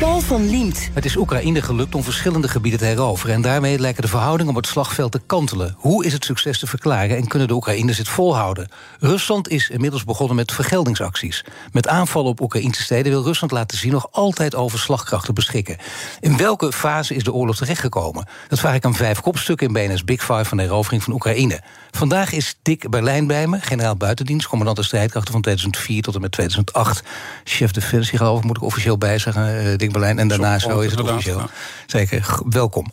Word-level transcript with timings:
Paul 0.00 0.20
van 0.20 0.50
Liemt. 0.50 0.90
Het 0.92 1.04
is 1.04 1.16
Oekraïne 1.16 1.62
gelukt 1.62 1.94
om 1.94 2.02
verschillende 2.02 2.48
gebieden 2.48 2.80
te 2.80 2.86
heroveren. 2.86 3.34
En 3.34 3.42
daarmee 3.42 3.78
lijken 3.78 4.02
de 4.02 4.08
verhoudingen 4.08 4.50
op 4.50 4.56
het 4.56 4.66
slagveld 4.66 5.12
te 5.12 5.20
kantelen. 5.26 5.74
Hoe 5.78 6.04
is 6.04 6.12
het 6.12 6.24
succes 6.24 6.58
te 6.58 6.66
verklaren 6.66 7.16
en 7.16 7.26
kunnen 7.26 7.48
de 7.48 7.54
Oekraïners 7.54 7.98
het 7.98 8.08
volhouden? 8.08 8.68
Rusland 8.98 9.48
is 9.48 9.68
inmiddels 9.68 10.04
begonnen 10.04 10.36
met 10.36 10.52
vergeldingsacties. 10.52 11.44
Met 11.72 11.88
aanvallen 11.88 12.30
op 12.30 12.40
Oekraïnse 12.40 12.82
steden 12.82 13.12
wil 13.12 13.22
Rusland 13.22 13.52
laten 13.52 13.78
zien 13.78 13.92
nog 13.92 14.08
altijd 14.10 14.54
over 14.54 14.78
slagkrachten 14.78 15.34
beschikken. 15.34 15.76
In 16.20 16.36
welke 16.36 16.72
fase 16.72 17.14
is 17.14 17.24
de 17.24 17.32
oorlog 17.32 17.56
terechtgekomen? 17.56 18.26
Dat 18.48 18.58
vraag 18.58 18.74
ik 18.74 18.84
aan 18.84 18.94
vijf 18.94 19.20
kopstukken 19.20 19.66
in 19.66 19.72
BNS 19.72 20.04
Big 20.04 20.20
Five 20.20 20.44
van 20.44 20.56
de 20.56 20.62
herovering 20.62 21.02
van 21.02 21.12
Oekraïne. 21.12 21.60
Vandaag 21.90 22.32
is 22.32 22.58
Dick 22.62 22.90
Berlijn 22.90 23.26
bij 23.26 23.46
me, 23.46 23.60
generaal 23.60 23.96
buitendienst, 23.96 24.46
commandant 24.46 24.78
de 24.78 24.84
strijdkrachten 24.84 25.32
van 25.32 25.42
2004 25.42 26.02
tot 26.02 26.14
en 26.14 26.20
met 26.20 26.32
2008. 26.32 27.02
Chef 27.44 27.70
Defensie, 27.70 28.18
geloof 28.18 28.42
moet 28.42 28.56
ik 28.56 28.62
officieel 28.62 28.98
bijzeggen, 28.98 29.64
uh, 29.64 29.76
Dick 29.76 29.89
Berlijn. 29.92 30.18
En 30.18 30.28
daarna 30.28 30.58
zo, 30.58 30.80
is 30.80 30.90
het 30.90 31.00
officieel. 31.00 31.42
Zeker, 31.86 32.38
welkom. 32.48 32.86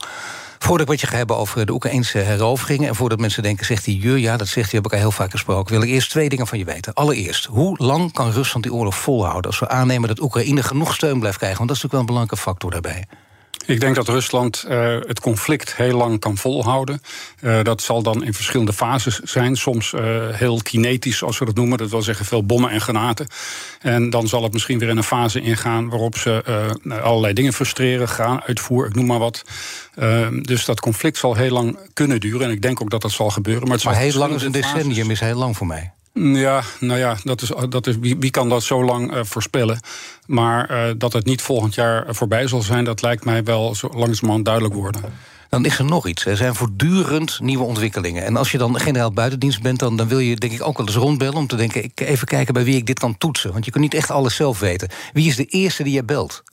Voordat 0.60 0.82
ik 0.82 0.88
wat 0.88 1.02
je 1.02 1.08
ga 1.08 1.16
hebben 1.18 1.38
over 1.38 1.66
de 1.66 1.72
Oekraïnse 1.72 2.18
heroveringen... 2.18 2.88
en 2.88 2.96
voordat 2.96 3.20
mensen 3.20 3.44
denken, 3.44 3.66
zegt 3.66 3.86
hij 3.86 3.98
je, 4.02 4.22
ja, 4.22 4.38
dat 4.38 4.48
zegt 4.48 4.72
hij, 4.72 4.80
heb 4.80 4.86
ik 4.86 4.94
al 4.94 5.00
heel 5.00 5.12
vaak 5.12 5.32
gesproken... 5.32 5.74
wil 5.74 5.84
ik 5.84 5.90
eerst 5.90 6.10
twee 6.10 6.30
dingen 6.30 6.48
van 6.48 6.58
je 6.58 6.66
weten. 6.66 6.94
Allereerst, 6.94 7.46
hoe 7.46 7.78
lang 7.78 8.14
kan 8.14 8.32
Rusland 8.32 8.64
die 8.64 8.74
oorlog 8.74 8.96
volhouden... 8.96 9.52
als 9.52 9.60
we 9.60 9.68
aannemen 9.68 10.08
dat 10.08 10.22
Oekraïne 10.22 10.64
genoeg 10.64 10.94
steun 10.94 11.20
blijft 11.20 11.38
krijgen? 11.38 11.58
Want 11.58 11.70
dat 11.70 11.78
is 11.78 11.84
natuurlijk 11.84 12.10
wel 12.10 12.18
een 12.18 12.26
belangrijke 12.28 12.38
factor 12.38 12.72
daarbij. 12.72 13.27
Ik 13.68 13.80
denk 13.80 13.96
dat 13.96 14.08
Rusland 14.08 14.66
uh, 14.70 14.98
het 15.08 15.20
conflict 15.20 15.76
heel 15.76 15.98
lang 15.98 16.20
kan 16.20 16.38
volhouden. 16.38 17.02
Uh, 17.42 17.64
dat 17.64 17.82
zal 17.82 18.04
dan 18.04 18.24
in 18.24 18.34
verschillende 18.34 18.74
fases 18.74 19.20
zijn. 19.20 19.56
Soms 19.56 19.92
uh, 19.92 20.02
heel 20.30 20.62
kinetisch, 20.62 21.24
als 21.24 21.40
we 21.40 21.46
dat 21.46 21.56
noemen. 21.56 21.78
Dat 21.78 21.90
wil 21.90 22.02
zeggen 22.02 22.26
veel 22.26 22.46
bommen 22.46 22.70
en 22.70 22.82
granaten. 22.82 23.28
En 23.82 24.10
dan 24.10 24.28
zal 24.28 24.44
het 24.44 24.54
misschien 24.54 24.80
weer 24.80 24.90
in 24.90 24.98
een 24.98 25.04
fase 25.04 25.42
ingaan 25.42 25.90
waarop 25.90 26.18
ze 26.18 26.44
allerlei 27.02 27.34
dingen 27.34 27.54
frustreren, 27.54 28.10
gaan, 28.10 28.44
uitvoer, 28.44 28.86
ik 28.86 28.96
noem 28.96 29.06
maar 29.06 29.20
wat. 29.20 29.44
dus 30.42 30.66
dat 30.66 30.80
conflict 30.80 31.18
zal 31.18 31.36
heel 31.36 31.52
lang 31.52 31.80
kunnen 31.94 32.20
duren. 32.20 32.42
En 32.42 32.52
ik 32.52 32.62
denk 32.62 32.82
ook 32.82 32.90
dat 32.90 33.02
dat 33.02 33.12
zal 33.12 33.30
gebeuren. 33.30 33.68
Maar, 33.68 33.78
het 33.78 33.86
maar 33.86 33.96
heel 33.96 34.14
lang 34.14 34.36
is 34.36 34.44
een 34.44 34.52
decennium, 34.52 35.12
is 35.12 35.20
heel 35.20 35.38
lang 35.38 35.58
voor 35.58 35.68
mij. 35.68 35.92
Ja, 36.20 36.64
nou 36.80 37.00
ja, 37.00 37.18
dat 37.24 37.42
is, 37.42 37.52
dat 37.70 37.88
is, 37.88 37.98
wie, 37.98 38.18
wie 38.20 38.32
kan 38.32 38.50
dat 38.50 38.64
zo 38.64 38.84
lang 38.84 39.14
uh, 39.14 39.20
voorspellen? 39.24 39.80
Maar 40.26 40.72
uh, 40.72 40.94
dat 40.98 41.14
het 41.14 41.26
niet 41.26 41.42
volgend 41.42 41.76
jaar 41.76 42.06
voorbij 42.16 42.48
zal 42.48 42.62
zijn, 42.62 42.84
dat 42.84 43.02
lijkt 43.02 43.26
mij 43.26 43.44
wel 43.44 43.76
zo 43.76 43.90
langzamerhand 43.94 44.46
duidelijk 44.46 44.76
worden. 44.76 45.02
Dan 45.50 45.66
is 45.66 45.80
er 45.80 45.86
nog 45.86 46.08
iets. 46.08 46.26
Er 46.26 46.38
zijn 46.38 46.56
voortdurend 46.56 47.40
nieuwe 47.42 47.64
ontwikkelingen. 47.64 48.26
En 48.26 48.36
als 48.36 48.52
je 48.52 48.58
dan 48.58 48.80
generaal 48.80 49.12
buitendienst 49.12 49.62
bent, 49.62 49.80
dan, 49.80 49.98
dan 49.98 50.08
wil 50.08 50.20
je 50.20 50.36
denk 50.36 50.54
ik 50.54 50.68
ook 50.68 50.78
wel 50.78 50.88
eens 50.88 50.96
rondbellen 50.96 51.36
om 51.36 51.48
te 51.48 51.56
denken: 51.56 51.84
ik 51.84 52.00
even 52.00 52.28
kijken 52.28 52.54
bij 52.54 52.64
wie 52.64 52.76
ik 52.76 52.86
dit 52.86 53.00
kan 53.00 53.18
toetsen. 53.18 53.52
Want 53.52 53.66
je 53.66 53.72
kunt 53.72 53.84
niet 53.84 53.94
echt 53.94 54.12
alles 54.12 54.36
zelf 54.36 54.60
weten. 54.60 54.90
Wie 55.14 55.28
is 55.28 55.36
de 55.36 55.46
eerste 55.46 55.84
die 55.84 55.94
je 55.94 56.04
belt? 56.04 56.44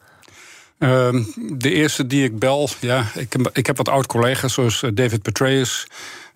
Uh, 0.78 1.08
de 1.36 1.72
eerste 1.72 2.06
die 2.06 2.24
ik 2.24 2.38
bel, 2.38 2.68
ja, 2.80 3.04
ik 3.14 3.32
heb, 3.32 3.50
ik 3.52 3.66
heb 3.66 3.76
wat 3.76 3.88
oud-collega's 3.88 4.52
zoals 4.52 4.82
eh, 4.82 4.90
David 4.94 5.22
Petraeus. 5.22 5.86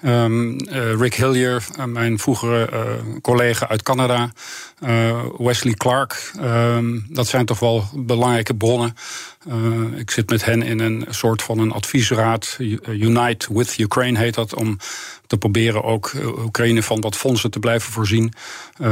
Um, 0.05 0.57
uh, 0.69 0.95
Rick 1.01 1.15
Hillier, 1.15 1.67
uh, 1.79 1.85
mijn 1.85 2.19
vroegere 2.19 2.69
uh, 2.73 2.81
collega 3.21 3.69
uit 3.69 3.83
Canada. 3.83 4.31
Wesley 5.39 5.75
Clark. 5.75 6.33
Um, 6.41 7.07
dat 7.09 7.27
zijn 7.27 7.47
toch 7.47 7.59
wel 7.59 7.85
belangrijke 7.95 8.55
bronnen. 8.55 8.95
ik 9.97 10.11
zit 10.11 10.31
met 10.31 10.45
hen 10.45 10.63
in 10.63 10.81
een 10.81 11.07
soort 11.09 11.43
van 11.43 11.59
een 11.59 11.73
adviesraad. 11.73 12.57
Unite 12.87 13.55
with 13.55 13.79
Ukraine 13.79 14.19
heet 14.19 14.35
dat. 14.35 14.55
Om 14.55 14.79
te 15.29 15.37
proberen 15.37 15.85
ook 15.85 16.13
Oekraïne 16.45 16.83
van 16.83 17.01
wat 17.01 17.17
fondsen 17.17 17.51
te 17.51 17.59
blijven 17.59 17.93
voorzien. 17.93 18.33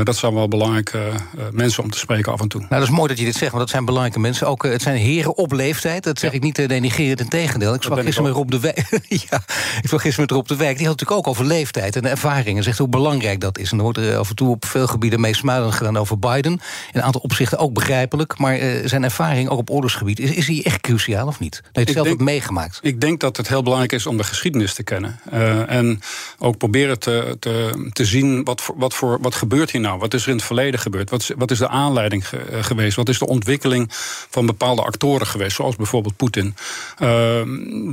dat 0.03 0.17
zijn 0.17 0.35
wel 0.35 0.49
belangrijke 0.49 1.13
mensen 1.51 1.83
om 1.83 1.91
te 1.91 1.99
spreken 1.99 2.33
af 2.33 2.41
en 2.41 2.49
toe. 2.49 2.61
Nou, 2.61 2.73
dat 2.73 2.83
is 2.83 2.91
mooi 2.91 3.09
dat 3.09 3.19
je 3.19 3.25
dit 3.25 3.35
zegt, 3.35 3.51
want 3.51 3.63
dat 3.63 3.71
zijn 3.71 3.85
belangrijke 3.85 4.21
mensen. 4.21 4.47
Ook, 4.47 4.63
het 4.63 4.83
zijn 4.83 4.97
heren 4.97 5.37
op 5.37 5.53
leeftijd. 5.53 6.05
Dat 6.05 6.19
zeg 6.19 6.31
ja. 6.31 6.37
ik 6.37 6.43
niet 6.43 6.69
denigerend, 6.69 7.21
in 7.21 7.29
tegendeel. 7.29 7.75
Ik 7.75 7.83
sprak 7.83 8.01
gisteren 8.01 8.23
met 8.23 8.39
Rob 8.39 8.51
de 8.51 8.61
Wijk. 8.61 8.89
ja, 9.31 9.37
ik 9.81 9.83
sprak 9.83 10.01
gisteren 10.01 10.21
met 10.21 10.31
Rob 10.31 10.47
de 10.47 10.57
Wijk. 10.57 10.77
Die 10.77 10.87
had 10.87 10.99
natuurlijk 10.99 11.27
ook 11.27 11.35
over 11.35 11.45
leeftijd 11.45 11.97
en 11.97 12.05
ervaring. 12.05 12.57
En 12.57 12.63
zegt 12.63 12.79
hoe 12.79 12.89
belangrijk 12.89 13.41
dat 13.41 13.59
is. 13.59 13.71
En 13.71 13.77
er 13.77 13.83
wordt 13.83 13.99
er 13.99 14.17
af 14.17 14.29
en 14.29 14.37
toe 14.37 14.51
op 14.51 14.65
veel 14.65 14.87
gebieden 14.87 15.21
mee 15.21 15.35
smuilend 15.35 15.75
gedaan 15.75 15.97
over 15.97 16.19
Biden. 16.19 16.53
In 16.53 16.61
een 16.93 17.03
aantal 17.03 17.21
opzichten 17.21 17.59
ook 17.59 17.73
begrijpelijk. 17.73 18.39
Maar 18.39 18.59
zijn 18.85 19.05
ervaring 19.05 19.49
ook 19.49 19.59
op 19.59 19.71
oorlogsgebied, 19.71 20.19
is, 20.19 20.31
is 20.31 20.47
die 20.47 20.63
echt 20.63 20.81
cruciaal 20.81 21.27
of 21.27 21.41
niet? 21.41 21.61
Dat 21.63 21.71
je 21.73 21.81
het 21.81 21.91
zelf 21.91 22.07
hebt 22.07 22.21
meegemaakt. 22.21 22.79
Ik 22.83 23.01
denk 23.01 23.21
dat 23.21 23.37
het 23.37 23.49
heel 23.49 23.63
belangrijk 23.63 23.93
is 23.93 24.07
om 24.07 24.17
de 24.17 24.25
geschiedenis 24.25 24.75
te 24.75 24.83
kennen. 24.83 25.21
En 25.69 26.01
ook 26.39 26.59
proberen 26.59 26.99
te, 26.99 27.37
te, 27.41 27.89
te 27.93 28.05
zien 28.05 28.45
wat, 28.45 28.61
voor, 28.61 28.75
wat, 28.79 28.95
voor, 28.95 29.19
wat 29.21 29.35
gebeurt 29.35 29.71
hier 29.71 29.81
nou? 29.81 29.99
Wat 29.99 30.15
is 30.15 30.23
er 30.23 30.29
in 30.29 30.37
het 30.37 30.45
verleden 30.45 30.81
gebeurd? 30.81 31.11
Wat 31.11 31.21
is, 31.21 31.31
wat 31.37 31.51
is 31.51 31.59
de 31.59 31.69
aanleiding 31.69 32.29
ge, 32.29 32.39
uh, 32.51 32.63
geweest? 32.63 32.97
Wat 32.97 33.09
is 33.09 33.19
de 33.19 33.27
ontwikkeling 33.27 33.87
van 34.31 34.47
bepaalde 34.47 34.83
actoren 34.83 35.27
geweest? 35.27 35.57
Zoals 35.57 35.77
bijvoorbeeld 35.77 36.17
Poetin. 36.17 36.55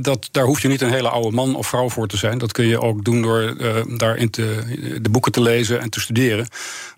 dat, 0.02 0.28
daar 0.30 0.44
hoef 0.44 0.62
je 0.62 0.68
niet 0.68 0.80
een 0.80 0.92
hele 0.92 1.08
oude 1.08 1.36
man 1.36 1.56
of 1.56 1.66
vrouw 1.66 1.88
voor 1.88 2.06
te 2.06 2.16
zijn. 2.16 2.38
Dat 2.38 2.52
kun 2.52 2.66
je 2.66 2.80
ook 2.80 3.04
doen 3.04 3.22
door 3.22 3.42
uh, 3.42 3.76
daarin 3.98 4.30
te, 4.30 4.98
de 5.02 5.10
boeken 5.10 5.32
te 5.32 5.40
lezen 5.40 5.80
en 5.80 5.90
te 5.90 6.00
studeren. 6.00 6.48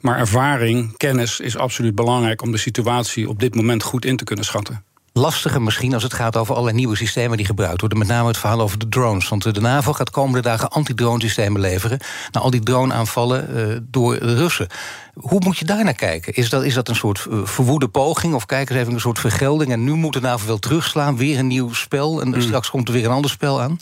Maar 0.01 0.19
ervaring, 0.19 0.97
kennis 0.97 1.41
is 1.41 1.57
absoluut 1.57 1.95
belangrijk 1.95 2.43
om 2.43 2.53
de 2.53 2.59
situatie 2.59 3.29
op 3.29 3.41
dit 3.41 3.55
moment 3.55 3.83
goed 3.83 4.05
in 4.05 4.17
te 4.17 4.25
kunnen 4.25 4.45
schatten 4.45 4.85
lastiger 5.17 5.63
misschien 5.63 5.95
als 5.95 6.03
het 6.03 6.15
gaat 6.15 6.37
over 6.37 6.53
allerlei 6.53 6.77
nieuwe 6.77 6.97
systemen 6.97 7.37
die 7.37 7.47
gebruikt 7.47 7.81
worden. 7.81 7.99
Met 7.99 8.09
name 8.09 8.29
het 8.29 8.37
verhaal 8.37 8.61
over 8.61 8.79
de 8.79 8.89
drones. 8.89 9.29
Want 9.29 9.55
de 9.55 9.61
NAVO 9.61 9.93
gaat 9.93 10.11
komende 10.11 10.41
dagen 10.41 10.71
anti-drone 10.71 11.21
systemen 11.21 11.61
leveren. 11.61 11.99
naar 12.33 12.43
al 12.43 12.51
die 12.51 12.61
drone-aanvallen 12.61 13.57
uh, 13.57 13.77
door 13.91 14.19
de 14.19 14.35
Russen. 14.35 14.67
Hoe 15.15 15.41
moet 15.45 15.59
je 15.59 15.65
daar 15.65 15.85
naar 15.85 15.95
kijken? 15.95 16.35
Is 16.35 16.51
dat, 16.51 16.65
is 16.65 16.75
dat 16.75 16.89
een 16.89 16.97
soort 16.97 17.27
uh, 17.31 17.39
verwoede 17.45 17.89
poging? 17.89 18.35
Of 18.35 18.47
kijken 18.47 18.75
ze 18.75 18.81
even 18.81 18.93
een 18.93 19.01
soort 19.01 19.19
vergelding? 19.19 19.73
En 19.73 19.85
nu 19.85 19.93
moet 19.93 20.13
de 20.13 20.21
NAVO 20.21 20.47
wel 20.47 20.59
terugslaan, 20.59 21.17
weer 21.17 21.39
een 21.39 21.47
nieuw 21.47 21.73
spel. 21.73 22.21
En 22.21 22.29
mm. 22.29 22.41
straks 22.41 22.71
komt 22.71 22.89
er 22.89 22.95
weer 22.95 23.05
een 23.05 23.11
ander 23.11 23.31
spel 23.31 23.61
aan? 23.61 23.79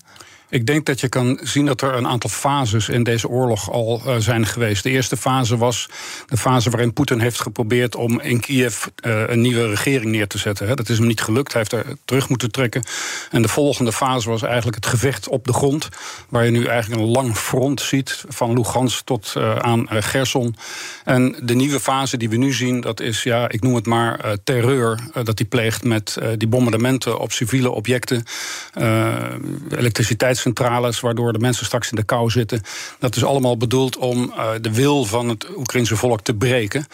Ik 0.54 0.66
denk 0.66 0.86
dat 0.86 1.00
je 1.00 1.08
kan 1.08 1.38
zien 1.42 1.66
dat 1.66 1.80
er 1.80 1.94
een 1.94 2.06
aantal 2.06 2.30
fases 2.30 2.88
in 2.88 3.02
deze 3.02 3.28
oorlog 3.28 3.70
al 3.70 4.02
uh, 4.06 4.16
zijn 4.18 4.46
geweest. 4.46 4.82
De 4.82 4.90
eerste 4.90 5.16
fase 5.16 5.56
was 5.56 5.88
de 6.26 6.36
fase 6.36 6.70
waarin 6.70 6.92
Poetin 6.92 7.20
heeft 7.20 7.40
geprobeerd 7.40 7.96
om 7.96 8.20
in 8.20 8.40
Kiev 8.40 8.86
uh, 9.06 9.22
een 9.26 9.40
nieuwe 9.40 9.68
regering 9.68 10.10
neer 10.10 10.26
te 10.26 10.38
zetten. 10.38 10.76
Dat 10.76 10.88
is 10.88 10.98
hem 10.98 11.06
niet 11.06 11.20
gelukt, 11.20 11.52
hij 11.52 11.60
heeft 11.68 11.86
er 11.86 11.96
terug 12.04 12.28
moeten 12.28 12.50
trekken. 12.50 12.84
En 13.30 13.42
de 13.42 13.48
volgende 13.48 13.92
fase 13.92 14.28
was 14.28 14.42
eigenlijk 14.42 14.76
het 14.76 14.86
gevecht 14.86 15.28
op 15.28 15.46
de 15.46 15.52
grond, 15.52 15.88
waar 16.28 16.44
je 16.44 16.50
nu 16.50 16.64
eigenlijk 16.64 17.02
een 17.02 17.08
lang 17.08 17.36
front 17.36 17.80
ziet, 17.80 18.24
van 18.28 18.52
Lugansk 18.52 19.04
tot 19.04 19.34
uh, 19.36 19.56
aan 19.56 19.86
Gerson. 19.90 20.56
En 21.04 21.36
de 21.42 21.54
nieuwe 21.54 21.80
fase 21.80 22.16
die 22.16 22.28
we 22.28 22.36
nu 22.36 22.52
zien, 22.52 22.80
dat 22.80 23.00
is, 23.00 23.22
ja, 23.22 23.48
ik 23.48 23.62
noem 23.62 23.74
het 23.74 23.86
maar 23.86 24.36
terreur, 24.44 25.00
dat 25.12 25.38
hij 25.38 25.48
pleegt 25.48 25.84
met 25.84 26.18
die 26.36 26.48
bombardementen 26.48 27.18
op 27.18 27.32
civiele 27.32 27.70
objecten, 27.70 28.24
elektriciteits 29.70 30.42
centrales, 30.44 31.00
waardoor 31.00 31.32
de 31.32 31.38
mensen 31.38 31.66
straks 31.66 31.90
in 31.90 31.96
de 31.96 32.04
kou 32.04 32.30
zitten. 32.30 32.62
Dat 32.98 33.16
is 33.16 33.24
allemaal 33.24 33.56
bedoeld 33.56 33.96
om 33.96 34.32
uh, 34.36 34.50
de 34.60 34.72
wil 34.72 35.04
van 35.04 35.28
het 35.28 35.46
Oekraïnse 35.56 35.96
volk 35.96 36.20
te 36.20 36.34
breken. 36.34 36.86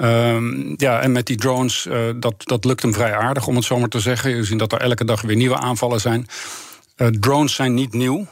Um, 0.00 0.74
ja, 0.76 1.00
en 1.00 1.12
met 1.12 1.26
die 1.26 1.36
drones, 1.36 1.86
uh, 1.86 1.98
dat, 2.16 2.34
dat 2.38 2.64
lukt 2.64 2.82
hem 2.82 2.94
vrij 2.94 3.14
aardig, 3.14 3.46
om 3.46 3.56
het 3.56 3.64
zo 3.64 3.78
maar 3.78 3.88
te 3.88 4.00
zeggen. 4.00 4.36
Je 4.36 4.44
ziet 4.44 4.58
dat 4.58 4.72
er 4.72 4.80
elke 4.80 5.04
dag 5.04 5.20
weer 5.22 5.36
nieuwe 5.36 5.58
aanvallen 5.58 6.00
zijn. 6.00 6.26
Uh, 6.96 7.08
drones 7.08 7.54
zijn 7.54 7.74
niet 7.74 7.92
nieuw. 7.92 8.26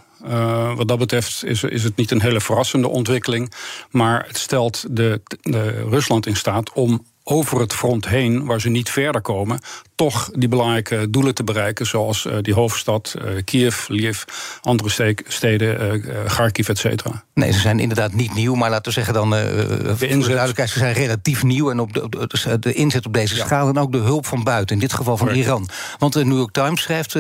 Wat 0.77 0.89
dat 0.89 0.99
betreft 0.99 1.45
is, 1.45 1.63
is 1.63 1.85
het 1.85 1.97
niet 1.97 2.11
een 2.11 2.21
hele 2.21 2.41
verrassende 2.41 2.89
ontwikkeling. 2.89 3.53
Maar 3.91 4.25
het 4.27 4.39
stelt 4.39 4.85
de, 4.91 5.21
de 5.43 5.85
Rusland 5.89 6.27
in 6.27 6.37
staat 6.37 6.73
om 6.73 7.05
over 7.25 7.61
het 7.61 7.75
front 7.75 8.09
heen, 8.09 8.45
waar 8.45 8.61
ze 8.61 8.69
niet 8.69 8.91
verder 8.91 9.21
komen, 9.21 9.61
toch 9.95 10.31
die 10.33 10.49
belangrijke 10.49 11.11
doelen 11.11 11.35
te 11.35 11.45
bereiken, 11.45 11.87
zoals 11.87 12.25
uh, 12.25 12.35
die 12.41 12.55
hoofdstad 12.55 13.15
uh, 13.19 13.43
Kiev, 13.45 13.89
Lviv, 13.89 14.23
andere 14.63 15.15
steden, 15.27 16.03
uh, 16.07 16.25
Kharkiv, 16.27 16.69
et 16.69 16.79
cetera. 16.79 17.25
Nee, 17.35 17.53
ze 17.53 17.59
zijn 17.59 17.79
inderdaad 17.79 18.13
niet 18.13 18.35
nieuw, 18.35 18.55
maar 18.55 18.71
laten 18.71 18.85
we 18.85 18.91
zeggen 18.91 19.15
dan, 19.15 19.31
de 19.31 19.97
inzet. 19.99 20.69
ze 20.69 20.79
zijn 20.79 20.93
relatief 20.93 21.43
nieuw 21.43 21.71
en 21.71 21.81
op 21.81 21.93
de, 21.93 22.09
de, 22.09 22.59
de 22.59 22.73
inzet 22.73 23.07
op 23.07 23.13
deze 23.13 23.37
ja. 23.37 23.45
schaal 23.45 23.69
en 23.69 23.79
ook 23.79 23.93
de 23.93 23.99
hulp 23.99 24.27
van 24.27 24.43
buiten, 24.43 24.75
in 24.75 24.81
dit 24.81 24.93
geval 24.93 25.17
van 25.17 25.27
Correct. 25.27 25.47
Iran. 25.47 25.69
Want 25.99 26.13
de 26.13 26.25
New 26.25 26.37
York 26.37 26.53
Times 26.53 26.83
schrijft 26.83 27.13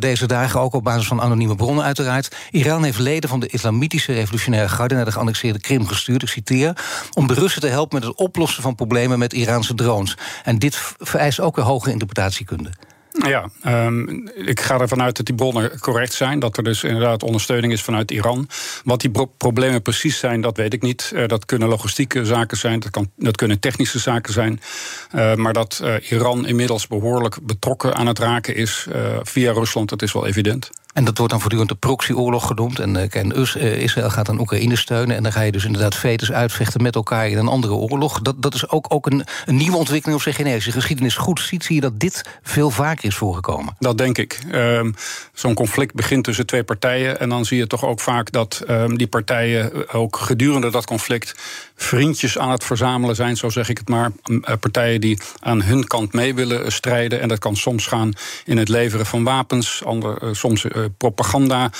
deze 0.00 0.26
dagen, 0.26 0.60
ook 0.60 0.74
op 0.74 0.84
basis 0.84 1.06
van 1.06 1.20
anonieme 1.20 1.54
bronnen 1.54 1.84
uiteraard, 1.84 2.36
Iran 2.50 2.84
heeft 2.84 2.98
leden 2.98 3.28
van 3.28 3.40
de 3.40 3.46
Islamitische 3.46 4.12
Revolutionaire 4.12 4.68
Garde 4.68 4.94
naar 4.94 5.04
de 5.04 5.12
geannexeerde 5.12 5.60
Krim 5.60 5.86
gestuurd, 5.86 6.22
ik 6.22 6.28
citeer, 6.28 6.76
om 7.14 7.26
de 7.26 7.34
Russen 7.34 7.60
te 7.60 7.66
helpen 7.66 7.98
met 7.98 8.08
het 8.08 8.18
oplossen 8.18 8.62
van 8.62 8.74
problemen 8.74 9.18
met 9.18 9.32
Iraanse 9.34 9.74
drones. 9.74 10.16
En 10.44 10.58
dit 10.58 10.76
vereist 10.98 11.40
ook 11.40 11.56
weer 11.56 11.64
hoge 11.64 11.90
interpretatiekunde. 11.90 12.70
Ja, 13.26 13.48
um, 13.86 14.28
ik 14.34 14.60
ga 14.60 14.80
ervan 14.80 15.02
uit 15.02 15.16
dat 15.16 15.26
die 15.26 15.34
bronnen 15.34 15.80
correct 15.80 16.12
zijn. 16.12 16.38
Dat 16.38 16.56
er 16.56 16.62
dus 16.62 16.84
inderdaad 16.84 17.22
ondersteuning 17.22 17.72
is 17.72 17.82
vanuit 17.82 18.10
Iran. 18.10 18.48
Wat 18.84 19.00
die 19.00 19.10
problemen 19.36 19.82
precies 19.82 20.18
zijn, 20.18 20.40
dat 20.40 20.56
weet 20.56 20.72
ik 20.72 20.82
niet. 20.82 21.10
Uh, 21.14 21.26
dat 21.26 21.44
kunnen 21.44 21.68
logistieke 21.68 22.24
zaken 22.24 22.56
zijn, 22.56 22.80
dat, 22.80 22.90
kan, 22.90 23.10
dat 23.16 23.36
kunnen 23.36 23.60
technische 23.60 23.98
zaken 23.98 24.32
zijn. 24.32 24.60
Uh, 25.14 25.34
maar 25.34 25.52
dat 25.52 25.80
uh, 25.82 26.10
Iran 26.10 26.46
inmiddels 26.46 26.86
behoorlijk 26.86 27.38
betrokken 27.42 27.94
aan 27.94 28.06
het 28.06 28.18
raken 28.18 28.56
is 28.56 28.86
via 29.22 29.52
Rusland, 29.52 29.88
dat 29.88 30.02
is 30.02 30.12
wel 30.12 30.26
evident. 30.26 30.70
En 30.94 31.04
dat 31.04 31.18
wordt 31.18 31.32
dan 31.32 31.40
voortdurend 31.40 31.70
de 31.70 31.76
proxyoorlog 31.76 32.46
genoemd. 32.46 32.78
En, 32.78 32.94
uh, 32.94 33.14
en 33.14 33.32
Israël 33.80 34.10
gaat 34.10 34.26
dan 34.26 34.40
Oekraïne 34.40 34.76
steunen. 34.76 35.16
En 35.16 35.22
dan 35.22 35.32
ga 35.32 35.40
je 35.40 35.52
dus 35.52 35.64
inderdaad 35.64 35.94
vetes 35.94 36.32
uitvechten 36.32 36.82
met 36.82 36.94
elkaar 36.94 37.28
in 37.28 37.38
een 37.38 37.48
andere 37.48 37.72
oorlog. 37.72 38.20
Dat, 38.20 38.42
dat 38.42 38.54
is 38.54 38.68
ook, 38.68 38.86
ook 38.88 39.06
een, 39.06 39.24
een 39.44 39.56
nieuwe 39.56 39.76
ontwikkeling. 39.76 40.22
Zeg 40.22 40.36
je 40.36 40.42
nee, 40.42 40.54
als 40.54 40.64
je 40.64 40.72
geschiedenis 40.72 41.16
goed 41.16 41.40
ziet, 41.40 41.64
zie 41.64 41.74
je 41.74 41.80
dat 41.80 42.00
dit 42.00 42.24
veel 42.42 42.70
vaker 42.70 43.04
is 43.04 43.14
voorgekomen. 43.14 43.76
Dat 43.78 43.98
denk 43.98 44.18
ik. 44.18 44.38
Um, 44.52 44.94
Zo'n 45.32 45.54
conflict 45.54 45.94
begint 45.94 46.24
tussen 46.24 46.46
twee 46.46 46.64
partijen. 46.64 47.20
En 47.20 47.28
dan 47.28 47.44
zie 47.44 47.58
je 47.58 47.66
toch 47.66 47.84
ook 47.84 48.00
vaak 48.00 48.32
dat 48.32 48.62
um, 48.68 48.98
die 48.98 49.06
partijen 49.06 49.92
ook 49.92 50.16
gedurende 50.16 50.70
dat 50.70 50.86
conflict 50.86 51.34
vriendjes 51.76 52.38
aan 52.38 52.50
het 52.50 52.64
verzamelen 52.64 53.16
zijn, 53.16 53.36
zo 53.36 53.48
zeg 53.48 53.68
ik 53.68 53.78
het 53.78 53.88
maar. 53.88 54.12
Partijen 54.60 55.00
die 55.00 55.18
aan 55.40 55.62
hun 55.62 55.86
kant 55.86 56.12
mee 56.12 56.34
willen 56.34 56.72
strijden. 56.72 57.20
En 57.20 57.28
dat 57.28 57.38
kan 57.38 57.56
soms 57.56 57.86
gaan 57.86 58.12
in 58.44 58.58
het 58.58 58.68
leveren 58.68 59.06
van 59.06 59.24
wapens, 59.24 59.84
andere, 59.84 60.34
soms 60.34 60.64
propaganda 60.90 61.70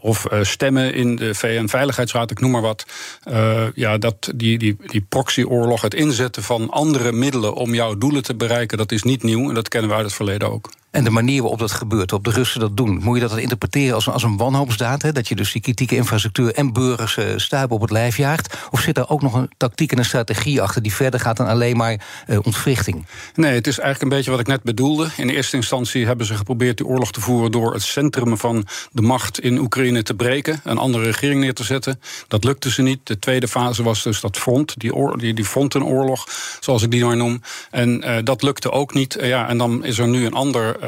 of 0.00 0.26
stemmen 0.42 0.94
in 0.94 1.16
de 1.16 1.34
VN-veiligheidsraad, 1.34 2.30
ik 2.30 2.40
noem 2.40 2.50
maar 2.50 2.60
wat. 2.60 2.86
Uh, 3.28 3.66
ja, 3.74 3.98
dat, 3.98 4.32
die, 4.34 4.58
die, 4.58 4.76
die 4.86 5.06
proxyoorlog, 5.08 5.80
het 5.80 5.94
inzetten 5.94 6.42
van 6.42 6.70
andere 6.70 7.12
middelen 7.12 7.54
om 7.54 7.74
jouw 7.74 7.98
doelen 7.98 8.22
te 8.22 8.34
bereiken, 8.34 8.78
dat 8.78 8.92
is 8.92 9.02
niet 9.02 9.22
nieuw 9.22 9.48
en 9.48 9.54
dat 9.54 9.68
kennen 9.68 9.90
we 9.90 9.96
uit 9.96 10.04
het 10.04 10.14
verleden 10.14 10.50
ook. 10.50 10.70
En 10.92 11.04
de 11.04 11.10
manier 11.10 11.40
waarop 11.40 11.58
dat 11.58 11.72
gebeurt, 11.72 12.10
waarop 12.10 12.32
de 12.32 12.38
Russen 12.38 12.60
dat 12.60 12.76
doen, 12.76 13.00
moet 13.02 13.20
je 13.20 13.28
dat 13.28 13.38
interpreteren 13.38 13.94
als 13.94 14.06
een, 14.06 14.12
als 14.12 14.22
een 14.22 14.36
wanhoopsdaad? 14.36 15.02
Hè? 15.02 15.12
Dat 15.12 15.28
je 15.28 15.34
dus 15.34 15.52
die 15.52 15.62
kritieke 15.62 15.96
infrastructuur 15.96 16.54
en 16.54 16.72
burgers 16.72 17.16
uh, 17.16 17.62
op 17.68 17.80
het 17.80 17.90
lijf 17.90 18.16
jaagt? 18.16 18.56
Of 18.70 18.80
zit 18.80 18.98
er 18.98 19.08
ook 19.08 19.22
nog 19.22 19.34
een 19.34 19.50
tactiek 19.56 19.92
en 19.92 19.98
een 19.98 20.04
strategie 20.04 20.62
achter 20.62 20.82
die 20.82 20.94
verder 20.94 21.20
gaat 21.20 21.36
dan 21.36 21.46
alleen 21.46 21.76
maar 21.76 22.00
uh, 22.26 22.38
ontwrichting? 22.42 23.06
Nee, 23.34 23.54
het 23.54 23.66
is 23.66 23.78
eigenlijk 23.78 24.02
een 24.02 24.18
beetje 24.18 24.30
wat 24.30 24.40
ik 24.40 24.46
net 24.46 24.62
bedoelde. 24.62 25.08
In 25.16 25.28
eerste 25.28 25.56
instantie 25.56 26.06
hebben 26.06 26.26
ze 26.26 26.34
geprobeerd 26.34 26.76
die 26.76 26.86
oorlog 26.86 27.12
te 27.12 27.20
voeren 27.20 27.52
door 27.52 27.72
het 27.72 27.82
centrum 27.82 28.36
van 28.36 28.66
de 28.90 29.02
macht 29.02 29.40
in 29.40 29.58
Oekraïne 29.58 30.02
te 30.02 30.14
breken, 30.14 30.60
een 30.64 30.78
andere 30.78 31.04
regering 31.04 31.40
neer 31.40 31.54
te 31.54 31.64
zetten. 31.64 32.00
Dat 32.28 32.44
lukte 32.44 32.70
ze 32.70 32.82
niet. 32.82 33.00
De 33.02 33.18
tweede 33.18 33.48
fase 33.48 33.82
was 33.82 34.02
dus 34.02 34.20
dat 34.20 34.36
front, 34.36 34.80
die, 34.80 35.16
die, 35.16 35.34
die 35.34 35.44
frontenoorlog, 35.44 36.26
zoals 36.60 36.82
ik 36.82 36.90
die 36.90 37.04
maar 37.04 37.16
noem. 37.16 37.42
En 37.70 38.04
uh, 38.04 38.16
dat 38.24 38.42
lukte 38.42 38.70
ook 38.70 38.94
niet. 38.94 39.16
ja, 39.20 39.48
en 39.48 39.58
dan 39.58 39.84
is 39.84 39.98
er 39.98 40.08
nu 40.08 40.26
een 40.26 40.34
ander 40.34 40.80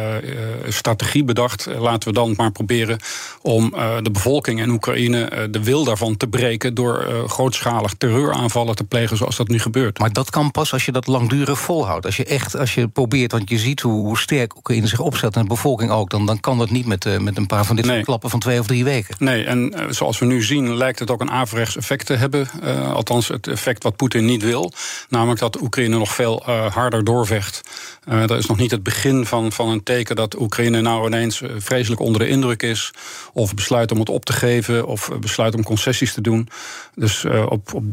strategie 0.69 1.25
bedacht. 1.25 1.67
laten 1.79 2.09
we 2.09 2.15
dan 2.15 2.35
maar 2.37 2.51
proberen 2.51 2.99
om 3.43 3.71
de 4.03 4.11
bevolking 4.13 4.61
in 4.61 4.71
Oekraïne 4.71 5.49
de 5.51 5.63
wil 5.63 5.85
daarvan 5.85 6.17
te 6.17 6.27
breken 6.27 6.75
door 6.75 7.25
grootschalig 7.27 7.95
terreuraanvallen 7.99 8.75
te 8.75 8.85
plegen 8.85 9.17
zoals 9.17 9.37
dat 9.37 9.49
nu 9.49 9.59
gebeurt. 9.59 9.99
Maar 9.99 10.13
dat 10.13 10.31
kan 10.31 10.51
pas 10.51 10.73
als 10.73 10.85
je 10.85 10.93
dat 10.93 11.07
langdurig 11.07 11.59
volhoudt. 11.59 12.07
Als 12.07 12.17
je 12.17 12.25
echt, 12.25 12.57
als 12.57 12.75
je 12.75 12.89
probeert, 12.89 13.33
want 13.33 13.51
je 13.51 13.59
ziet 13.59 13.81
hoe, 13.81 14.07
hoe 14.07 14.19
sterk 14.19 14.57
Oekraïne 14.57 14.87
zich 14.87 15.01
opstelt 15.01 15.35
en 15.35 15.43
de 15.43 15.49
bevolking 15.49 15.91
ook, 15.91 16.11
dan, 16.11 16.27
dan 16.27 16.41
kan 16.41 16.59
dat 16.59 16.71
niet 16.71 16.87
met, 16.87 17.21
met 17.21 17.37
een 17.37 17.47
paar 17.47 17.65
van 17.65 17.77
dit 17.77 17.85
nee. 17.85 17.95
soort 17.95 18.07
klappen 18.07 18.31
van 18.31 18.41
twee 18.41 18.61
of 18.61 18.67
drie 18.67 18.85
weken. 18.85 19.15
Nee, 19.19 19.45
en 19.45 19.75
zoals 19.89 20.19
we 20.19 20.27
nu 20.27 20.43
zien 20.43 20.77
lijkt 20.77 20.99
het 20.99 21.11
ook 21.11 21.21
een 21.21 21.31
averechts 21.31 21.77
effect 21.77 22.07
te 22.07 22.15
hebben. 22.15 22.49
althans, 22.95 23.29
het 23.29 23.47
effect 23.47 23.83
wat 23.83 23.97
Poetin 23.97 24.25
niet 24.25 24.43
wil. 24.43 24.73
Namelijk 25.09 25.41
dat 25.41 25.61
Oekraïne 25.61 25.99
nog 25.99 26.15
veel 26.15 26.43
harder 26.73 27.05
doorvecht. 27.05 27.61
dat 28.05 28.31
is 28.39 28.47
nog 28.47 28.57
niet 28.57 28.71
het 28.71 28.83
begin 28.83 29.27
van, 29.27 29.53
van 29.53 29.69
een 29.69 29.83
teken 29.85 30.17
dat 30.17 30.41
Oekraïne 30.41 30.81
nou 30.81 31.07
ineens 31.07 31.43
eh, 31.43 31.51
vreselijk 31.57 32.01
onder 32.01 32.21
de 32.21 32.29
indruk 32.29 32.63
is. 32.63 32.91
Of 33.33 33.55
besluit 33.55 33.93
om 33.93 33.99
het 33.99 34.09
op 34.09 34.25
te 34.25 34.33
geven. 34.33 34.87
Of 34.87 35.11
besluit 35.21 35.55
om 35.55 35.63
concessies 35.63 36.13
te 36.13 36.21
doen. 36.21 36.49
Dus 36.95 37.25
uh, 37.25 37.47
op, 37.49 37.75
op, 37.75 37.85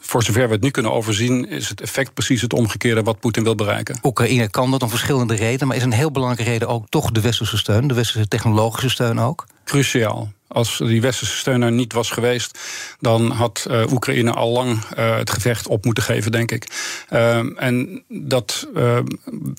voor 0.00 0.22
zover 0.22 0.46
we 0.46 0.54
het 0.54 0.62
nu 0.62 0.70
kunnen 0.70 0.92
overzien, 0.92 1.48
is 1.48 1.68
het 1.68 1.80
effect 1.80 2.14
precies 2.14 2.42
het 2.42 2.52
omgekeerde 2.52 3.02
wat 3.02 3.20
Poetin 3.20 3.44
wil 3.44 3.54
bereiken. 3.54 3.98
Oekraïne 4.02 4.50
kan 4.50 4.70
dat 4.70 4.82
om 4.82 4.90
verschillende 4.90 5.34
redenen. 5.34 5.66
Maar 5.66 5.76
is 5.76 5.82
een 5.82 5.92
heel 5.92 6.10
belangrijke 6.10 6.50
reden 6.50 6.68
ook 6.68 6.86
toch 6.88 7.10
de 7.10 7.20
westerse 7.20 7.58
steun, 7.58 7.88
de 7.88 7.94
westerse 7.94 8.28
technologische 8.28 8.88
steun 8.88 9.18
ook? 9.18 9.46
Cruciaal. 9.64 10.32
Als 10.48 10.78
die 10.78 11.00
westerse 11.00 11.36
steun 11.36 11.62
er 11.62 11.72
niet 11.72 11.92
was 11.92 12.10
geweest, 12.10 12.58
dan 13.00 13.30
had 13.30 13.66
uh, 13.70 13.92
Oekraïne 13.92 14.32
al 14.32 14.50
lang 14.50 14.70
uh, 14.98 15.16
het 15.16 15.30
gevecht 15.30 15.66
op 15.66 15.84
moeten 15.84 16.02
geven, 16.02 16.32
denk 16.32 16.50
ik. 16.50 16.66
Uh, 17.10 17.62
en 17.62 18.04
dat 18.08 18.68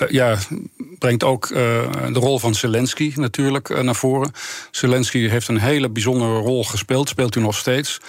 ja, 0.10 0.38
brengt 1.00 1.24
ook 1.24 1.48
de 1.48 2.10
rol 2.14 2.40
van 2.40 2.56
Zelensky 2.56 3.14
natuurlijk 3.16 3.84
naar 3.84 3.96
voren. 3.96 4.32
Zelensky 4.72 5.28
heeft 5.28 5.48
een 5.48 5.60
hele 5.60 5.90
bijzondere 5.90 6.38
rol 6.38 6.64
gespeeld, 6.64 7.10
speelt 7.10 7.36
u 7.36 7.42
nog 7.42 7.58
steeds. 7.58 8.00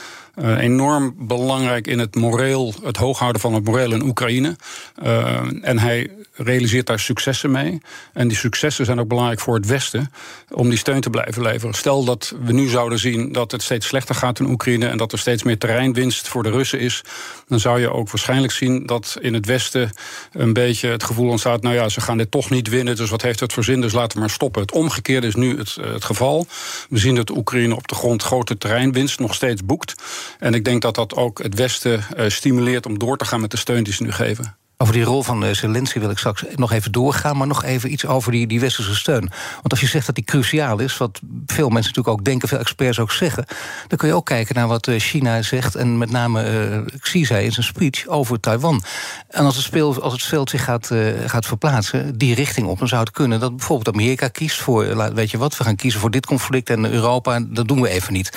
Uh, 0.41 0.59
enorm 0.59 1.15
belangrijk 1.19 1.87
in 1.87 1.99
het 1.99 2.15
moreel, 2.15 2.75
het 2.83 2.97
hooghouden 2.97 3.41
van 3.41 3.55
het 3.55 3.65
moreel 3.65 3.93
in 3.93 4.03
Oekraïne. 4.03 4.57
Uh, 5.03 5.41
en 5.63 5.79
hij 5.79 6.11
realiseert 6.35 6.87
daar 6.87 6.99
successen 6.99 7.51
mee. 7.51 7.81
En 8.13 8.29
die 8.29 8.37
successen 8.37 8.85
zijn 8.85 9.01
ook 9.01 9.09
belangrijk 9.09 9.41
voor 9.41 9.55
het 9.55 9.67
Westen 9.67 10.13
om 10.51 10.69
die 10.69 10.79
steun 10.79 11.01
te 11.01 11.11
blijven 11.11 11.43
leveren. 11.43 11.75
Stel 11.75 12.05
dat 12.05 12.35
we 12.43 12.53
nu 12.53 12.69
zouden 12.69 12.99
zien 12.99 13.33
dat 13.33 13.53
het 13.53 13.63
steeds 13.63 13.87
slechter 13.87 14.15
gaat 14.15 14.41
in 14.41 14.51
Oekraïne 14.51 14.87
en 14.87 14.97
dat 14.97 15.13
er 15.13 15.19
steeds 15.19 15.43
meer 15.43 15.59
terreinwinst 15.59 16.29
voor 16.29 16.43
de 16.43 16.51
Russen 16.51 16.81
is, 16.81 17.05
dan 17.49 17.61
zou 17.61 17.81
je 17.81 17.93
ook 17.93 18.11
waarschijnlijk 18.11 18.53
zien 18.53 18.87
dat 18.87 19.17
in 19.21 19.35
het 19.35 19.47
Westen 19.47 19.91
een 20.33 20.53
beetje 20.53 20.89
het 20.89 21.05
gevoel 21.05 21.31
ontstaat: 21.31 21.63
nou 21.63 21.75
ja, 21.75 21.89
ze 21.89 22.01
gaan 22.01 22.17
dit 22.17 22.31
toch 22.31 22.51
niet 22.51 22.69
winnen, 22.69 22.97
dus 22.97 23.11
wat 23.11 23.23
heeft 23.23 23.41
het 23.41 23.53
voor 23.53 23.65
zin? 23.65 23.81
Dus 23.81 23.93
laten 23.93 24.15
we 24.15 24.21
maar 24.21 24.31
stoppen. 24.31 24.63
Het 24.63 24.73
omgekeerde 24.73 25.27
is 25.27 25.35
nu 25.35 25.59
het, 25.59 25.77
het 25.81 26.05
geval. 26.05 26.47
We 26.89 26.99
zien 26.99 27.15
dat 27.15 27.31
Oekraïne 27.31 27.77
op 27.77 27.89
de 27.89 27.95
grond 27.95 28.23
grote 28.23 28.59
terreinwinst 28.59 29.19
nog 29.19 29.35
steeds 29.35 29.65
boekt. 29.65 29.95
En 30.39 30.55
ik 30.55 30.65
denk 30.65 30.83
dat 30.83 30.95
dat 30.95 31.15
ook 31.15 31.43
het 31.43 31.55
Westen 31.55 32.05
uh, 32.17 32.29
stimuleert 32.29 32.87
om 32.87 32.99
door 32.99 33.17
te 33.17 33.25
gaan 33.25 33.41
met 33.41 33.51
de 33.51 33.57
steun 33.57 33.85
die 33.85 33.95
ze 33.95 34.03
nu 34.03 34.13
geven. 34.13 34.55
Over 34.83 34.95
die 34.95 35.05
rol 35.05 35.23
van 35.23 35.55
Zelensky 35.55 35.99
wil 35.99 36.11
ik 36.11 36.19
straks 36.19 36.45
nog 36.57 36.73
even 36.73 36.93
doorgaan... 36.93 37.37
maar 37.37 37.47
nog 37.47 37.65
even 37.65 37.93
iets 37.93 38.07
over 38.07 38.33
die, 38.33 38.47
die 38.47 38.61
westerse 38.61 38.95
steun. 38.95 39.31
Want 39.55 39.71
als 39.71 39.81
je 39.81 39.87
zegt 39.87 40.07
dat 40.07 40.15
die 40.15 40.25
cruciaal 40.25 40.79
is... 40.79 40.97
wat 40.97 41.21
veel 41.47 41.69
mensen 41.69 41.93
natuurlijk 41.93 42.19
ook 42.19 42.25
denken, 42.25 42.49
veel 42.49 42.59
experts 42.59 42.99
ook 42.99 43.13
zeggen... 43.13 43.45
dan 43.89 43.99
kun 43.99 44.09
je 44.09 44.15
ook 44.15 44.27
kijken 44.27 44.55
naar 44.55 44.69
wat 44.69 44.91
China 44.91 45.43
zegt... 45.43 45.75
en 45.75 45.99
met 45.99 46.11
name 46.11 46.69
uh, 46.71 46.99
Xi 47.01 47.25
zei 47.25 47.45
in 47.45 47.53
zijn 47.53 47.67
speech 47.67 48.07
over 48.07 48.41
Taiwan. 48.41 48.83
En 49.29 49.45
als 49.45 49.57
het, 49.57 49.65
speel, 49.65 50.03
als 50.03 50.13
het 50.13 50.23
veld 50.23 50.51
zich 50.51 50.65
gaat, 50.65 50.91
gaat 51.27 51.47
verplaatsen, 51.47 52.19
die 52.19 52.35
richting 52.35 52.67
op... 52.67 52.79
dan 52.79 52.89
zou 52.89 53.01
het 53.01 53.11
kunnen 53.11 53.41
dat 53.41 53.57
bijvoorbeeld 53.57 53.97
Amerika 53.97 54.29
kiest 54.29 54.61
voor... 54.61 55.13
weet 55.15 55.31
je 55.31 55.39
wat, 55.39 55.57
we 55.57 55.65
gaan 55.65 55.77
kiezen 55.77 56.01
voor 56.01 56.11
dit 56.11 56.27
conflict 56.27 56.71
en 56.71 56.93
Europa... 56.93 57.41
dat 57.41 57.69
doen 57.69 57.81
we 57.81 57.89
even 57.89 58.13
niet 58.13 58.31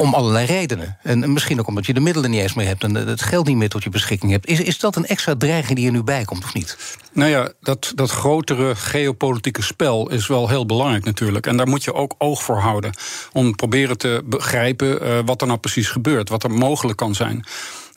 om 0.00 0.14
allerlei 0.14 0.46
redenen. 0.46 0.98
En 1.02 1.32
misschien 1.32 1.60
ook 1.60 1.66
omdat 1.66 1.86
je 1.86 1.94
de 1.94 2.00
middelen 2.00 2.30
niet 2.30 2.40
eens 2.40 2.54
meer 2.54 2.66
hebt... 2.66 2.84
en 2.84 2.94
het 2.94 3.22
geld 3.22 3.46
niet 3.46 3.56
meer 3.56 3.68
tot 3.68 3.82
je 3.82 3.90
beschikking 3.90 4.32
hebt. 4.32 4.46
Is, 4.46 4.60
is 4.60 4.78
dat 4.78 4.96
een 4.96 5.06
extra 5.06 5.36
dreiging 5.36 5.76
die 5.78 5.86
er 5.86 5.92
nu 5.92 6.02
bij 6.02 6.24
komt, 6.24 6.44
of 6.44 6.54
niet? 6.54 6.76
Nou 7.12 7.30
ja, 7.30 7.52
dat, 7.60 7.92
dat 7.94 8.10
grotere 8.10 8.74
geopolitieke 8.74 9.62
spel 9.62 10.10
is 10.10 10.26
wel 10.26 10.48
heel 10.48 10.66
belangrijk 10.66 11.04
natuurlijk. 11.04 11.46
En 11.46 11.56
daar 11.56 11.68
moet 11.68 11.84
je 11.84 11.94
ook 11.94 12.14
oog 12.18 12.42
voor 12.42 12.58
houden. 12.58 12.92
Om 13.32 13.54
proberen 13.54 13.98
te 13.98 14.22
begrijpen 14.24 15.06
uh, 15.06 15.18
wat 15.24 15.40
er 15.40 15.46
nou 15.46 15.58
precies 15.58 15.88
gebeurt. 15.88 16.28
Wat 16.28 16.42
er 16.42 16.50
mogelijk 16.50 16.98
kan 16.98 17.14
zijn. 17.14 17.44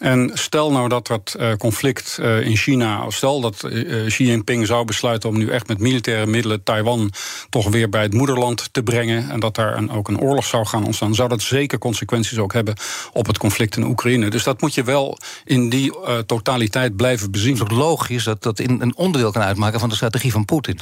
En 0.02 0.32
stel 0.34 0.72
nou 0.72 0.90
dat 0.90 1.08
dat 1.08 1.36
uh, 1.40 1.54
conflict 1.54 2.18
uh, 2.22 2.46
in 2.46 2.56
China, 2.56 3.10
stel 3.10 3.42
dat 3.42 3.64
uh, 3.66 4.08
Xi 4.08 4.26
Jinping 4.26 4.68
zou 4.68 4.86
besluiten 4.86 5.30
om 5.30 5.38
nu 5.38 5.50
echt 5.50 5.68
met 5.68 5.80
militaire 5.80 6.26
middelen 6.26 6.64
Taiwan 6.64 7.12
toch 7.50 7.70
weer 7.70 7.90
bij 7.90 8.02
het 8.02 8.14
moederland 8.14 8.74
te 8.74 8.84
brengen 8.84 9.30
en 9.30 9.40
dat 9.40 9.56
daar 9.56 9.78
een, 9.78 9.92
ook 9.92 10.08
een 10.08 10.20
oorlog 10.20 10.46
zou 10.46 10.66
gaan 10.66 10.86
ontstaan, 10.86 11.16
zou 11.16 11.30
dat 11.30 11.42
zeker 11.42 11.78
consequenties 11.78 12.38
ook 12.38 12.54
hebben 12.54 12.76
op 13.14 13.28
het 13.28 13.38
conflict 13.38 13.78
in 13.78 13.84
Oekraïne. 13.84 14.30
Dus 14.30 14.44
dat 14.44 14.62
moet 14.62 14.74
je 14.74 14.84
wel 14.84 15.18
in 15.46 15.70
die 15.70 15.94
totaliteit 16.26 16.96
blijven 16.96 17.32
bezien. 17.32 17.54
Het 17.54 17.62
is 17.62 17.64
ook 17.64 17.78
logisch 17.78 18.24
dat 18.24 18.44
dat 18.44 18.60
in 18.60 18.82
een 18.82 18.96
onderdeel 18.96 19.32
kan 19.32 19.42
uitmaken 19.42 19.80
van 19.80 19.90
de 19.90 19.96
strategie 19.96 20.32
van 20.32 20.46
Poetin. 20.46 20.80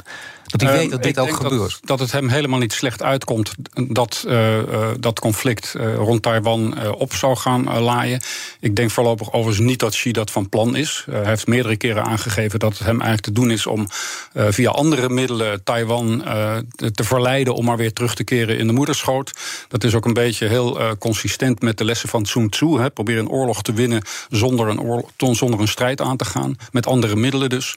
Dat 0.50 0.60
hij 0.60 0.78
weet 0.78 0.90
dat 0.90 1.02
dit 1.02 1.18
ook 1.18 1.36
gebeurt. 1.36 1.70
Dat, 1.70 1.80
dat, 1.84 1.98
het 1.98 2.12
hem 2.12 2.28
helemaal 2.28 2.58
niet 2.58 2.72
slecht 2.72 3.02
uitkomt 3.02 3.52
dat 3.88 4.26
dat 5.00 5.20
conflict 5.20 5.74
rond 5.96 6.22
Taiwan 6.22 6.90
op 6.92 7.14
zou 7.14 7.36
gaan 7.36 7.80
laaien. 7.80 8.20
Ik 8.60 8.76
denk 8.76 8.90
voorlopig 8.90 9.32
overigens 9.32 9.66
niet 9.66 9.78
dat 9.78 9.92
Xi 9.92 10.12
dat 10.12 10.30
van 10.30 10.48
plan 10.48 10.76
is. 10.76 11.06
Hij 11.10 11.24
heeft 11.24 11.46
meerdere 11.46 11.76
keren 11.76 12.04
aangegeven 12.04 12.58
dat 12.58 12.70
het 12.70 12.86
hem 12.86 13.00
eigenlijk 13.00 13.22
te 13.22 13.32
doen 13.32 13.50
is 13.50 13.66
om 13.66 13.86
via 14.34 14.70
andere 14.70 15.08
middelen 15.08 15.64
Taiwan 15.64 16.22
te 16.76 17.04
verleiden 17.04 17.54
om 17.54 17.64
maar 17.64 17.76
weer 17.76 17.92
terug 17.92 18.14
te 18.14 18.24
keren 18.24 18.58
in 18.58 18.66
de 18.66 18.72
moederschoot. 18.72 19.32
Dat 19.68 19.84
is 19.84 19.94
ook 19.94 20.04
een 20.04 20.12
beetje 20.12 20.46
heel 20.46 20.96
consistent 20.98 21.62
met 21.62 21.78
de 21.78 21.84
lessen 21.84 22.08
van 22.08 22.26
Sun 22.26 22.50
Tzu. 22.50 22.66
Hè. 22.66 22.90
Probeer 22.90 23.18
een 23.18 23.28
oorlog 23.28 23.62
te 23.62 23.72
winnen 23.72 24.02
zonder 24.30 24.68
een, 24.68 24.80
oorlog, 24.80 25.10
zonder 25.16 25.60
een 25.60 25.68
strijd 25.68 26.00
aan 26.00 26.16
te 26.16 26.24
gaan. 26.24 26.56
Met 26.72 26.86
andere 26.86 27.16
middelen 27.16 27.48
dus. 27.48 27.76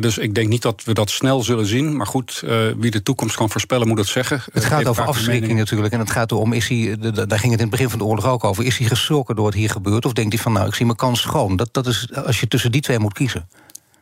dus 0.00 0.18
ik 0.18 0.34
denk 0.34 0.48
niet 0.48 0.62
dat 0.62 0.82
we 0.84 0.94
dat 0.94 1.10
snel 1.10 1.42
zullen 1.42 1.66
zien. 1.66 1.93
Maar 1.96 2.06
goed, 2.06 2.42
wie 2.76 2.90
de 2.90 3.02
toekomst 3.02 3.36
kan 3.36 3.50
voorspellen 3.50 3.88
moet 3.88 3.98
het 3.98 4.06
zeggen. 4.06 4.42
Het 4.52 4.64
gaat 4.64 4.86
over 4.86 5.04
afschrikking 5.04 5.58
natuurlijk. 5.58 5.92
En 5.92 5.98
het 5.98 6.10
gaat 6.10 6.30
erom, 6.30 6.52
is 6.52 6.68
hij, 6.68 6.96
daar 6.98 7.38
ging 7.38 7.52
het 7.52 7.60
in 7.60 7.66
het 7.66 7.70
begin 7.70 7.90
van 7.90 7.98
de 7.98 8.04
oorlog 8.04 8.26
ook 8.26 8.44
over. 8.44 8.64
Is 8.64 8.78
hij 8.78 8.86
geschrokken 8.86 9.34
door 9.34 9.44
wat 9.44 9.54
hier 9.54 9.70
gebeurt? 9.70 10.04
Of 10.04 10.12
denkt 10.12 10.32
hij 10.32 10.42
van 10.42 10.52
nou, 10.52 10.66
ik 10.66 10.74
zie 10.74 10.86
mijn 10.86 10.98
kans 10.98 11.20
schoon. 11.20 11.56
Dat, 11.56 11.68
dat 11.72 11.86
is 11.86 12.14
als 12.14 12.40
je 12.40 12.48
tussen 12.48 12.72
die 12.72 12.80
twee 12.80 12.98
moet 12.98 13.12
kiezen. 13.12 13.48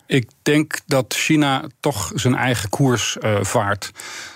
Ik 0.06 0.30
denk 0.42 0.80
dat 0.86 1.14
China 1.14 1.64
toch 1.80 2.12
zijn 2.14 2.34
eigen 2.34 2.68
koers 2.68 3.16
uh, 3.20 3.36
vaart. 3.40 3.90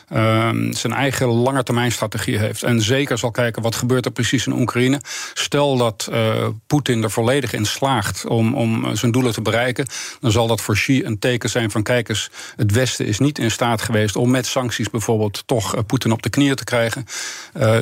Ehm, 0.09 0.73
zijn 0.73 0.93
eigen 0.93 1.27
langetermijnstrategie 1.27 2.39
heeft. 2.39 2.63
En 2.63 2.81
zeker 2.81 3.19
zal 3.19 3.31
kijken 3.31 3.63
wat 3.63 3.75
gebeurt 3.75 4.05
er 4.05 4.11
precies 4.11 4.47
in 4.47 4.53
Oekraïne. 4.53 5.01
Stel 5.35 5.77
dat 5.77 6.09
uh, 6.13 6.47
Poetin 6.67 7.03
er 7.03 7.11
volledig 7.11 7.53
in 7.53 7.65
slaagt 7.65 8.27
om, 8.27 8.55
om 8.55 8.97
zijn 8.97 9.13
doelen 9.13 9.33
te 9.33 9.43
bereiken, 9.43 9.87
dan 10.21 10.31
zal 10.31 10.47
dat 10.47 10.61
voor 10.61 10.75
Xi 10.75 11.05
een 11.05 11.19
teken 11.19 11.51
zijn 11.51 11.71
van 11.71 11.83
kijk 11.83 12.09
eens, 12.09 12.31
het 12.57 12.73
Westen 12.73 13.07
is 13.07 13.19
niet 13.19 13.39
in 13.39 13.51
staat 13.51 13.83
geweest 13.83 14.17
om 14.17 14.31
met 14.31 14.47
sancties 14.47 14.91
bijvoorbeeld 14.91 15.43
toch 15.47 15.75
uh, 15.75 15.81
Poetin 15.87 16.13
op 16.13 16.23
de 16.23 16.31
knieën 16.31 16.55
te 16.55 16.65
krijgen. 16.65 17.05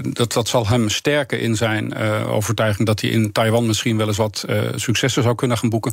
Dat, 0.02 0.33
dat 0.33 0.49
zal 0.49 0.69
hem 0.69 0.88
sterken 0.88 1.40
in 1.40 1.57
zijn 1.57 1.97
overtuiging 2.26 2.87
dat 2.87 3.00
hij 3.00 3.11
in 3.11 3.33
Taiwan 3.33 3.66
misschien 3.66 3.97
wel 3.97 4.07
eens 4.07 4.16
wat 4.16 4.45
successen 4.75 5.23
zou 5.23 5.35
kunnen 5.35 5.59
gaan 5.59 5.69
boeken. 5.69 5.93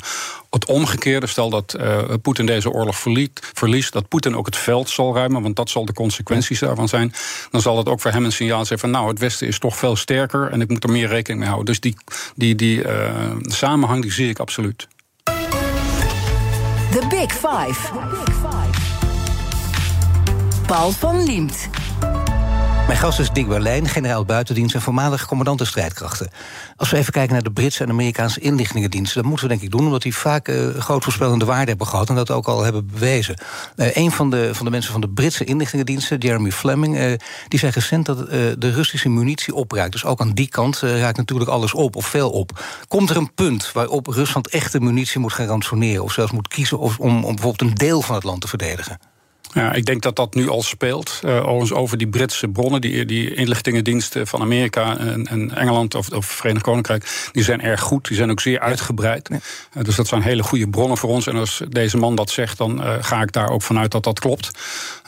Het 0.49 0.65
omgekeerde, 0.65 1.27
stel 1.27 1.49
dat 1.49 1.77
Poetin 2.21 2.45
deze 2.45 2.69
oorlog 2.69 2.97
verliest, 3.53 3.93
dat 3.93 4.07
Poetin 4.07 4.35
ook 4.35 4.45
het 4.45 4.57
veld 4.57 4.89
zal 4.89 5.15
ruimen, 5.15 5.41
want 5.41 5.55
dat 5.55 5.69
zal 5.69 5.85
de 5.85 5.93
consequentie 5.93 6.20
consequenties 6.23 6.59
daarvan 6.59 6.87
zijn, 6.87 7.13
dan 7.51 7.61
zal 7.61 7.77
het 7.77 7.89
ook 7.89 8.01
voor 8.01 8.11
hem 8.11 8.25
een 8.25 8.31
signaal 8.31 8.65
zijn 8.65 8.79
van 8.79 8.91
nou, 8.91 9.07
het 9.07 9.19
Westen 9.19 9.47
is 9.47 9.59
toch 9.59 9.77
veel 9.77 9.95
sterker 9.95 10.51
en 10.51 10.61
ik 10.61 10.69
moet 10.69 10.83
er 10.83 10.91
meer 10.91 11.07
rekening 11.07 11.39
mee 11.39 11.49
houden. 11.49 11.73
Dus 11.73 11.79
die, 11.79 11.95
die, 12.35 12.55
die 12.55 12.83
uh, 12.83 12.91
samenhang 13.41 14.01
die 14.01 14.11
zie 14.11 14.29
ik 14.29 14.39
absoluut. 14.39 14.87
The 16.91 17.07
Big 17.09 17.31
Five. 17.31 17.89
Paul 20.65 20.91
van 20.91 21.23
Liemt. 21.23 21.69
Mijn 22.91 23.03
gast 23.03 23.19
is 23.19 23.31
Dick 23.31 23.47
Berlijn, 23.47 23.87
generaal 23.87 24.25
buitendienst 24.25 24.75
en 24.75 24.81
voormalig 24.81 25.25
commandant 25.25 25.59
de 25.59 25.65
strijdkrachten. 25.65 26.29
Als 26.75 26.89
we 26.89 26.97
even 26.97 27.13
kijken 27.13 27.33
naar 27.33 27.43
de 27.43 27.51
Britse 27.51 27.83
en 27.83 27.89
Amerikaanse 27.89 28.39
inlichtingendiensten, 28.39 29.15
dat 29.21 29.25
moeten 29.25 29.47
we 29.47 29.53
denk 29.53 29.65
ik 29.65 29.71
doen, 29.71 29.85
omdat 29.85 30.01
die 30.01 30.15
vaak 30.15 30.47
uh, 30.47 30.75
groot 30.77 31.03
voorspellende 31.03 31.45
waarde 31.45 31.69
hebben 31.69 31.87
gehad 31.87 32.09
en 32.09 32.15
dat 32.15 32.31
ook 32.31 32.47
al 32.47 32.63
hebben 32.63 32.87
bewezen. 32.87 33.35
Uh, 33.75 33.95
een 33.95 34.11
van 34.11 34.29
de, 34.29 34.55
van 34.55 34.65
de 34.65 34.71
mensen 34.71 34.91
van 34.91 35.01
de 35.01 35.09
Britse 35.09 35.43
inlichtingendiensten, 35.43 36.17
Jeremy 36.17 36.51
Fleming, 36.51 36.97
uh, 36.97 37.13
die 37.47 37.59
zei 37.59 37.71
recent 37.71 38.05
dat 38.05 38.29
de 38.59 38.71
Russische 38.71 39.09
munitie 39.09 39.55
opraakt. 39.55 39.91
Dus 39.91 40.05
ook 40.05 40.21
aan 40.21 40.33
die 40.33 40.49
kant 40.49 40.79
raakt 40.79 41.17
natuurlijk 41.17 41.49
alles 41.49 41.73
op, 41.73 41.95
of 41.95 42.05
veel 42.05 42.29
op. 42.29 42.65
Komt 42.87 43.09
er 43.09 43.17
een 43.17 43.33
punt 43.33 43.71
waarop 43.71 44.07
Rusland 44.07 44.49
echte 44.49 44.79
munitie 44.79 45.19
moet 45.19 45.33
gaan 45.33 45.47
ransoneren, 45.47 46.03
of 46.03 46.11
zelfs 46.11 46.31
moet 46.31 46.47
kiezen 46.47 46.79
of, 46.79 46.99
om, 46.99 47.23
om 47.23 47.35
bijvoorbeeld 47.35 47.69
een 47.69 47.77
deel 47.77 48.01
van 48.01 48.15
het 48.15 48.23
land 48.23 48.41
te 48.41 48.47
verdedigen? 48.47 49.10
Ja, 49.53 49.73
ik 49.73 49.85
denk 49.85 50.01
dat 50.01 50.15
dat 50.15 50.35
nu 50.35 50.49
al 50.49 50.61
speelt. 50.61 51.21
Uh, 51.25 51.35
overigens 51.35 51.73
over 51.73 51.97
die 51.97 52.07
Britse 52.07 52.47
bronnen, 52.47 52.81
die, 52.81 53.05
die 53.05 53.33
inlichtingendiensten 53.33 54.27
van 54.27 54.41
Amerika 54.41 54.97
en, 54.97 55.27
en 55.27 55.55
Engeland 55.55 55.95
of, 55.95 56.09
of 56.09 56.25
Verenigd 56.25 56.63
Koninkrijk, 56.63 57.29
die 57.31 57.43
zijn 57.43 57.61
erg 57.61 57.81
goed. 57.81 58.07
Die 58.07 58.17
zijn 58.17 58.31
ook 58.31 58.39
zeer 58.39 58.59
uitgebreid. 58.59 59.29
Uh, 59.29 59.37
dus 59.83 59.95
dat 59.95 60.07
zijn 60.07 60.21
hele 60.21 60.43
goede 60.43 60.69
bronnen 60.69 60.97
voor 60.97 61.09
ons. 61.09 61.27
En 61.27 61.35
als 61.35 61.61
deze 61.69 61.97
man 61.97 62.15
dat 62.15 62.29
zegt, 62.29 62.57
dan 62.57 62.81
uh, 62.81 62.93
ga 63.01 63.21
ik 63.21 63.31
daar 63.31 63.49
ook 63.49 63.61
vanuit 63.61 63.91
dat 63.91 64.03
dat 64.03 64.19
klopt. 64.19 64.51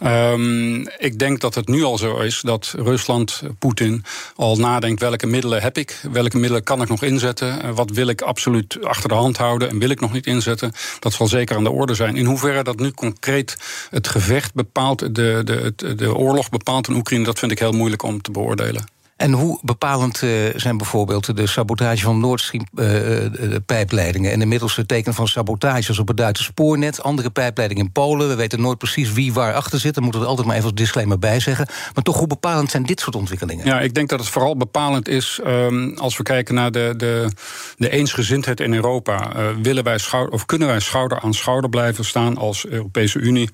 Um, 0.03 0.87
ik 0.97 1.19
denk 1.19 1.39
dat 1.39 1.55
het 1.55 1.67
nu 1.67 1.83
al 1.83 1.97
zo 1.97 2.19
is 2.19 2.41
dat 2.41 2.73
Rusland, 2.77 3.41
Poetin, 3.59 4.03
al 4.35 4.55
nadenkt 4.55 5.01
welke 5.01 5.27
middelen 5.27 5.61
heb 5.61 5.77
ik, 5.77 5.99
welke 6.11 6.37
middelen 6.37 6.63
kan 6.63 6.81
ik 6.81 6.89
nog 6.89 7.03
inzetten, 7.03 7.75
wat 7.75 7.89
wil 7.89 8.07
ik 8.07 8.21
absoluut 8.21 8.77
achter 8.83 9.09
de 9.09 9.15
hand 9.15 9.37
houden 9.37 9.69
en 9.69 9.79
wil 9.79 9.89
ik 9.89 9.99
nog 9.99 10.13
niet 10.13 10.25
inzetten. 10.25 10.71
Dat 10.99 11.13
zal 11.13 11.27
zeker 11.27 11.55
aan 11.55 11.63
de 11.63 11.71
orde 11.71 11.93
zijn. 11.93 12.15
In 12.15 12.25
hoeverre 12.25 12.63
dat 12.63 12.79
nu 12.79 12.91
concreet 12.91 13.57
het 13.89 14.07
gevecht 14.07 14.31
gevecht 14.33 14.53
bepaalt, 14.53 14.99
de, 14.99 15.41
de, 15.75 15.95
de 15.95 16.15
oorlog 16.15 16.49
bepaalt 16.49 16.87
in 16.87 16.95
Oekraïne, 16.95 17.25
dat 17.25 17.39
vind 17.39 17.51
ik 17.51 17.59
heel 17.59 17.71
moeilijk 17.71 18.03
om 18.03 18.21
te 18.21 18.31
beoordelen. 18.31 18.83
En 19.15 19.31
hoe 19.31 19.59
bepalend 19.61 20.21
uh, 20.21 20.49
zijn 20.55 20.77
bijvoorbeeld 20.77 21.35
de 21.35 21.47
sabotage 21.47 22.03
van 22.03 22.19
Nord 22.19 22.41
Stream 22.41 22.65
uh, 22.75 23.55
pijpleidingen... 23.65 24.31
en 24.31 24.41
inmiddels 24.41 24.75
het 24.75 24.87
teken 24.87 25.13
van 25.13 25.27
sabotages 25.27 25.99
op 25.99 26.07
het 26.07 26.17
Duitse 26.17 26.43
spoornet... 26.43 27.03
andere 27.03 27.29
pijpleidingen 27.29 27.85
in 27.85 27.91
Polen, 27.91 28.27
we 28.27 28.35
weten 28.35 28.61
nooit 28.61 28.77
precies 28.77 29.13
wie 29.13 29.33
waar 29.33 29.53
achter 29.53 29.79
zit... 29.79 29.93
daar 29.93 30.03
moeten 30.03 30.21
we 30.21 30.27
altijd 30.27 30.47
maar 30.47 30.55
even 30.55 30.69
als 30.69 30.79
disclaimer 30.79 31.19
bij 31.19 31.39
zeggen. 31.39 31.67
Maar 31.93 32.03
toch, 32.03 32.17
hoe 32.17 32.27
bepalend 32.27 32.71
zijn 32.71 32.83
dit 32.83 32.99
soort 32.99 33.15
ontwikkelingen? 33.15 33.65
Ja, 33.65 33.79
ik 33.79 33.93
denk 33.93 34.09
dat 34.09 34.19
het 34.19 34.29
vooral 34.29 34.57
bepalend 34.57 35.07
is 35.07 35.39
um, 35.45 35.97
als 35.97 36.17
we 36.17 36.23
kijken 36.23 36.55
naar 36.55 36.71
de, 36.71 36.93
de, 36.97 37.29
de 37.77 37.89
eensgezindheid 37.89 38.59
in 38.59 38.73
Europa. 38.73 39.35
Uh, 39.35 39.49
willen 39.61 39.83
wij 39.83 39.97
schouder, 39.97 40.33
of 40.33 40.45
kunnen 40.45 40.67
wij 40.67 40.79
schouder 40.79 41.19
aan 41.19 41.33
schouder 41.33 41.69
blijven 41.69 42.05
staan 42.05 42.37
als 42.37 42.67
Europese 42.67 43.19
Unie 43.19 43.49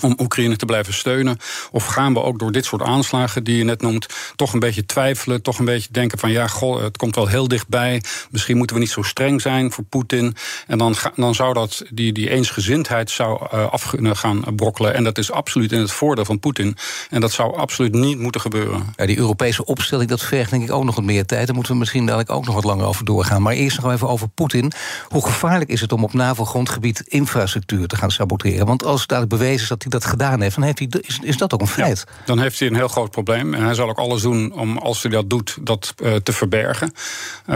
om 0.00 0.14
Oekraïne 0.18 0.56
te 0.56 0.64
blijven 0.64 0.94
steunen? 0.94 1.36
Of 1.70 1.86
gaan 1.86 2.12
we 2.12 2.22
ook 2.22 2.38
door 2.38 2.52
dit 2.52 2.64
soort 2.64 2.82
aanslagen 2.82 3.44
die 3.44 3.56
je 3.56 3.64
net 3.64 3.82
noemt, 3.82 4.06
toch 4.36 4.52
een 4.52 4.60
beetje 4.60 4.86
twijfelen, 4.86 5.42
toch 5.42 5.58
een 5.58 5.64
beetje 5.64 5.88
denken 5.92 6.18
van 6.18 6.30
ja, 6.30 6.46
goh, 6.46 6.82
het 6.82 6.96
komt 6.96 7.14
wel 7.14 7.26
heel 7.26 7.48
dichtbij. 7.48 8.02
Misschien 8.30 8.56
moeten 8.56 8.76
we 8.76 8.82
niet 8.82 8.90
zo 8.90 9.02
streng 9.02 9.40
zijn 9.40 9.72
voor 9.72 9.84
Poetin. 9.84 10.36
En 10.66 10.78
dan, 10.78 10.94
dan 11.14 11.34
zou 11.34 11.54
dat 11.54 11.82
die, 11.90 12.12
die 12.12 12.30
eensgezindheid 12.30 13.10
zou 13.10 13.46
uh, 13.54 14.14
gaan 14.14 14.44
brokkelen. 14.56 14.94
En 14.94 15.04
dat 15.04 15.18
is 15.18 15.30
absoluut 15.30 15.72
in 15.72 15.80
het 15.80 15.92
voordeel 15.92 16.24
van 16.24 16.40
Poetin. 16.40 16.76
En 17.10 17.20
dat 17.20 17.32
zou 17.32 17.56
absoluut 17.56 17.92
niet 17.92 18.18
moeten 18.18 18.40
gebeuren. 18.40 18.82
Ja, 18.96 19.06
die 19.06 19.18
Europese 19.18 19.64
opstelling, 19.64 20.08
dat 20.08 20.22
vergt 20.22 20.50
denk 20.50 20.62
ik 20.62 20.72
ook 20.72 20.84
nog 20.84 20.94
wat 20.94 21.04
meer 21.04 21.26
tijd. 21.26 21.46
Daar 21.46 21.54
moeten 21.54 21.72
we 21.72 21.78
misschien 21.78 22.06
dadelijk 22.06 22.30
ook 22.30 22.44
nog 22.44 22.54
wat 22.54 22.64
langer 22.64 22.86
over 22.86 23.04
doorgaan. 23.04 23.42
Maar 23.42 23.52
eerst 23.52 23.80
nog 23.80 23.92
even 23.92 24.08
over 24.08 24.28
Poetin. 24.28 24.72
Hoe 25.08 25.24
gevaarlijk 25.24 25.70
is 25.70 25.80
het 25.80 25.92
om 25.92 26.04
op 26.04 26.12
NAVO-grondgebied 26.12 27.00
infrastructuur 27.00 27.86
te 27.86 27.96
gaan 27.96 28.10
saboteren? 28.10 28.66
Want 28.66 28.84
als 28.84 29.06
dadelijk 29.06 29.32
bewezen 29.32 29.62
is 29.62 29.68
dat 29.68 29.82
hij 29.82 29.89
dat 29.90 30.04
gedaan 30.04 30.40
heeft, 30.40 30.54
dan 30.54 30.64
heeft 30.64 30.78
hij, 30.78 30.88
is, 31.00 31.18
is 31.22 31.36
dat 31.36 31.54
ook 31.54 31.60
een 31.60 31.66
feit. 31.66 32.04
dan 32.24 32.38
heeft 32.38 32.58
hij 32.58 32.68
een 32.68 32.74
heel 32.74 32.88
groot 32.88 33.10
probleem. 33.10 33.54
En 33.54 33.64
hij 33.64 33.74
zal 33.74 33.88
ook 33.88 33.98
alles 33.98 34.22
doen 34.22 34.52
om, 34.52 34.78
als 34.78 35.02
hij 35.02 35.10
dat 35.10 35.30
doet, 35.30 35.56
dat 35.60 35.94
uh, 36.02 36.14
te 36.14 36.32
verbergen. 36.32 36.92
Uh, 37.46 37.54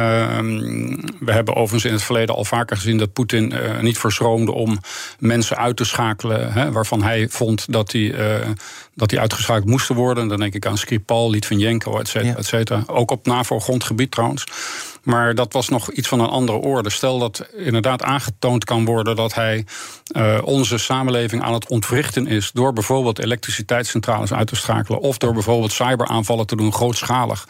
we 1.20 1.32
hebben 1.32 1.54
overigens 1.54 1.84
in 1.84 1.92
het 1.92 2.02
verleden 2.02 2.34
al 2.34 2.44
vaker 2.44 2.76
gezien 2.76 2.98
dat 2.98 3.12
Poetin 3.12 3.52
uh, 3.52 3.80
niet 3.80 3.98
verschroomde 3.98 4.52
om 4.52 4.78
mensen 5.18 5.56
uit 5.56 5.76
te 5.76 5.84
schakelen. 5.84 6.52
Hè, 6.52 6.72
waarvan 6.72 7.02
hij 7.02 7.28
vond 7.28 7.72
dat 7.72 7.90
die, 7.90 8.16
eh, 8.16 8.48
dat 8.94 9.08
die 9.08 9.20
uitgeschakeld 9.20 9.68
moesten 9.68 9.94
worden. 9.94 10.28
Dan 10.28 10.38
denk 10.38 10.54
ik 10.54 10.66
aan 10.66 10.78
Skripal, 10.78 11.30
Litvinenko, 11.30 11.98
et 11.98 12.08
cetera, 12.08 12.36
et 12.36 12.46
cetera. 12.46 12.82
Ook 12.86 13.10
op 13.10 13.26
NAVO-grondgebied 13.26 14.10
trouwens. 14.10 14.44
Maar 15.04 15.34
dat 15.34 15.52
was 15.52 15.68
nog 15.68 15.90
iets 15.90 16.08
van 16.08 16.20
een 16.20 16.28
andere 16.28 16.58
orde. 16.58 16.90
Stel 16.90 17.18
dat 17.18 17.46
inderdaad 17.56 18.02
aangetoond 18.02 18.64
kan 18.64 18.84
worden 18.84 19.16
dat 19.16 19.34
hij 19.34 19.64
uh, 20.16 20.38
onze 20.44 20.78
samenleving 20.78 21.42
aan 21.42 21.52
het 21.52 21.68
ontwrichten 21.68 22.26
is. 22.26 22.50
door 22.52 22.72
bijvoorbeeld 22.72 23.18
elektriciteitscentrales 23.18 24.32
uit 24.32 24.46
te 24.46 24.56
schakelen. 24.56 25.00
of 25.00 25.18
door 25.18 25.32
bijvoorbeeld 25.32 25.72
cyberaanvallen 25.72 26.46
te 26.46 26.56
doen, 26.56 26.72
grootschalig. 26.72 27.48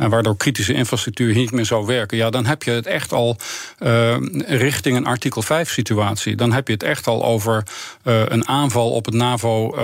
Uh, 0.00 0.06
waardoor 0.06 0.36
kritische 0.36 0.72
infrastructuur 0.72 1.34
niet 1.34 1.50
meer 1.50 1.64
zou 1.64 1.86
werken. 1.86 2.16
Ja, 2.16 2.30
dan 2.30 2.46
heb 2.46 2.62
je 2.62 2.70
het 2.70 2.86
echt 2.86 3.12
al 3.12 3.36
uh, 3.78 4.16
richting 4.46 4.96
een 4.96 5.06
artikel 5.06 5.42
5 5.42 5.70
situatie. 5.70 6.36
Dan 6.36 6.52
heb 6.52 6.66
je 6.66 6.72
het 6.72 6.82
echt 6.82 7.06
al 7.06 7.24
over 7.24 7.62
een 8.04 8.48
aanval 8.48 8.90
op 8.90 9.04
het 9.04 9.14
NAVO. 9.14 9.76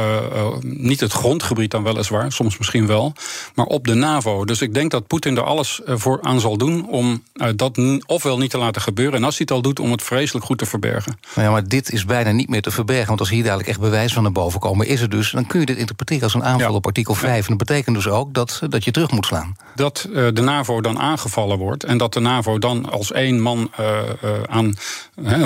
niet 0.60 1.00
het 1.02 1.12
grondgebied 1.12 1.70
dan 1.70 1.82
weliswaar, 1.82 2.32
soms 2.32 2.58
misschien 2.58 2.86
wel. 2.86 3.12
maar 3.54 3.66
op 3.66 3.86
de 3.86 3.94
NAVO. 3.94 4.44
Dus 4.44 4.60
ik 4.60 4.74
denk 4.74 4.90
dat 4.90 5.06
Poetin 5.06 5.36
er 5.36 5.42
alles 5.42 5.80
voor 5.86 6.18
aan 6.22 6.40
zal 6.40 6.56
doen 6.56 6.88
om 6.88 7.22
uh, 7.34 7.48
dat 7.56 7.80
ofwel 8.06 8.38
niet 8.38 8.50
te 8.50 8.58
laten 8.58 8.82
gebeuren... 8.82 9.18
en 9.18 9.24
als 9.24 9.38
hij 9.38 9.46
het 9.48 9.56
al 9.56 9.62
doet, 9.62 9.80
om 9.80 9.90
het 9.90 10.02
vreselijk 10.02 10.44
goed 10.44 10.58
te 10.58 10.66
verbergen. 10.66 11.18
Maar, 11.34 11.44
ja, 11.44 11.50
maar 11.50 11.68
dit 11.68 11.92
is 11.92 12.04
bijna 12.04 12.30
niet 12.30 12.48
meer 12.48 12.62
te 12.62 12.70
verbergen. 12.70 13.06
Want 13.06 13.20
als 13.20 13.30
hier 13.30 13.42
dadelijk 13.42 13.68
echt 13.68 13.80
bewijs 13.80 14.12
van 14.12 14.22
naar 14.22 14.32
boven 14.32 14.60
komen... 14.60 14.86
is 14.86 15.00
het 15.00 15.10
dus, 15.10 15.30
dan 15.30 15.46
kun 15.46 15.60
je 15.60 15.66
dit 15.66 15.76
interpreteren 15.76 16.22
als 16.22 16.34
een 16.34 16.44
aanval 16.44 16.74
op 16.74 16.86
artikel 16.86 17.14
5. 17.14 17.48
En 17.48 17.56
dat 17.56 17.66
betekent 17.66 17.96
dus 17.96 18.08
ook 18.08 18.34
dat, 18.34 18.62
dat 18.68 18.84
je 18.84 18.90
terug 18.90 19.10
moet 19.10 19.26
slaan. 19.26 19.56
Dat 19.74 20.08
de 20.12 20.42
NAVO 20.42 20.80
dan 20.80 20.98
aangevallen 20.98 21.58
wordt... 21.58 21.84
en 21.84 21.98
dat 21.98 22.12
de 22.12 22.20
NAVO 22.20 22.58
dan 22.58 22.90
als 22.90 23.12
één 23.12 23.40
man 23.40 23.70
uh, 23.80 23.98
aan... 24.46 24.74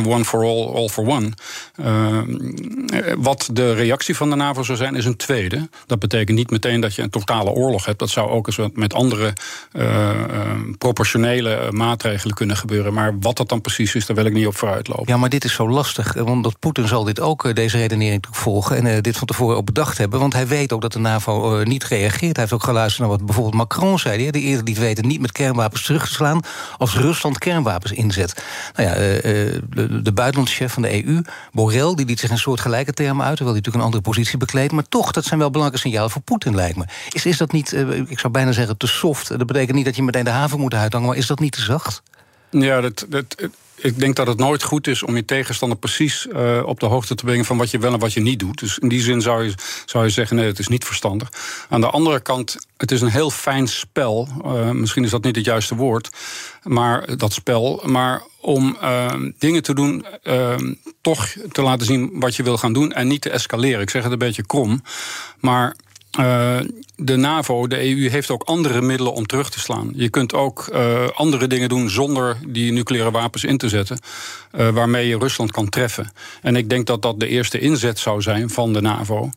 one 0.06 0.24
for 0.24 0.44
all, 0.44 0.74
all 0.74 0.88
for 0.88 1.06
one... 1.06 1.32
wat 3.18 3.48
de 3.52 3.72
reactie 3.72 4.16
van 4.16 4.30
de 4.30 4.36
NAVO 4.36 4.62
zou 4.62 4.78
zijn, 4.78 4.94
is 4.94 5.04
een 5.04 5.16
tweede. 5.16 5.45
Dat 5.86 5.98
betekent 5.98 6.36
niet 6.36 6.50
meteen 6.50 6.80
dat 6.80 6.94
je 6.94 7.02
een 7.02 7.10
totale 7.10 7.50
oorlog 7.50 7.84
hebt. 7.84 7.98
Dat 7.98 8.10
zou 8.10 8.30
ook 8.30 8.46
eens 8.46 8.58
met 8.74 8.94
andere 8.94 9.32
proportionele 10.78 11.54
eh, 11.54 11.70
maatregelen 11.70 12.34
kunnen 12.34 12.56
gebeuren. 12.56 12.92
Maar 12.92 13.18
wat 13.20 13.36
dat 13.36 13.48
dan 13.48 13.60
precies 13.60 13.94
is, 13.94 14.06
daar 14.06 14.16
wil 14.16 14.24
ik 14.24 14.32
niet 14.32 14.46
op 14.46 14.56
vooruitlopen. 14.56 15.04
Ja, 15.06 15.16
maar 15.16 15.28
dit 15.28 15.44
is 15.44 15.52
zo 15.52 15.68
lastig. 15.68 16.14
Want 16.14 16.58
Poetin 16.58 16.88
zal 16.88 17.04
dit 17.04 17.20
ook, 17.20 17.44
eh, 17.44 17.54
deze 17.54 17.76
redenering 17.76 18.24
volgen... 18.30 18.86
en 18.86 19.02
dit 19.02 19.16
van 19.16 19.26
tevoren 19.26 19.56
ook 19.56 19.64
bedacht 19.64 19.98
hebben. 19.98 20.20
Want 20.20 20.32
hij 20.32 20.46
weet 20.46 20.72
ook 20.72 20.80
dat 20.80 20.92
de 20.92 20.98
NAVO 20.98 21.62
niet 21.64 21.84
reageert. 21.84 22.36
Hij 22.36 22.44
heeft 22.44 22.52
ook 22.52 22.62
geluisterd 22.62 23.00
naar 23.00 23.16
wat 23.16 23.26
bijvoorbeeld 23.26 23.54
Macron 23.54 23.98
zei... 23.98 24.16
die, 24.16 24.32
die 24.32 24.42
eerder 24.42 24.64
liet 24.64 24.78
weten 24.78 25.06
niet 25.06 25.20
met 25.20 25.32
kernwapens 25.32 25.84
terug 25.84 26.06
te 26.06 26.12
slaan... 26.12 26.40
als 26.78 26.96
Rusland 26.96 27.38
kernwapens 27.38 27.92
inzet. 27.92 28.44
Nou 28.76 28.88
ja, 28.88 28.94
de, 28.94 30.02
de 30.02 30.12
buitenlandschef 30.12 30.72
van 30.72 30.82
de 30.82 31.04
EU, 31.06 31.22
Borrell... 31.52 31.94
die 31.94 32.06
liet 32.06 32.20
zich 32.20 32.30
in 32.30 32.38
soort 32.38 32.60
gelijke 32.60 32.92
termen 32.92 33.26
uit... 33.26 33.36
terwijl 33.36 33.56
hij 33.56 33.64
natuurlijk 33.64 33.76
een 33.76 33.92
andere 33.92 34.02
positie 34.02 34.38
bekleedt. 34.38 34.72
Maar 34.72 34.88
toch, 34.88 35.12
dat 35.12 35.24
zijn 35.24 35.35
wel 35.38 35.50
belangrijke 35.50 35.88
signalen 35.88 36.10
voor 36.10 36.22
Poetin, 36.22 36.54
lijkt 36.54 36.76
me. 36.76 36.84
Is, 37.10 37.26
is 37.26 37.36
dat 37.36 37.52
niet, 37.52 37.72
ik 38.06 38.18
zou 38.18 38.32
bijna 38.32 38.52
zeggen, 38.52 38.76
te 38.76 38.86
soft? 38.86 39.28
Dat 39.28 39.46
betekent 39.46 39.76
niet 39.76 39.84
dat 39.84 39.96
je 39.96 40.02
meteen 40.02 40.24
de 40.24 40.30
haven 40.30 40.60
moet 40.60 40.74
uithangen... 40.74 41.08
maar 41.08 41.16
is 41.16 41.26
dat 41.26 41.40
niet 41.40 41.52
te 41.52 41.60
zacht? 41.62 42.02
Ja, 42.50 42.80
dat, 42.80 43.06
dat, 43.08 43.36
ik 43.76 43.98
denk 43.98 44.16
dat 44.16 44.26
het 44.26 44.38
nooit 44.38 44.62
goed 44.62 44.86
is 44.86 45.02
om 45.02 45.16
je 45.16 45.24
tegenstander 45.24 45.78
precies 45.78 46.26
uh, 46.32 46.62
op 46.64 46.80
de 46.80 46.86
hoogte 46.86 47.14
te 47.14 47.24
brengen 47.24 47.44
van 47.44 47.56
wat 47.56 47.70
je 47.70 47.78
wel 47.78 47.92
en 47.92 47.98
wat 47.98 48.12
je 48.12 48.20
niet 48.20 48.38
doet. 48.38 48.58
Dus 48.58 48.78
in 48.78 48.88
die 48.88 49.00
zin 49.00 49.20
zou 49.20 49.44
je, 49.44 49.54
zou 49.84 50.04
je 50.04 50.10
zeggen: 50.10 50.36
nee, 50.36 50.46
het 50.46 50.58
is 50.58 50.68
niet 50.68 50.84
verstandig. 50.84 51.32
Aan 51.68 51.80
de 51.80 51.90
andere 51.90 52.20
kant, 52.20 52.56
het 52.76 52.90
is 52.90 53.00
een 53.00 53.08
heel 53.08 53.30
fijn 53.30 53.68
spel. 53.68 54.28
Uh, 54.44 54.70
misschien 54.70 55.04
is 55.04 55.10
dat 55.10 55.24
niet 55.24 55.36
het 55.36 55.44
juiste 55.44 55.74
woord, 55.74 56.10
maar 56.62 57.16
dat 57.16 57.32
spel. 57.32 57.82
Maar 57.84 58.22
om 58.40 58.76
uh, 58.82 59.12
dingen 59.38 59.62
te 59.62 59.74
doen, 59.74 60.06
toch 61.00 61.26
te 61.52 61.62
laten 61.62 61.86
zien 61.86 62.10
wat 62.12 62.36
je 62.36 62.42
wil 62.42 62.58
gaan 62.58 62.72
doen 62.72 62.92
en 62.92 63.06
niet 63.06 63.20
te 63.20 63.30
escaleren. 63.30 63.80
Ik 63.80 63.90
zeg 63.90 64.02
het 64.02 64.12
een 64.12 64.18
beetje 64.18 64.46
krom, 64.46 64.82
maar 65.40 65.76
uh, 66.18 66.58
de 66.96 67.16
NAVO, 67.16 67.66
de 67.66 67.88
EU, 67.88 68.10
heeft 68.10 68.30
ook 68.30 68.42
andere 68.42 68.80
middelen 68.80 69.12
om 69.12 69.26
terug 69.26 69.50
te 69.50 69.60
slaan. 69.60 69.90
Je 69.94 70.08
kunt 70.08 70.34
ook 70.34 70.68
uh, 70.72 71.08
andere 71.14 71.46
dingen 71.46 71.68
doen 71.68 71.90
zonder 71.90 72.36
die 72.46 72.72
nucleaire 72.72 73.10
wapens 73.10 73.44
in 73.44 73.58
te 73.58 73.68
zetten, 73.68 73.98
uh, 74.58 74.68
waarmee 74.68 75.08
je 75.08 75.18
Rusland 75.18 75.50
kan 75.52 75.68
treffen. 75.68 76.12
En 76.42 76.56
ik 76.56 76.68
denk 76.68 76.86
dat 76.86 77.02
dat 77.02 77.20
de 77.20 77.28
eerste 77.28 77.58
inzet 77.58 77.98
zou 77.98 78.22
zijn 78.22 78.50
van 78.50 78.72
de 78.72 78.80
NAVO. 78.80 79.30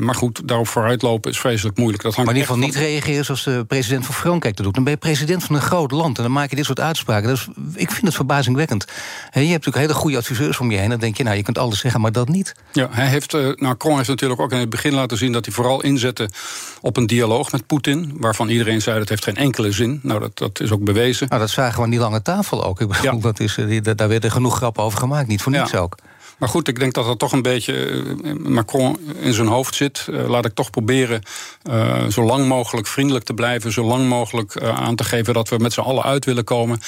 maar 0.00 0.14
goed, 0.14 0.48
daarop 0.48 0.68
vooruitlopen 0.68 1.30
is 1.30 1.38
vreselijk 1.38 1.78
moeilijk. 1.78 2.02
Dat 2.02 2.14
hangt 2.14 2.30
maar 2.30 2.40
in 2.40 2.46
ieder 2.46 2.56
geval 2.56 2.82
niet 2.82 2.88
reageren 2.88 3.24
zoals 3.24 3.44
de 3.44 3.64
president 3.68 4.04
van 4.04 4.14
Frankrijk 4.14 4.56
dat 4.56 4.64
doet. 4.64 4.74
Dan 4.74 4.84
ben 4.84 4.92
je 4.92 4.98
president 4.98 5.44
van 5.44 5.54
een 5.54 5.62
groot 5.62 5.90
land 5.90 6.16
en 6.16 6.22
dan 6.22 6.32
maak 6.32 6.50
je 6.50 6.56
dit 6.56 6.64
soort 6.64 6.80
uitspraken. 6.80 7.28
Dus 7.28 7.48
ik 7.74 7.90
vind 7.90 8.06
het 8.06 8.14
verbazingwekkend. 8.14 8.84
je 8.84 9.40
hebt 9.40 9.48
natuurlijk 9.48 9.76
hele 9.76 9.94
goede 9.94 10.16
adviseurs 10.16 10.60
om 10.60 10.70
je 10.70 10.78
heen. 10.78 10.88
Dan 10.88 10.98
denk 10.98 11.16
je, 11.16 11.22
nou, 11.22 11.36
je 11.36 11.42
kunt 11.42 11.58
alles 11.58 11.78
zeggen, 11.78 12.00
maar 12.00 12.12
dat 12.12 12.28
niet. 12.28 12.54
Ja, 12.72 12.88
hij 12.90 13.06
heeft, 13.06 13.32
nou, 13.32 13.54
Macron 13.58 13.96
heeft 13.96 14.08
natuurlijk 14.08 14.40
ook 14.40 14.52
in 14.52 14.58
het 14.58 14.70
begin 14.70 14.94
laten 14.94 15.16
zien 15.16 15.32
dat 15.32 15.44
hij 15.44 15.54
vooral 15.54 15.82
inzet 15.82 16.03
op 16.80 16.96
een 16.96 17.06
dialoog 17.06 17.52
met 17.52 17.66
Poetin. 17.66 18.12
Waarvan 18.18 18.48
iedereen 18.48 18.82
zei 18.82 18.98
dat 18.98 19.08
heeft 19.08 19.24
geen 19.24 19.36
enkele 19.36 19.72
zin. 19.72 20.00
Nou, 20.02 20.20
dat, 20.20 20.38
dat 20.38 20.60
is 20.60 20.70
ook 20.70 20.84
bewezen. 20.84 21.26
Nou, 21.28 21.40
dat 21.40 21.50
zagen 21.50 21.76
we 21.76 21.84
aan 21.84 21.90
die 21.90 21.98
lange 21.98 22.22
tafel 22.22 22.64
ook. 22.64 22.80
Ik 22.80 22.88
bedoel, 22.88 23.12
ja. 23.14 23.20
dat 23.20 23.40
is, 23.40 23.56
eh, 23.56 23.80
daar 23.96 24.08
werden 24.08 24.30
genoeg 24.30 24.56
grappen 24.56 24.82
over 24.82 24.98
gemaakt. 24.98 25.28
Niet 25.28 25.42
voor 25.42 25.52
niets 25.52 25.70
ja. 25.70 25.78
ook. 25.78 25.96
Maar 26.38 26.48
goed, 26.48 26.68
ik 26.68 26.78
denk 26.78 26.94
dat 26.94 27.06
er 27.06 27.16
toch 27.16 27.32
een 27.32 27.42
beetje 27.42 28.04
eh, 28.24 28.32
Macron 28.32 28.98
in 29.20 29.32
zijn 29.32 29.46
hoofd 29.46 29.74
zit. 29.74 30.06
Uh, 30.10 30.28
laat 30.28 30.44
ik 30.44 30.54
toch 30.54 30.70
proberen 30.70 31.22
uh, 31.70 32.06
zo 32.06 32.22
lang 32.22 32.46
mogelijk 32.46 32.86
vriendelijk 32.86 33.24
te 33.24 33.34
blijven. 33.34 33.72
Zo 33.72 33.84
lang 33.84 34.08
mogelijk 34.08 34.62
aan 34.62 34.96
te 34.96 35.04
geven 35.04 35.34
dat 35.34 35.48
we 35.48 35.56
met 35.58 35.72
z'n 35.72 35.80
allen 35.80 36.02
uit 36.02 36.24
willen 36.24 36.44
komen. 36.44 36.80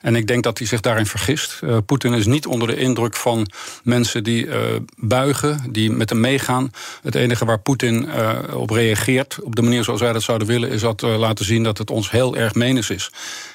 En 0.00 0.16
ik 0.16 0.26
denk 0.26 0.42
dat 0.42 0.58
hij 0.58 0.66
zich 0.66 0.80
daarin 0.80 1.06
vergist. 1.06 1.60
Poetin 1.86 2.12
is 2.12 2.26
niet 2.26 2.46
onder 2.46 2.68
de 2.68 2.76
indruk 2.76 3.16
van 3.16 3.50
mensen 3.82 4.24
die 4.24 4.48
buigen, 4.96 5.60
die 5.70 5.90
met 5.90 6.10
hem 6.10 6.20
meegaan. 6.20 6.70
Het 7.02 7.14
enige 7.14 7.44
waar 7.44 7.58
Poetin 7.58 8.08
op 8.52 8.70
reageert, 8.70 9.38
op 9.42 9.56
de 9.56 9.62
manier 9.62 9.84
zoals 9.84 10.00
wij 10.00 10.12
dat 10.12 10.22
zouden 10.22 10.48
willen, 10.48 10.70
is 10.70 10.80
dat 10.80 11.02
laten 11.02 11.44
zien 11.44 11.62
dat 11.62 11.78
het 11.78 11.90
ons 11.90 12.10
heel 12.10 12.36
erg 12.36 12.54
menens 12.54 12.90
is. 12.90 13.10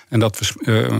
En 0.09 0.19
dat 0.19 0.39
we, 0.39 0.53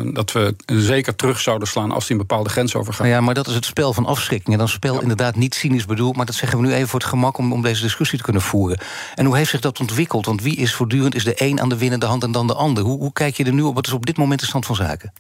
uh, 0.04 0.14
dat 0.14 0.32
we 0.32 0.56
zeker 0.66 1.16
terug 1.16 1.40
zouden 1.40 1.68
slaan 1.68 1.92
als 1.92 2.08
die 2.08 2.12
een 2.12 2.28
bepaalde 2.28 2.50
grens 2.50 2.76
overgaat. 2.76 3.08
Ja, 3.08 3.22
maar 3.22 3.34
dat 3.34 3.48
is 3.48 3.54
het 3.54 3.66
spel 3.66 3.94
van 3.94 4.06
afschrikking. 4.06 4.52
En 4.52 4.58
dan 4.58 4.68
spel 4.70 4.94
ja. 4.94 5.02
inderdaad 5.02 5.36
niet 5.36 5.56
cynisch 5.56 5.86
bedoeld. 5.86 6.16
Maar 6.16 6.26
dat 6.26 6.36
zeggen 6.36 6.60
we 6.60 6.68
nu 6.68 6.74
even 6.74 6.88
voor 6.88 7.00
het 7.00 7.10
gemak 7.10 7.38
om, 7.38 7.54
om 7.54 7.62
deze 7.62 7.82
discussie 7.82 8.18
te 8.18 8.24
kunnen 8.24 8.42
voeren. 8.42 8.80
En 9.16 9.26
hoe 9.26 9.38
heeft 9.38 9.50
zich 9.50 9.60
dat 9.60 9.80
ontwikkeld? 9.80 10.26
Want 10.26 10.42
wie 10.42 10.56
is 10.56 10.74
voortdurend 10.74 11.16
is 11.16 11.24
de 11.24 11.34
een 11.36 11.62
aan 11.62 11.70
de 11.70 11.78
winnende 11.78 12.06
hand 12.06 12.24
en 12.24 12.32
dan 12.32 12.48
de 12.48 12.54
ander? 12.54 12.84
Hoe, 12.84 13.00
hoe 13.00 13.14
kijk 13.14 13.38
je 13.38 13.44
er 13.44 13.54
nu 13.54 13.62
op? 13.62 13.76
Wat 13.76 13.88
is 13.88 13.94
op 13.94 14.06
dit 14.06 14.18
moment 14.18 14.40
de 14.40 14.46
stand 14.46 14.66
van 14.66 14.76
zaken? 14.76 15.14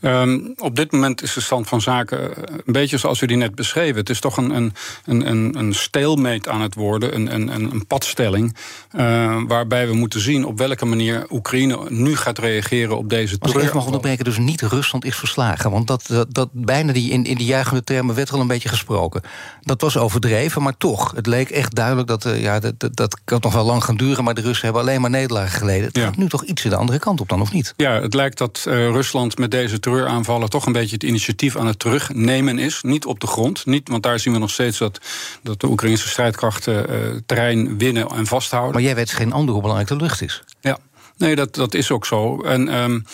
Um, 0.00 0.54
op 0.56 0.76
dit 0.76 0.92
moment 0.92 1.22
is 1.22 1.32
de 1.32 1.40
stand 1.40 1.68
van 1.68 1.80
zaken 1.80 2.48
een 2.52 2.72
beetje 2.72 2.98
zoals 2.98 3.20
u 3.20 3.26
die 3.26 3.36
net 3.36 3.54
beschreven. 3.54 3.96
Het 3.96 4.10
is 4.10 4.20
toch 4.20 4.36
een, 4.36 4.50
een, 4.50 4.72
een, 5.04 5.58
een 5.58 5.74
stalemate 5.74 6.50
aan 6.50 6.60
het 6.60 6.74
worden, 6.74 7.14
een, 7.14 7.34
een, 7.34 7.48
een 7.48 7.86
padstelling. 7.86 8.56
Uh, 8.96 9.42
waarbij 9.46 9.88
we 9.88 9.94
moeten 9.94 10.20
zien 10.20 10.44
op 10.44 10.58
welke 10.58 10.84
manier 10.84 11.26
Oekraïne 11.30 11.78
nu 11.88 12.16
gaat 12.16 12.38
reageren 12.38 12.96
op 12.96 13.08
deze 13.08 13.19
deze 13.20 13.36
Als 13.38 13.52
ik 13.52 13.74
mag 13.74 13.84
onderbreken, 13.84 14.24
dus 14.24 14.38
niet 14.38 14.62
Rusland 14.62 15.04
is 15.04 15.16
verslagen. 15.16 15.70
Want 15.70 15.86
dat, 15.86 16.04
dat, 16.06 16.34
dat 16.34 16.48
bijna 16.52 16.92
die, 16.92 17.10
in, 17.10 17.24
in 17.24 17.36
die 17.36 17.46
juichende 17.46 17.84
termen 17.84 18.14
werd 18.14 18.32
al 18.32 18.40
een 18.40 18.46
beetje 18.46 18.68
gesproken. 18.68 19.22
Dat 19.60 19.80
was 19.80 19.96
overdreven, 19.96 20.62
maar 20.62 20.76
toch. 20.76 21.12
Het 21.14 21.26
leek 21.26 21.50
echt 21.50 21.74
duidelijk 21.74 22.08
dat, 22.08 22.26
uh, 22.26 22.42
ja, 22.42 22.60
dat, 22.60 22.80
dat, 22.80 22.96
dat 22.96 23.20
kan 23.24 23.38
nog 23.40 23.52
wel 23.52 23.64
lang 23.64 23.84
gaan 23.84 23.96
duren... 23.96 24.24
maar 24.24 24.34
de 24.34 24.40
Russen 24.40 24.64
hebben 24.64 24.82
alleen 24.82 25.00
maar 25.00 25.10
nederlagen 25.10 25.58
geleden. 25.58 25.86
Het 25.86 25.96
ja. 25.96 26.04
gaat 26.04 26.16
nu 26.16 26.28
toch 26.28 26.44
iets 26.44 26.62
de 26.62 26.76
andere 26.76 26.98
kant 26.98 27.20
op 27.20 27.28
dan, 27.28 27.40
of 27.40 27.52
niet? 27.52 27.74
Ja, 27.76 28.00
het 28.00 28.14
lijkt 28.14 28.38
dat 28.38 28.64
uh, 28.68 28.74
Rusland 28.74 29.38
met 29.38 29.50
deze 29.50 29.80
terreuraanvallen... 29.80 30.50
toch 30.50 30.66
een 30.66 30.72
beetje 30.72 30.94
het 30.94 31.02
initiatief 31.02 31.56
aan 31.56 31.66
het 31.66 31.78
terugnemen 31.78 32.58
is. 32.58 32.78
Niet 32.82 33.06
op 33.06 33.20
de 33.20 33.26
grond, 33.26 33.66
niet, 33.66 33.88
want 33.88 34.02
daar 34.02 34.18
zien 34.18 34.32
we 34.32 34.38
nog 34.38 34.50
steeds... 34.50 34.78
dat, 34.78 35.00
dat 35.42 35.60
de 35.60 35.66
Oekraïnse 35.66 36.08
strijdkrachten 36.08 36.90
uh, 36.90 37.16
terrein 37.26 37.78
winnen 37.78 38.08
en 38.08 38.26
vasthouden. 38.26 38.72
Maar 38.72 38.82
jij 38.82 38.94
weet 38.94 39.10
geen 39.10 39.32
ander 39.32 39.52
hoe 39.52 39.62
belangrijk 39.62 39.90
de 39.90 39.96
lucht 39.96 40.22
is. 40.22 40.42
Ja, 40.60 40.78
Nee, 41.20 41.34
dat, 41.34 41.54
dat 41.54 41.74
is 41.74 41.90
ook 41.90 42.06
zo. 42.06 42.42
En 42.42 42.74
um, 42.74 43.04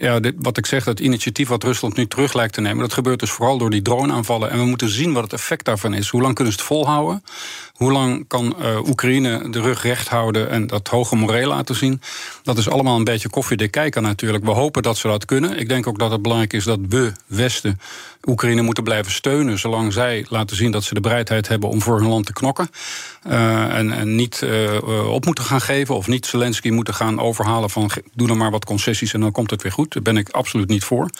ja, 0.00 0.20
dit, 0.20 0.34
wat 0.38 0.56
ik 0.56 0.66
zeg, 0.66 0.84
dat 0.84 1.00
initiatief 1.00 1.48
wat 1.48 1.62
Rusland 1.62 1.96
nu 1.96 2.06
terug 2.06 2.32
lijkt 2.32 2.54
te 2.54 2.60
nemen... 2.60 2.78
dat 2.78 2.92
gebeurt 2.92 3.20
dus 3.20 3.30
vooral 3.30 3.58
door 3.58 3.70
die 3.70 3.82
droneaanvallen. 3.82 4.50
En 4.50 4.58
we 4.58 4.64
moeten 4.64 4.88
zien 4.88 5.12
wat 5.12 5.22
het 5.22 5.32
effect 5.32 5.64
daarvan 5.64 5.94
is. 5.94 6.08
Hoe 6.08 6.22
lang 6.22 6.34
kunnen 6.34 6.52
ze 6.52 6.58
het 6.58 6.68
volhouden? 6.68 7.22
Hoe 7.72 7.92
lang 7.92 8.24
kan 8.28 8.56
uh, 8.60 8.88
Oekraïne 8.88 9.50
de 9.50 9.60
rug 9.60 9.82
recht 9.82 10.08
houden 10.08 10.50
en 10.50 10.66
dat 10.66 10.88
hoge 10.88 11.16
moreel 11.16 11.48
laten 11.48 11.74
zien? 11.74 12.00
Dat 12.42 12.58
is 12.58 12.68
allemaal 12.68 12.96
een 12.96 13.04
beetje 13.04 13.28
koffiedik 13.28 13.70
kijken 13.70 14.02
natuurlijk. 14.02 14.44
We 14.44 14.50
hopen 14.50 14.82
dat 14.82 14.96
ze 14.96 15.08
dat 15.08 15.24
kunnen. 15.24 15.58
Ik 15.58 15.68
denk 15.68 15.86
ook 15.86 15.98
dat 15.98 16.10
het 16.10 16.22
belangrijk 16.22 16.52
is 16.52 16.64
dat 16.64 16.78
we, 16.88 17.12
Westen, 17.26 17.80
Oekraïne 18.24 18.62
moeten 18.62 18.84
blijven 18.84 19.12
steunen... 19.12 19.58
zolang 19.58 19.92
zij 19.92 20.26
laten 20.28 20.56
zien 20.56 20.70
dat 20.70 20.84
ze 20.84 20.94
de 20.94 21.00
bereidheid 21.00 21.48
hebben 21.48 21.68
om 21.68 21.82
voor 21.82 21.98
hun 21.98 22.08
land 22.08 22.26
te 22.26 22.32
knokken. 22.32 22.70
Uh, 23.26 23.78
en, 23.78 24.14
niet 24.14 24.40
uh, 24.44 25.08
op 25.08 25.24
moeten 25.24 25.44
gaan 25.44 25.60
geven 25.60 25.94
of 25.94 26.06
niet 26.06 26.26
Zelensky 26.26 26.70
moeten 26.70 26.94
gaan 26.94 27.20
overhalen... 27.20 27.70
van 27.70 27.90
doe 28.14 28.26
dan 28.26 28.36
maar 28.36 28.50
wat 28.50 28.64
concessies 28.64 29.12
en 29.12 29.20
dan 29.20 29.32
komt 29.32 29.50
het 29.50 29.62
weer 29.62 29.72
goed. 29.72 29.85
Daar 29.92 30.02
ben 30.02 30.16
ik 30.16 30.28
absoluut 30.28 30.68
niet 30.68 30.84
voor. 30.84 31.10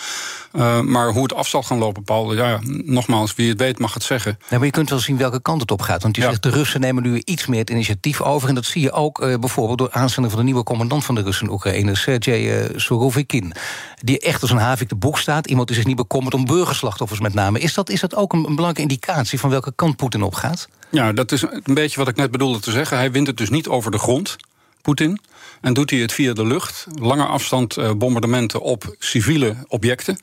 Uh, 0.53 0.81
maar 0.81 1.13
hoe 1.13 1.23
het 1.23 1.35
af 1.35 1.49
zal 1.49 1.63
gaan 1.63 1.79
lopen, 1.79 2.03
Paul, 2.03 2.35
ja, 2.35 2.61
nogmaals, 2.85 3.35
wie 3.35 3.49
het 3.49 3.59
weet 3.59 3.79
mag 3.79 3.95
het 3.95 4.03
zeggen. 4.03 4.39
Ja, 4.49 4.57
maar 4.57 4.67
je 4.67 4.73
kunt 4.73 4.91
wel 4.91 4.99
zien 4.99 5.17
welke 5.17 5.43
kant 5.43 5.61
het 5.61 5.71
op 5.71 5.83
gaat. 5.83 6.03
Want 6.03 6.17
je 6.17 6.23
ja. 6.23 6.29
zegt, 6.29 6.43
de 6.43 6.51
Russen 6.51 6.81
nemen 6.81 7.03
nu 7.03 7.23
iets 7.25 7.47
meer 7.47 7.59
het 7.59 7.71
initiatief 7.71 8.23
over. 8.23 8.49
En 8.49 8.55
dat 8.55 8.65
zie 8.65 8.83
je 8.83 8.93
ook 8.93 9.23
uh, 9.23 9.39
bijvoorbeeld 9.39 9.79
door 9.79 9.93
aanstelling 9.93 10.33
van 10.33 10.41
de 10.41 10.47
nieuwe 10.47 10.63
commandant 10.63 11.05
van 11.05 11.15
de 11.15 11.23
Russen 11.23 11.47
in 11.47 11.53
Oekraïne, 11.53 11.95
Sergej 11.95 12.71
uh, 12.71 12.79
Sorovikin. 12.79 13.53
Die 13.97 14.21
echt 14.21 14.43
als 14.43 14.51
een 14.51 14.59
havik 14.59 14.89
de 14.89 14.95
boek 14.95 15.19
staat. 15.19 15.47
Iemand 15.47 15.67
die 15.69 15.77
zich 15.77 15.87
niet 15.87 15.97
bekommert 15.97 16.35
om 16.35 16.45
burgerslachtoffers 16.45 17.21
met 17.21 17.35
name. 17.35 17.59
Is 17.59 17.75
dat, 17.75 17.91
is 17.91 18.01
dat 18.01 18.15
ook 18.15 18.33
een, 18.33 18.39
een 18.39 18.57
belangrijke 18.57 18.81
indicatie 18.81 19.41
van 19.41 19.51
welke 19.51 19.73
kant 19.77 19.97
Poetin 19.97 20.23
op 20.23 20.35
gaat? 20.35 20.69
Ja, 20.91 21.13
dat 21.13 21.33
is 21.33 21.43
een 21.43 21.75
beetje 21.75 21.99
wat 21.99 22.09
ik 22.09 22.17
net 22.17 22.31
bedoelde 22.31 22.61
te 22.61 22.71
zeggen. 22.71 22.97
Hij 22.97 23.13
wint 23.13 23.27
het 23.27 23.37
dus 23.37 23.51
niet 23.51 23.69
over 23.69 23.91
de 23.91 23.99
grond, 23.99 24.37
Poetin. 24.83 25.21
En 25.67 25.75
doet 25.75 25.91
hij 25.91 25.99
het 25.99 26.13
via 26.13 26.33
de 26.33 26.47
lucht. 26.47 26.87
Lange 27.01 27.25
afstand 27.25 27.77
uh, 27.77 27.93
bombardementen 27.93 28.61
op 28.61 28.97
civiele 28.99 29.57
objecten. 29.69 30.19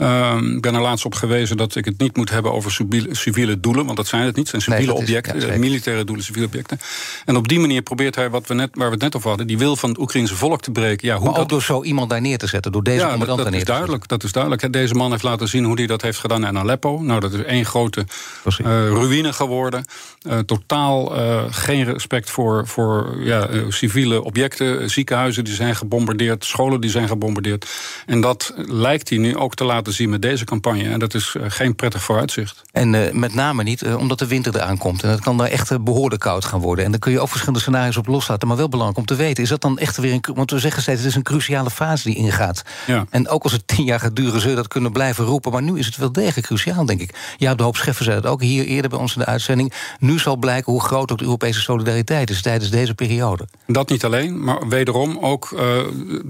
Uh, 0.00 0.36
ik 0.54 0.60
ben 0.60 0.74
er 0.74 0.80
laatst 0.80 1.04
op 1.04 1.14
gewezen 1.14 1.56
dat 1.56 1.76
ik 1.76 1.84
het 1.84 1.98
niet 1.98 2.16
moet 2.16 2.30
hebben 2.30 2.52
over 2.52 2.72
civiele, 2.72 3.14
civiele 3.14 3.60
doelen. 3.60 3.84
Want 3.84 3.96
dat 3.96 4.06
zijn 4.06 4.22
het 4.22 4.36
niet. 4.36 4.52
Het 4.52 4.62
zijn 4.62 4.76
civiele 4.76 4.92
nee, 4.92 5.02
objecten. 5.02 5.36
Is, 5.36 5.44
ja, 5.44 5.58
militaire 5.58 6.04
doelen, 6.04 6.24
civiele 6.24 6.46
objecten. 6.46 6.78
En 7.24 7.36
op 7.36 7.48
die 7.48 7.60
manier 7.60 7.82
probeert 7.82 8.14
hij, 8.14 8.30
wat 8.30 8.46
we 8.46 8.54
net, 8.54 8.70
waar 8.72 8.86
we 8.86 8.92
het 8.92 9.02
net 9.02 9.16
over 9.16 9.28
hadden... 9.28 9.46
die 9.46 9.58
wil 9.58 9.76
van 9.76 9.88
het 9.88 9.98
Oekraïnse 9.98 10.36
volk 10.36 10.62
te 10.62 10.70
breken. 10.70 11.08
Ja, 11.08 11.14
hoe 11.14 11.22
maar 11.22 11.32
ook 11.32 11.38
dat... 11.38 11.48
door 11.48 11.62
zo 11.62 11.82
iemand 11.82 12.10
daar 12.10 12.20
neer 12.20 12.38
te 12.38 12.46
zetten. 12.46 12.72
Door 12.72 12.82
deze 12.82 12.98
ja, 12.98 13.08
commandant 13.08 13.36
dat, 13.36 13.46
daar 13.46 13.50
neer 13.50 13.60
is 13.60 13.66
duidelijk, 13.66 14.08
Dat 14.08 14.22
is 14.22 14.32
duidelijk. 14.32 14.72
Deze 14.72 14.94
man 14.94 15.10
heeft 15.10 15.22
laten 15.22 15.48
zien 15.48 15.64
hoe 15.64 15.74
hij 15.74 15.86
dat 15.86 16.02
heeft 16.02 16.18
gedaan 16.18 16.46
in 16.46 16.58
Aleppo. 16.58 16.98
Nou, 17.00 17.20
dat 17.20 17.32
is 17.32 17.42
één 17.42 17.64
grote 17.64 18.00
uh, 18.00 18.66
ruïne 18.88 19.32
geworden. 19.32 19.84
Uh, 20.22 20.38
totaal 20.38 21.18
uh, 21.18 21.42
geen 21.50 21.84
respect 21.84 22.30
voor, 22.30 22.66
voor 22.66 23.16
ja, 23.20 23.48
civiele 23.68 24.22
objecten. 24.22 24.90
Ziekenhuizen 24.90 25.44
die 25.44 25.54
zijn 25.54 25.76
gebombardeerd. 25.76 26.44
Scholen 26.44 26.80
die 26.80 26.90
zijn 26.90 27.08
gebombardeerd. 27.08 27.70
En 28.06 28.20
dat 28.20 28.54
lijkt 28.56 29.08
hij 29.08 29.18
nu 29.18 29.36
ook 29.36 29.54
te 29.54 29.64
laten 29.64 29.81
zien 29.90 30.10
met 30.10 30.22
deze 30.22 30.44
campagne. 30.44 30.88
En 30.88 30.98
dat 30.98 31.14
is 31.14 31.34
uh, 31.36 31.44
geen 31.48 31.74
prettig 31.74 32.02
vooruitzicht. 32.02 32.62
En 32.72 32.92
uh, 32.92 33.10
met 33.10 33.34
name 33.34 33.62
niet 33.62 33.82
uh, 33.82 33.96
omdat 33.96 34.18
de 34.18 34.26
winter 34.26 34.56
eraan 34.56 34.78
komt. 34.78 35.02
En 35.02 35.10
het 35.10 35.20
kan 35.20 35.38
daar 35.38 35.48
echt 35.48 35.84
behoorlijk 35.84 36.20
koud 36.20 36.44
gaan 36.44 36.60
worden. 36.60 36.84
En 36.84 36.90
dan 36.90 37.00
kun 37.00 37.12
je 37.12 37.20
ook 37.20 37.28
verschillende 37.28 37.60
scenario's 37.60 37.96
op 37.96 38.06
loslaten. 38.06 38.48
Maar 38.48 38.56
wel 38.56 38.68
belangrijk 38.68 38.98
om 38.98 39.06
te 39.06 39.14
weten, 39.14 39.42
is 39.42 39.48
dat 39.48 39.60
dan 39.60 39.78
echt 39.78 39.96
weer 39.96 40.12
een... 40.12 40.24
Want 40.34 40.50
we 40.50 40.58
zeggen 40.58 40.82
steeds, 40.82 41.00
het 41.00 41.08
is 41.08 41.14
een 41.14 41.22
cruciale 41.22 41.70
fase 41.70 42.04
die 42.04 42.16
ingaat. 42.16 42.62
Ja. 42.86 43.06
En 43.10 43.28
ook 43.28 43.42
als 43.42 43.52
het 43.52 43.66
tien 43.76 43.84
jaar 43.84 44.00
gaat 44.00 44.16
duren, 44.16 44.40
zul 44.40 44.50
je 44.50 44.56
dat 44.56 44.68
kunnen 44.68 44.92
blijven 44.92 45.24
roepen. 45.24 45.52
Maar 45.52 45.62
nu 45.62 45.78
is 45.78 45.86
het 45.86 45.96
wel 45.96 46.12
degelijk 46.12 46.46
cruciaal, 46.46 46.86
denk 46.86 47.00
ik. 47.00 47.34
Ja, 47.36 47.54
de 47.54 47.62
hoop 47.62 47.76
Scheffer 47.76 48.04
zei 48.04 48.16
het 48.16 48.26
ook 48.26 48.42
hier 48.42 48.64
eerder 48.64 48.90
bij 48.90 48.98
ons 48.98 49.14
in 49.14 49.20
de 49.20 49.26
uitzending. 49.26 49.72
Nu 49.98 50.18
zal 50.18 50.36
blijken 50.36 50.72
hoe 50.72 50.82
groot 50.82 51.12
ook 51.12 51.18
de 51.18 51.24
Europese 51.24 51.60
solidariteit 51.60 52.30
is 52.30 52.42
tijdens 52.42 52.70
deze 52.70 52.94
periode. 52.94 53.48
Dat 53.66 53.88
niet 53.88 54.04
alleen, 54.04 54.44
maar 54.44 54.68
wederom 54.68 55.18
ook 55.18 55.50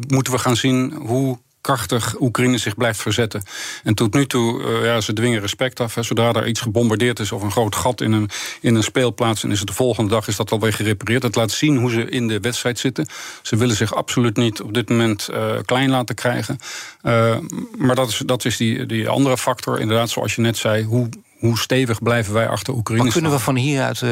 moeten 0.09 0.33
we 0.33 0.39
gaan 0.39 0.57
zien 0.57 0.93
hoe 0.93 1.39
krachtig 1.63 2.21
Oekraïne 2.21 2.59
zich 2.59 2.75
blijft 2.75 3.01
verzetten. 3.01 3.43
En 3.85 3.95
tot 3.95 4.15
nu 4.15 4.27
toe, 4.27 4.63
uh, 4.63 4.85
ja, 4.85 5.01
ze 5.01 5.13
dwingen 5.13 5.41
respect 5.41 5.81
af. 5.81 5.95
Hè. 5.95 6.03
Zodra 6.03 6.33
er 6.33 6.47
iets 6.47 6.61
gebombardeerd 6.61 7.19
is 7.19 7.33
of 7.33 7.43
een 7.43 7.51
groot 7.51 7.75
gat 7.75 8.01
in 8.01 8.13
een, 8.13 8.31
in 8.61 8.75
een 8.75 8.83
speelplaats... 8.83 9.45
en 9.45 9.51
is 9.51 9.59
het 9.59 9.69
de 9.69 9.75
volgende 9.75 10.11
dag 10.11 10.29
is 10.29 10.37
dat 10.37 10.51
alweer 10.51 10.73
gerepareerd. 10.73 11.23
Het 11.23 11.35
laat 11.35 11.51
zien 11.51 11.77
hoe 11.77 11.91
ze 11.91 12.09
in 12.09 12.29
de 12.29 12.41
wedstrijd 12.41 12.79
zitten. 12.79 13.07
Ze 13.43 13.57
willen 13.57 13.77
zich 13.77 13.95
absoluut 13.95 14.37
niet 14.37 14.61
op 14.61 14.75
dit 14.75 14.89
moment 14.89 15.29
uh, 15.31 15.53
klein 15.65 15.91
laten 15.91 16.15
krijgen. 16.15 16.59
Uh, 17.03 17.37
maar 17.79 17.95
dat 17.95 18.09
is, 18.09 18.23
dat 18.27 18.45
is 18.45 18.57
die, 18.57 18.87
die 18.87 19.09
andere 19.09 19.39
factor, 19.39 19.81
inderdaad, 19.81 20.11
zoals 20.11 20.35
je 20.35 20.41
net 20.41 20.57
zei... 20.57 20.85
hoe 20.85 21.09
hoe 21.43 21.59
stevig 21.59 22.03
blijven 22.03 22.33
wij 22.33 22.49
achter 22.49 22.75
Oekraïne 22.75 23.03
maar 23.03 23.13
kunnen 23.13 23.31
we 23.31 23.39
van 23.39 23.57
hieruit 23.57 24.01
uh, 24.01 24.11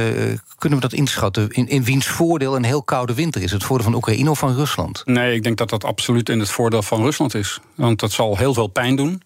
kunnen 0.59 0.79
we 0.79 0.89
dat 0.89 0.93
inschatten? 0.93 1.51
In, 1.51 1.69
in 1.69 1.85
wiens 1.85 2.07
voordeel 2.07 2.57
een 2.57 2.65
heel 2.65 2.83
koude 2.83 3.15
winter 3.15 3.43
is? 3.43 3.53
Het 3.53 3.65
voordeel 3.65 3.87
van 3.87 3.95
Oekraïne 3.95 4.31
of 4.31 4.39
van 4.39 4.55
Rusland? 4.55 5.03
Nee, 5.05 5.35
ik 5.35 5.43
denk 5.43 5.59
dat 5.59 5.71
dat 5.71 5.85
absoluut 5.85 6.29
in 6.29 6.39
het 6.39 6.51
voordeel 6.51 6.83
van 6.83 7.03
Rusland 7.03 7.35
is. 7.35 7.61
Want 7.75 8.01
dat 8.01 8.13
zal 8.13 8.37
heel 8.37 8.55
veel 8.55 8.67
pijn 8.67 8.97
doen. 8.97 9.23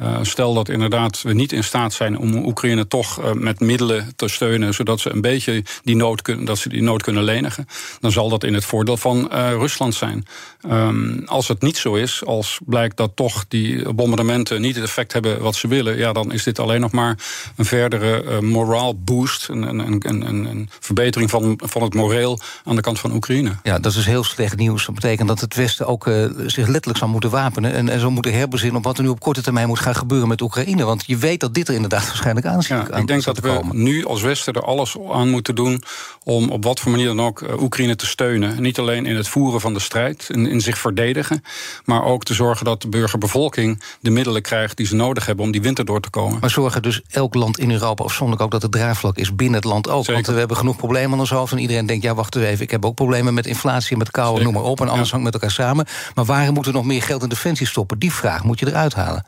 Uh, 0.00 0.18
stel 0.22 0.54
dat 0.54 0.68
inderdaad 0.68 1.22
we 1.22 1.32
niet 1.32 1.52
in 1.52 1.64
staat 1.64 1.92
zijn 1.92 2.18
om 2.18 2.46
Oekraïne 2.46 2.86
toch 2.86 3.20
uh, 3.20 3.32
met 3.32 3.60
middelen 3.60 4.12
te 4.16 4.28
steunen, 4.28 4.74
zodat 4.74 5.00
ze 5.00 5.10
een 5.10 5.20
beetje 5.20 5.64
die 5.82 5.96
nood 5.96 6.22
kunnen, 6.22 6.44
dat 6.44 6.58
ze 6.58 6.68
die 6.68 6.82
nood 6.82 7.02
kunnen 7.02 7.22
lenigen, 7.22 7.66
dan 8.00 8.12
zal 8.12 8.28
dat 8.28 8.44
in 8.44 8.54
het 8.54 8.64
voordeel 8.64 8.96
van 8.96 9.30
uh, 9.32 9.50
Rusland 9.50 9.94
zijn. 9.94 10.26
Um, 10.70 11.22
als 11.26 11.48
het 11.48 11.62
niet 11.62 11.76
zo 11.76 11.94
is, 11.94 12.24
als 12.24 12.60
blijkt 12.64 12.96
dat 12.96 13.10
toch 13.14 13.44
die 13.48 13.92
bombardementen 13.92 14.60
niet 14.60 14.74
het 14.74 14.84
effect 14.84 15.12
hebben 15.12 15.40
wat 15.40 15.54
ze 15.54 15.68
willen, 15.68 15.96
ja, 15.96 16.12
dan 16.12 16.32
is 16.32 16.42
dit 16.42 16.58
alleen 16.58 16.80
nog 16.80 16.92
maar 16.92 17.18
een 17.56 17.64
verdere 17.64 18.40
moraal 18.40 18.98
boost, 18.98 19.48
een, 19.48 19.62
een, 19.62 20.02
een, 20.08 20.46
een, 20.46 20.68
verbetering 20.80 21.30
van, 21.30 21.60
van 21.62 21.82
het 21.82 21.94
moreel 21.94 22.38
aan 22.64 22.76
de 22.76 22.82
kant 22.82 23.00
van 23.00 23.12
Oekraïne. 23.12 23.56
Ja, 23.62 23.78
dat 23.78 23.94
is 23.94 24.06
heel 24.06 24.24
slecht 24.24 24.56
nieuws. 24.56 24.86
Dat 24.86 24.94
betekent 24.94 25.28
dat 25.28 25.40
het 25.40 25.54
Westen 25.54 25.86
ook 25.86 26.10
zich 26.46 26.66
letterlijk 26.66 26.98
zal 26.98 27.08
moeten 27.08 27.30
wapenen 27.30 27.72
en, 27.72 27.88
en 27.88 28.00
zal 28.00 28.10
moeten 28.10 28.32
herbezinnen 28.32 28.76
op 28.76 28.84
wat 28.84 28.96
er 28.96 29.02
nu 29.02 29.08
op 29.08 29.20
korte 29.20 29.42
termijn 29.42 29.68
moet 29.68 29.78
gaan 29.84 29.94
gebeuren 29.94 30.28
met 30.28 30.40
Oekraïne? 30.40 30.84
Want 30.84 31.04
je 31.06 31.16
weet 31.16 31.40
dat 31.40 31.54
dit 31.54 31.68
er 31.68 31.74
inderdaad 31.74 32.06
waarschijnlijk 32.06 32.46
aan. 32.46 32.62
Ja, 32.66 32.96
ik 32.96 33.06
denk 33.06 33.24
dat 33.24 33.38
we 33.38 33.60
nu 33.72 34.06
als 34.06 34.22
Westen 34.22 34.52
er 34.52 34.64
alles 34.64 34.96
aan 35.12 35.30
moeten 35.30 35.54
doen 35.54 35.82
om 36.22 36.50
op 36.50 36.64
wat 36.64 36.80
voor 36.80 36.90
manier 36.90 37.06
dan 37.06 37.20
ook 37.20 37.42
eh, 37.42 37.62
Oekraïne 37.62 37.96
te 37.96 38.06
steunen. 38.06 38.62
Niet 38.62 38.78
alleen 38.78 39.06
in 39.06 39.16
het 39.16 39.28
voeren 39.28 39.60
van 39.60 39.74
de 39.74 39.80
strijd, 39.80 40.26
in, 40.28 40.46
in 40.46 40.60
zich 40.60 40.78
verdedigen, 40.78 41.44
maar 41.84 42.04
ook 42.04 42.24
te 42.24 42.34
zorgen 42.34 42.64
dat 42.64 42.82
de 42.82 42.88
burgerbevolking 42.88 43.82
de 44.00 44.10
middelen 44.10 44.42
krijgt 44.42 44.76
die 44.76 44.86
ze 44.86 44.94
nodig 44.94 45.26
hebben 45.26 45.44
om 45.44 45.50
die 45.50 45.62
winter 45.62 45.84
door 45.84 46.00
te 46.00 46.10
komen. 46.10 46.38
Maar 46.40 46.50
zorgen 46.50 46.82
dus 46.82 47.00
elk 47.10 47.34
land 47.34 47.58
in 47.58 47.70
Europa 47.70 48.04
afzonderlijk 48.04 48.42
ook 48.42 48.50
dat 48.50 48.62
het 48.62 48.72
draagvlak 48.72 49.16
is 49.16 49.34
binnen 49.34 49.56
het 49.56 49.64
land 49.64 49.88
ook. 49.88 50.06
Want 50.06 50.26
we 50.26 50.38
hebben 50.38 50.56
genoeg 50.56 50.76
problemen 50.76 51.12
aan 51.12 51.20
ons 51.20 51.30
hoofd 51.30 51.52
en 51.52 51.58
iedereen 51.58 51.86
denkt, 51.86 52.02
ja 52.02 52.14
wacht 52.14 52.36
even, 52.36 52.64
ik 52.64 52.70
heb 52.70 52.84
ook 52.84 52.94
problemen 52.94 53.34
met 53.34 53.46
inflatie, 53.46 53.96
met 53.96 54.10
kou, 54.10 54.42
noem 54.42 54.52
maar 54.52 54.62
op. 54.62 54.80
En 54.80 54.88
alles 54.88 55.10
hangt 55.10 55.24
met 55.24 55.34
elkaar 55.34 55.50
samen. 55.50 55.86
Maar 56.14 56.24
waarom 56.24 56.54
moeten 56.54 56.72
we 56.72 56.78
nog 56.78 56.86
meer 56.86 57.02
geld 57.02 57.22
in 57.22 57.28
defensie 57.28 57.66
stoppen? 57.66 57.98
Die 57.98 58.12
vraag 58.12 58.44
moet 58.44 58.58
je 58.58 58.66
eruit 58.66 58.94
halen. 58.94 59.24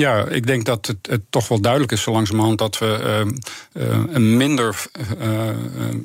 Ja, 0.00 0.26
ik 0.26 0.46
denk 0.46 0.64
dat 0.64 0.86
het, 0.86 0.98
het, 1.10 1.20
toch 1.30 1.48
wel 1.48 1.60
duidelijk 1.60 1.92
is 1.92 2.02
zo 2.02 2.12
langzamerhand 2.12 2.58
dat 2.58 2.78
we 2.78 3.24
uh, 3.74 3.86
uh, 3.86 3.98
een 4.08 4.36
minder. 4.36 4.82
Uh, 5.20 5.40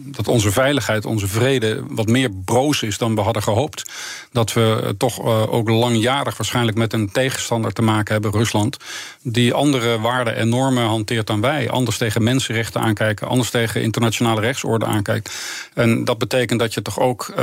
dat 0.05 0.27
onze 0.27 0.51
veiligheid, 0.51 1.05
onze 1.05 1.27
vrede 1.27 1.83
wat 1.87 2.07
meer 2.07 2.31
broos 2.45 2.81
is 2.81 2.97
dan 2.97 3.15
we 3.15 3.21
hadden 3.21 3.43
gehoopt. 3.43 3.91
Dat 4.31 4.53
we 4.53 4.95
toch 4.97 5.21
ook 5.49 5.69
langjarig 5.69 6.37
waarschijnlijk 6.37 6.77
met 6.77 6.93
een 6.93 7.11
tegenstander 7.11 7.73
te 7.73 7.81
maken 7.81 8.13
hebben, 8.13 8.31
Rusland. 8.31 8.77
Die 9.21 9.53
andere 9.53 9.99
waarden 9.99 10.35
en 10.35 10.49
normen 10.49 10.85
hanteert 10.85 11.27
dan 11.27 11.41
wij. 11.41 11.69
Anders 11.69 11.97
tegen 11.97 12.23
mensenrechten 12.23 12.81
aankijken, 12.81 13.27
anders 13.27 13.49
tegen 13.49 13.81
internationale 13.81 14.41
rechtsorde 14.41 14.85
aankijkt. 14.85 15.33
En 15.73 16.05
dat 16.05 16.17
betekent 16.17 16.59
dat 16.59 16.73
je 16.73 16.81
toch 16.81 16.99
ook 16.99 17.33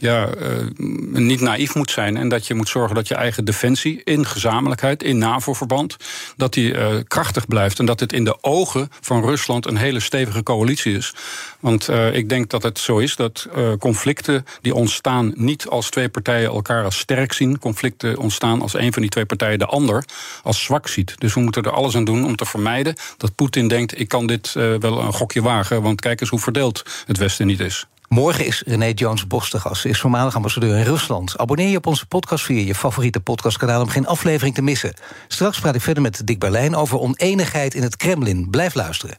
ja, 0.00 0.28
niet 1.12 1.40
naïef 1.40 1.74
moet 1.74 1.90
zijn. 1.90 2.16
En 2.16 2.28
dat 2.28 2.46
je 2.46 2.54
moet 2.54 2.68
zorgen 2.68 2.94
dat 2.94 3.08
je 3.08 3.14
eigen 3.14 3.44
defensie 3.44 4.00
in 4.04 4.26
gezamenlijkheid, 4.26 5.02
in 5.02 5.18
NAVO-verband 5.18 5.96
dat 6.36 6.52
die 6.52 6.72
uh, 6.72 6.86
krachtig 7.06 7.46
blijft. 7.46 7.78
En 7.78 7.86
dat 7.86 8.00
het 8.00 8.12
in 8.12 8.24
de 8.24 8.38
ogen 8.40 8.90
van 9.00 9.24
Rusland 9.24 9.66
een 9.66 9.76
hele 9.76 10.00
stevige 10.00 10.42
coalitie 10.42 10.96
is. 10.96 11.14
Want 11.60 11.88
uh, 11.88 12.14
ik 12.14 12.28
denk 12.28 12.50
dat 12.50 12.62
het 12.62 12.78
zo 12.78 12.98
is 12.98 13.16
dat 13.16 13.48
conflicten 13.78 14.44
die 14.60 14.74
ontstaan 14.74 15.32
niet 15.34 15.66
als 15.66 15.90
twee 15.90 16.08
partijen 16.08 16.50
elkaar 16.50 16.84
als 16.84 16.98
sterk 16.98 17.32
zien. 17.32 17.58
Conflicten 17.58 18.18
ontstaan 18.18 18.62
als 18.62 18.74
een 18.74 18.92
van 18.92 19.02
die 19.02 19.10
twee 19.10 19.26
partijen 19.26 19.58
de 19.58 19.66
ander 19.66 20.04
als 20.42 20.62
zwak 20.62 20.88
ziet. 20.88 21.14
Dus 21.20 21.34
we 21.34 21.40
moeten 21.40 21.62
er 21.62 21.72
alles 21.72 21.96
aan 21.96 22.04
doen 22.04 22.24
om 22.24 22.36
te 22.36 22.44
vermijden 22.44 22.94
dat 23.16 23.34
Poetin 23.34 23.68
denkt: 23.68 24.00
ik 24.00 24.08
kan 24.08 24.26
dit 24.26 24.52
wel 24.52 25.00
een 25.00 25.12
gokje 25.12 25.42
wagen. 25.42 25.82
Want 25.82 26.00
kijk 26.00 26.20
eens 26.20 26.30
hoe 26.30 26.38
verdeeld 26.38 26.82
het 27.06 27.16
Westen 27.18 27.46
niet 27.46 27.60
is. 27.60 27.86
Morgen 28.08 28.46
is 28.46 28.62
René 28.66 28.92
Jones 28.92 29.26
Bos 29.26 29.48
gast. 29.48 29.84
Is 29.84 30.00
voormalig 30.00 30.34
ambassadeur 30.34 30.76
in 30.76 30.84
Rusland. 30.84 31.38
Abonneer 31.38 31.68
je 31.68 31.76
op 31.76 31.86
onze 31.86 32.06
podcast 32.06 32.44
via 32.44 32.66
je 32.66 32.74
favoriete 32.74 33.20
podcastkanaal... 33.20 33.82
om 33.82 33.88
geen 33.88 34.06
aflevering 34.06 34.54
te 34.54 34.62
missen. 34.62 34.94
Straks 35.26 35.60
praat 35.60 35.74
ik 35.74 35.80
verder 35.80 36.02
met 36.02 36.26
Dick 36.26 36.38
Berlijn 36.38 36.76
over 36.76 36.98
oneenigheid 36.98 37.74
in 37.74 37.82
het 37.82 37.96
Kremlin. 37.96 38.50
Blijf 38.50 38.74
luisteren. 38.74 39.18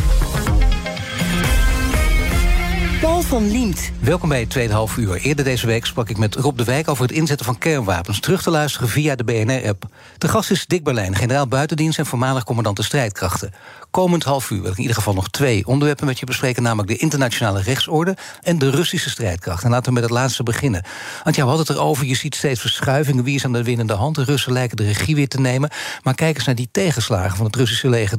Paul 3.01 3.21
van 3.21 3.51
Liemt. 3.51 3.91
Welkom 3.99 4.29
bij 4.29 4.39
het 4.39 4.49
tweede 4.49 4.73
half 4.73 4.97
uur. 4.97 5.15
Eerder 5.15 5.45
deze 5.45 5.67
week 5.67 5.85
sprak 5.85 6.09
ik 6.09 6.17
met 6.17 6.35
Rob 6.35 6.57
de 6.57 6.63
Wijk 6.63 6.87
over 6.87 7.03
het 7.03 7.11
inzetten 7.11 7.45
van 7.45 7.57
kernwapens. 7.57 8.19
Terug 8.19 8.41
te 8.41 8.49
luisteren 8.49 8.87
via 8.87 9.15
de 9.15 9.23
BNR-app. 9.23 9.83
De 10.17 10.27
gast 10.27 10.51
is 10.51 10.65
Dick 10.65 10.83
Berlijn, 10.83 11.15
generaal 11.15 11.47
buitendienst 11.47 11.99
en 11.99 12.05
voormalig 12.05 12.43
commandant 12.43 12.77
de 12.77 12.83
strijdkrachten. 12.83 13.53
Komend 13.91 14.23
half 14.23 14.49
uur 14.49 14.61
wil 14.61 14.71
ik 14.71 14.75
in 14.75 14.81
ieder 14.81 14.97
geval 14.97 15.13
nog 15.13 15.29
twee 15.29 15.67
onderwerpen 15.67 16.05
met 16.05 16.19
je 16.19 16.25
bespreken, 16.25 16.63
namelijk 16.63 16.87
de 16.87 16.97
internationale 16.97 17.61
rechtsorde 17.61 18.17
en 18.41 18.59
de 18.59 18.69
Russische 18.69 19.09
strijdkracht. 19.09 19.63
En 19.63 19.69
laten 19.69 19.85
we 19.85 19.91
met 19.91 20.03
het 20.03 20.11
laatste 20.11 20.43
beginnen. 20.43 20.83
Want 21.23 21.35
ja, 21.35 21.41
we 21.41 21.47
hadden 21.47 21.67
het 21.67 21.75
erover, 21.75 22.05
je 22.05 22.15
ziet 22.15 22.35
steeds 22.35 22.61
verschuivingen. 22.61 23.23
Wie 23.23 23.35
is 23.35 23.45
aan 23.45 23.53
de 23.53 23.63
winnende 23.63 23.93
hand? 23.93 24.15
De 24.15 24.23
Russen 24.23 24.51
lijken 24.51 24.77
de 24.77 24.85
regie 24.85 25.15
weer 25.15 25.27
te 25.27 25.39
nemen. 25.39 25.69
Maar 26.03 26.13
kijk 26.13 26.35
eens 26.35 26.45
naar 26.45 26.55
die 26.55 26.69
tegenslagen 26.71 27.37
van 27.37 27.45
het 27.45 27.55
Russische 27.55 27.89
leger. 27.89 28.17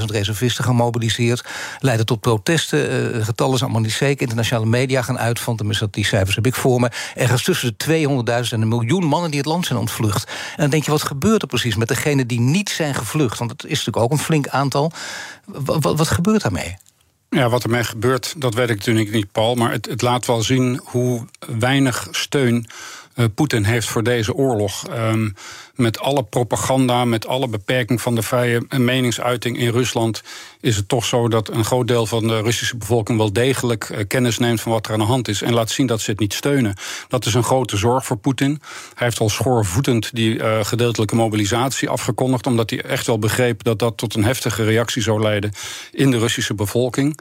300.000 0.00 0.04
reservisten 0.04 0.64
gemobiliseerd. 0.64 1.44
Leiden 1.78 2.06
tot 2.06 2.20
protesten. 2.20 3.14
Uh, 3.16 3.24
getallen 3.24 3.58
zijn 3.58 3.70
allemaal 3.70 3.88
niet 3.88 3.96
zeker. 3.96 4.22
Internationale 4.22 4.66
media 4.66 5.02
gaan 5.02 5.18
uit 5.18 5.40
van, 5.40 5.56
tenminste 5.56 5.88
die 5.90 6.04
cijfers 6.04 6.34
heb 6.34 6.46
ik 6.46 6.54
voor 6.54 6.80
me. 6.80 6.90
Ergens 7.14 7.42
tussen 7.42 7.74
de 7.76 7.84
200.000 8.44 8.52
en 8.52 8.60
een 8.60 8.68
miljoen 8.68 9.04
mannen 9.04 9.30
die 9.30 9.40
het 9.40 9.48
land 9.48 9.66
zijn 9.66 9.78
ontvlucht. 9.78 10.24
En 10.28 10.56
dan 10.56 10.70
denk 10.70 10.84
je, 10.84 10.90
wat 10.90 11.02
gebeurt 11.02 11.42
er 11.42 11.48
precies 11.48 11.76
met 11.76 11.88
degenen 11.88 12.26
die 12.26 12.40
niet 12.40 12.70
zijn 12.70 12.94
gevlucht? 12.94 13.38
Want 13.38 13.50
het 13.50 13.64
is 13.64 13.68
natuurlijk 13.70 13.96
ook 13.96 14.10
een 14.10 14.24
flink 14.24 14.48
aantal. 14.48 14.92
Wat, 15.44 15.96
wat, 15.96 16.08
gebeurt 16.08 16.42
daarmee? 16.42 16.76
Ja, 17.30 17.48
wat 17.48 17.64
ermee 17.64 17.84
gebeurt, 17.84 18.34
dat 18.36 18.54
weet 18.54 18.70
ik 18.70 18.76
natuurlijk 18.76 19.10
niet, 19.10 19.32
Paul. 19.32 19.54
Maar 19.54 19.70
het, 19.72 19.86
het 19.86 20.02
laat 20.02 20.26
wel 20.26 20.42
zien 20.42 20.80
hoe 20.84 21.24
weinig 21.58 22.08
steun 22.10 22.66
uh, 23.14 23.26
Poetin 23.34 23.64
heeft 23.64 23.88
voor 23.88 24.02
deze 24.02 24.34
oorlog. 24.34 24.84
Um, 24.90 25.34
met 25.76 25.98
alle 25.98 26.22
propaganda, 26.22 27.04
met 27.04 27.26
alle 27.26 27.48
beperking 27.48 28.00
van 28.00 28.14
de 28.14 28.22
vrije 28.22 28.66
meningsuiting 28.68 29.58
in 29.58 29.70
Rusland, 29.70 30.22
is 30.60 30.76
het 30.76 30.88
toch 30.88 31.04
zo 31.04 31.28
dat 31.28 31.48
een 31.48 31.64
groot 31.64 31.88
deel 31.88 32.06
van 32.06 32.26
de 32.28 32.40
Russische 32.40 32.76
bevolking 32.76 33.18
wel 33.18 33.32
degelijk 33.32 33.88
uh, 33.88 33.98
kennis 34.08 34.38
neemt 34.38 34.60
van 34.60 34.72
wat 34.72 34.86
er 34.86 34.92
aan 34.92 34.98
de 34.98 35.04
hand 35.04 35.28
is. 35.28 35.42
En 35.42 35.52
laat 35.52 35.70
zien 35.70 35.86
dat 35.86 36.00
ze 36.00 36.10
het 36.10 36.20
niet 36.20 36.34
steunen. 36.34 36.74
Dat 37.08 37.26
is 37.26 37.34
een 37.34 37.42
grote 37.42 37.76
zorg 37.76 38.04
voor 38.04 38.16
Poetin. 38.16 38.60
Hij 38.94 39.06
heeft 39.06 39.20
al 39.20 39.28
schoorvoetend 39.28 40.14
die 40.14 40.34
uh, 40.34 40.64
gedeeltelijke 40.64 41.14
mobilisatie 41.14 41.88
afgekondigd, 41.88 42.46
omdat 42.46 42.70
hij 42.70 42.82
echt 42.82 43.06
wel 43.06 43.18
begreep 43.18 43.62
dat 43.62 43.78
dat 43.78 43.96
tot 43.96 44.14
een 44.14 44.24
heftige 44.24 44.64
reactie 44.64 45.02
zou 45.02 45.20
leiden 45.20 45.52
in 45.92 46.10
de 46.10 46.18
Russische 46.18 46.54
bevolking. 46.54 47.18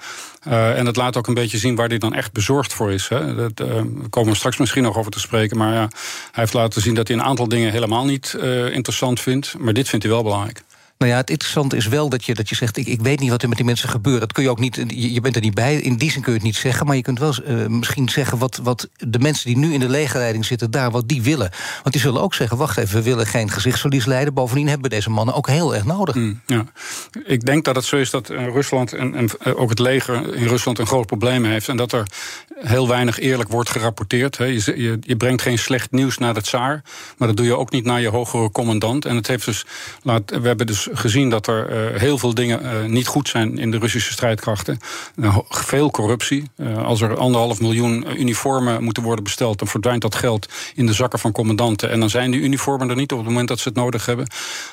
Uh, 0.47 0.77
en 0.77 0.85
dat 0.85 0.95
laat 0.95 1.17
ook 1.17 1.27
een 1.27 1.33
beetje 1.33 1.57
zien 1.57 1.75
waar 1.75 1.87
hij 1.87 1.97
dan 1.97 2.13
echt 2.13 2.31
bezorgd 2.31 2.73
voor 2.73 2.91
is. 2.91 3.07
Hè. 3.07 3.35
Dat, 3.35 3.67
we 3.67 4.09
komen 4.09 4.35
straks 4.35 4.57
misschien 4.57 4.83
nog 4.83 4.97
over 4.97 5.11
te 5.11 5.19
spreken. 5.19 5.57
Maar 5.57 5.73
ja, 5.73 5.79
hij 5.79 5.89
heeft 6.31 6.53
laten 6.53 6.81
zien 6.81 6.93
dat 6.93 7.07
hij 7.07 7.17
een 7.17 7.23
aantal 7.23 7.47
dingen 7.47 7.71
helemaal 7.71 8.05
niet 8.05 8.35
uh, 8.45 8.73
interessant 8.73 9.19
vindt. 9.19 9.55
Maar 9.59 9.73
dit 9.73 9.89
vindt 9.89 10.05
hij 10.05 10.13
wel 10.13 10.23
belangrijk. 10.23 10.63
Nou 10.97 11.11
ja, 11.11 11.17
het 11.17 11.29
interessante 11.29 11.75
is 11.75 11.87
wel 11.87 12.09
dat 12.09 12.25
je, 12.25 12.33
dat 12.33 12.49
je 12.49 12.55
zegt... 12.55 12.77
Ik, 12.77 12.87
ik 12.87 13.01
weet 13.01 13.19
niet 13.19 13.29
wat 13.29 13.41
er 13.41 13.47
met 13.47 13.57
die 13.57 13.65
mensen 13.65 13.89
gebeurt. 13.89 14.19
Dat 14.19 14.31
kun 14.31 14.43
je 14.43 14.49
ook 14.49 14.59
niet, 14.59 14.83
je 14.87 15.21
bent 15.21 15.35
er 15.35 15.41
niet 15.41 15.53
bij. 15.53 15.75
In 15.75 15.95
die 15.95 16.11
zin 16.11 16.21
kun 16.21 16.31
je 16.31 16.37
het 16.37 16.47
niet 16.47 16.55
zeggen. 16.55 16.85
Maar 16.85 16.95
je 16.95 17.01
kunt 17.01 17.19
wel 17.19 17.33
uh, 17.47 17.67
misschien 17.67 18.09
zeggen 18.09 18.37
wat, 18.37 18.59
wat 18.63 18.89
de 18.97 19.19
mensen 19.19 19.45
die 19.45 19.57
nu 19.57 19.73
in 19.73 19.79
de 19.79 19.89
legerleiding 19.89 20.45
zitten... 20.45 20.71
daar 20.71 20.91
wat 20.91 21.07
die 21.07 21.21
willen. 21.21 21.49
Want 21.73 21.91
die 21.91 22.01
zullen 22.01 22.21
ook 22.21 22.33
zeggen, 22.33 22.57
wacht 22.57 22.77
even, 22.77 22.95
we 22.95 23.03
willen 23.03 23.25
geen 23.25 23.49
gezichtsverlies 23.49 24.05
leiden. 24.05 24.33
Bovendien 24.33 24.67
hebben 24.67 24.89
we 24.89 24.95
deze 24.95 25.09
mannen 25.09 25.35
ook 25.35 25.47
heel 25.47 25.75
erg 25.75 25.85
nodig. 25.85 26.15
Mm, 26.15 26.41
ja. 26.45 26.65
Ik 27.25 27.45
denk 27.45 27.65
dat 27.65 27.75
het 27.75 27.85
zo 27.85 27.95
is 27.95 28.09
dat 28.09 28.29
uh, 28.29 28.47
Rusland 28.47 28.93
en, 28.93 29.15
en 29.15 29.55
ook 29.55 29.69
het 29.69 29.79
leger 29.79 30.35
in 30.35 30.47
Rusland... 30.47 30.79
een 30.79 30.87
groot 30.87 31.05
probleem 31.05 31.43
heeft. 31.43 31.69
En 31.69 31.77
dat 31.77 31.91
er 31.91 32.05
heel 32.55 32.87
weinig 32.87 33.19
eerlijk 33.19 33.49
wordt 33.49 33.69
gerapporteerd. 33.69 34.37
He. 34.37 34.45
Je, 34.45 34.73
je, 34.75 34.97
je, 35.01 35.17
brengt 35.17 35.41
geen 35.41 35.57
slecht 35.57 35.91
nieuws 35.91 36.17
naar 36.17 36.33
de 36.33 36.41
tsaar. 36.41 36.83
Maar 37.17 37.27
dat 37.27 37.37
doe 37.37 37.45
je 37.45 37.57
ook 37.57 37.71
niet 37.71 37.85
naar 37.85 38.01
je 38.01 38.09
hogere 38.09 38.51
commandant. 38.51 39.05
En 39.05 39.15
het 39.15 39.27
heeft 39.27 39.45
dus... 39.45 39.65
Laat, 40.03 40.21
we 40.41 40.47
hebben 40.47 40.67
dus 40.67 40.87
gezien 40.91 41.29
dat 41.29 41.47
er 41.47 41.93
uh, 41.93 41.99
heel 41.99 42.17
veel 42.17 42.33
dingen 42.33 42.63
uh, 42.63 42.83
niet 42.83 43.07
goed 43.07 43.27
zijn 43.27 43.57
in 43.57 43.71
de 43.71 43.77
Russische 43.77 44.11
strijdkrachten. 44.11 44.79
Uh, 45.15 45.37
veel 45.49 45.91
corruptie. 45.91 46.43
als 46.83 47.01
er 47.01 47.17
anderhalf 47.17 47.61
miljoen 47.61 48.19
uniformen 48.19 48.83
moeten 48.83 49.03
worden 49.03 49.23
besteld, 49.23 49.59
dan 49.59 49.67
verdwijnt 49.67 50.01
dat 50.01 50.15
geld 50.15 50.49
in 50.75 50.85
de 50.85 50.93
zakken 50.93 51.19
van 51.19 51.31
commandanten. 51.31 51.89
En 51.89 51.99
dan 51.99 52.09
zijn 52.09 52.31
die 52.31 52.41
uniformen 52.41 52.89
er 52.89 52.95
niet 52.95 53.11
op 53.11 53.17
het 53.17 53.27
moment 53.27 53.47
dat 53.47 53.59
ze 53.59 53.67
het 53.67 53.77
nodig 53.77 54.05
hebben. 54.05 54.27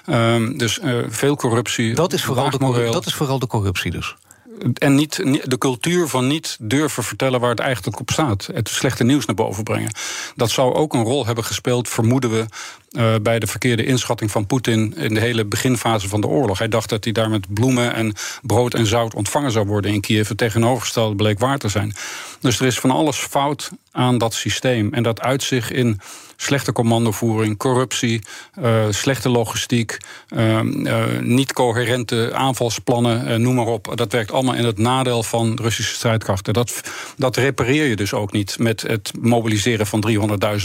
Ehm, 0.07 0.57
dus 0.57 0.81
veel 1.09 1.37
corruptie. 1.37 1.95
Dat 1.95 2.13
is, 2.13 2.25
vooral 2.25 2.51
de, 2.51 2.89
dat 2.93 3.07
is 3.07 3.15
vooral 3.15 3.39
de 3.39 3.47
corruptie 3.47 3.91
dus 3.91 4.17
en 4.75 4.95
niet, 4.95 5.17
de 5.51 5.59
cultuur 5.59 6.09
van 6.09 6.27
niet 6.27 6.57
durven 6.61 7.05
vertellen 7.05 7.41
waar 7.41 7.51
het 7.51 7.59
eigenlijk 7.59 8.01
op 8.01 8.11
staat. 8.11 8.49
Het 8.53 8.69
slechte 8.69 9.05
nieuws 9.05 9.27
naar 9.27 9.37
boven 9.37 9.65
brengen. 9.65 9.93
Dat 10.37 10.51
zou 10.51 10.75
ook 10.75 10.95
een 10.95 11.05
rol 11.05 11.27
hebben 11.27 11.45
gespeeld, 11.45 11.89
vermoeden 11.89 12.31
we, 12.31 12.47
uh, 12.93 13.15
bij 13.23 13.39
de 13.39 13.47
verkeerde 13.47 13.85
inschatting 13.85 14.31
van 14.31 14.47
Poetin 14.47 14.95
in 14.97 15.15
de 15.15 15.21
hele 15.21 15.45
beginfase 15.45 16.09
van 16.09 16.21
de 16.21 16.27
oorlog. 16.27 16.59
Hij 16.59 16.69
dacht 16.69 16.89
dat 16.89 17.05
hij 17.05 17.13
daar 17.13 17.31
met 17.31 17.55
bloemen 17.55 17.95
en 17.95 18.13
brood 18.43 18.75
en 18.75 18.87
zout 18.87 19.15
ontvangen 19.15 19.53
zou 19.53 19.67
worden 19.67 19.93
in 19.93 20.01
Kiev. 20.01 20.29
Het 20.29 20.39
tegenovergestelde 20.39 21.17
bleek 21.17 21.39
waar 21.39 21.59
te 21.59 21.69
zijn. 21.69 21.95
Dus 22.41 22.61
er 22.61 22.67
is 22.67 22.79
van 22.79 22.91
alles 22.91 23.17
fout 23.17 23.71
aan 23.91 24.19
dat 24.19 24.35
systeem. 24.35 24.93
En 24.93 25.03
dat 25.03 25.21
uit 25.21 25.43
zich 25.43 25.71
in 25.71 26.01
slechte 26.37 26.73
commandovoering, 26.73 27.57
corruptie, 27.57 28.23
uh, 28.59 28.85
slechte 28.91 29.29
logistiek, 29.29 29.99
uh, 30.37 30.61
niet 31.21 31.53
coherente 31.53 32.31
aanvalsplannen, 32.35 33.43
noem 33.43 33.55
maar 33.55 33.67
op. 33.67 33.93
Dat 33.95 34.13
werkt 34.13 34.33
allemaal 34.33 34.55
in 34.55 34.65
het 34.65 34.79
nadeel 34.79 35.23
van 35.23 35.59
Russische 35.63 35.95
strijdkrachten. 35.95 36.53
Dat, 36.53 36.81
dat 37.17 37.37
repareer 37.37 37.87
je 37.87 37.97
dus 37.97 38.13
ook 38.13 38.33
niet 38.33 38.59
met 38.59 38.83
het 38.83 39.13
mobiliseren 39.21 39.87
van 39.87 40.05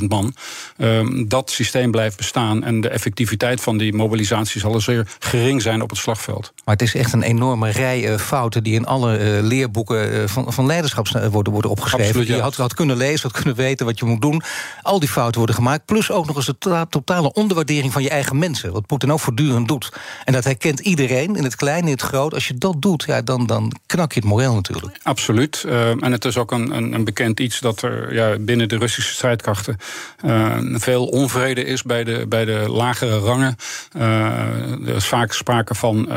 300.000 0.02 0.08
man. 0.08 0.34
Ehm, 0.78 1.28
dat 1.28 1.52
systeem 1.52 1.92
blijft 1.92 2.17
bestaan 2.18 2.64
en 2.64 2.82
de 2.82 2.90
effectiviteit 2.90 3.62
van 3.62 3.78
die 3.78 3.94
mobilisatie 3.94 4.60
zal 4.60 4.82
zeer 4.82 5.08
gering 5.20 5.62
zijn 5.62 5.82
op 5.82 5.90
het 5.90 6.00
slagveld. 6.00 6.54
Maar 6.66 6.76
het 6.76 6.84
is 6.84 6.96
echt 6.96 7.14
een 7.14 7.24
enorme 7.24 7.70
rij 7.70 8.20
fouten 8.20 8.64
die 8.64 8.74
in 8.74 8.86
alle 8.86 9.40
leerboeken 9.42 10.30
van, 10.30 10.54
van 10.54 10.66
leiderschap 10.66 11.08
worden, 11.08 11.54
worden 11.54 11.72
opgeschreven. 11.72 12.08
Absoluut, 12.08 12.28
Je 12.28 12.42
had, 12.42 12.56
had 12.56 12.74
kunnen 12.74 12.98
lezen, 12.98 13.22
had 13.22 13.42
kunnen 13.42 13.56
weten 13.56 13.86
wat 13.86 14.00
je 14.00 14.06
moet 14.06 14.22
doen. 14.22 14.42
Al 14.82 15.00
die 15.00 15.10
fouten 15.10 15.38
worden 15.38 15.56
gemaakt 15.56 15.86
Plus 15.86 16.12
ook 16.12 16.28
nog 16.28 16.36
eens 16.36 16.46
de 16.46 16.86
totale 16.90 17.34
onderwaardering 17.34 17.94
van 17.94 18.04
je 18.04 18.10
eigen 18.10 18.38
mensen. 18.38 18.72
Wat 18.72 18.86
Poetin 18.86 19.12
ook 19.12 19.20
voortdurend 19.20 19.68
doet. 19.68 19.94
En 20.24 20.34
dat 20.34 20.44
herkent 20.44 20.80
iedereen, 20.80 21.36
in 21.36 21.44
het 21.44 21.56
klein, 21.56 21.84
in 21.84 21.92
het 21.92 22.02
groot. 22.02 22.34
Als 22.34 22.48
je 22.48 22.54
dat 22.54 22.82
doet, 22.82 23.04
ja, 23.08 23.22
dan, 23.22 23.46
dan 23.46 23.72
knak 23.86 24.14
je 24.14 24.20
het 24.20 24.30
moreel 24.30 24.54
natuurlijk. 24.54 24.98
Absoluut. 25.04 25.64
Uh, 25.66 25.90
en 25.90 26.12
het 26.12 26.26
is 26.26 26.38
ook 26.38 26.52
een, 26.52 26.76
een, 26.76 26.94
een, 26.94 27.04
bekend 27.04 27.40
iets 27.40 27.60
dat 27.60 27.82
er 27.82 28.14
ja, 28.14 28.38
binnen 28.40 28.70
de 28.70 28.78
Russische 28.78 29.14
strijdkrachten 29.14 29.78
uh, 30.26 30.56
veel 30.60 31.06
onvrede 31.06 31.64
is 31.64 31.84
bij 31.84 32.04
bij 32.30 32.46
de 32.46 32.66
lagere 32.70 33.18
rangen. 33.18 33.56
Uh, 33.98 34.88
er 34.88 34.96
is 34.96 35.06
vaak 35.06 35.34
sprake 35.34 35.76
van 35.76 36.10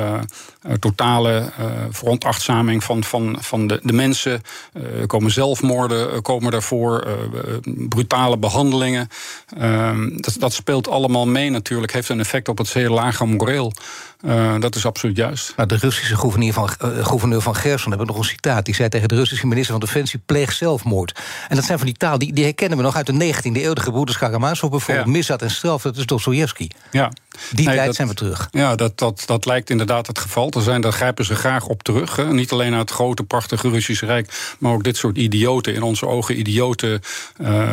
totale 0.78 1.50
veronachtzaming 1.90 2.84
van, 2.84 3.04
van, 3.04 3.36
van 3.40 3.66
de, 3.66 3.80
de 3.82 3.92
mensen. 3.92 4.42
Er 5.00 5.06
komen 5.06 5.30
zelfmoorden, 5.30 6.22
komen 6.22 6.52
daarvoor, 6.52 7.06
brutale 7.88 8.38
behandelingen. 8.38 9.08
Ehm, 9.58 10.16
dat, 10.16 10.36
dat, 10.38 10.52
speelt 10.52 10.88
allemaal 10.88 11.26
mee 11.26 11.50
natuurlijk, 11.50 11.92
heeft 11.92 12.08
een 12.08 12.20
effect 12.20 12.48
op 12.48 12.58
het 12.58 12.66
zeer 12.66 12.90
lage 12.90 13.26
moreel. 13.26 13.72
Uh, 14.22 14.54
dat 14.58 14.74
is 14.74 14.86
absoluut 14.86 15.16
juist. 15.16 15.52
Nou, 15.56 15.68
de 15.68 15.76
Russische 15.76 16.16
gouverneur 16.16 16.52
van, 16.52 16.70
uh, 16.84 17.04
gouverneur 17.04 17.40
van 17.40 17.54
Gerson 17.54 17.88
hebben 17.88 18.06
nog 18.06 18.18
een 18.18 18.24
citaat. 18.24 18.64
Die 18.64 18.74
zei 18.74 18.88
tegen 18.88 19.08
de 19.08 19.14
Russische 19.14 19.46
minister 19.46 19.72
van 19.72 19.80
Defensie: 19.80 20.20
pleeg 20.26 20.52
zelfmoord. 20.52 21.20
En 21.48 21.56
dat 21.56 21.64
zijn 21.64 21.78
van 21.78 21.86
die 21.86 21.96
taal, 21.96 22.18
die, 22.18 22.32
die 22.32 22.44
herkennen 22.44 22.78
we 22.78 22.84
nog 22.84 22.96
uit 22.96 23.06
de 23.06 23.34
19e 23.34 23.62
eeuw. 23.62 23.72
De 23.72 23.80
gebroeders 23.80 24.18
Karamazov 24.18 24.70
bijvoorbeeld, 24.70 25.06
ja. 25.06 25.12
misdaad 25.12 25.42
en 25.42 25.50
straf, 25.50 25.82
dat 25.82 25.96
is 25.96 26.06
Dostoevsky. 26.06 26.68
Ja. 26.90 27.10
Die 27.50 27.66
nee, 27.66 27.74
tijd 27.74 27.86
dat, 27.86 27.94
zijn 27.94 28.08
we 28.08 28.14
terug. 28.14 28.48
Ja, 28.50 28.74
dat, 28.74 28.98
dat, 28.98 29.22
dat 29.26 29.46
lijkt 29.46 29.70
inderdaad 29.70 30.06
het 30.06 30.18
geval 30.18 30.48
te 30.48 30.60
zijn. 30.60 30.80
Daar 30.80 30.92
grijpen 30.92 31.24
ze 31.24 31.34
graag 31.34 31.66
op 31.66 31.82
terug. 31.82 32.16
Hè. 32.16 32.32
Niet 32.32 32.52
alleen 32.52 32.70
naar 32.70 32.80
het 32.80 32.90
grote, 32.90 33.22
prachtige 33.22 33.68
Russische 33.68 34.06
Rijk, 34.06 34.54
maar 34.58 34.72
ook 34.72 34.84
dit 34.84 34.96
soort 34.96 35.16
idioten, 35.16 35.74
in 35.74 35.82
onze 35.82 36.06
ogen 36.06 36.38
idioten. 36.38 37.00
Uh, 37.40 37.70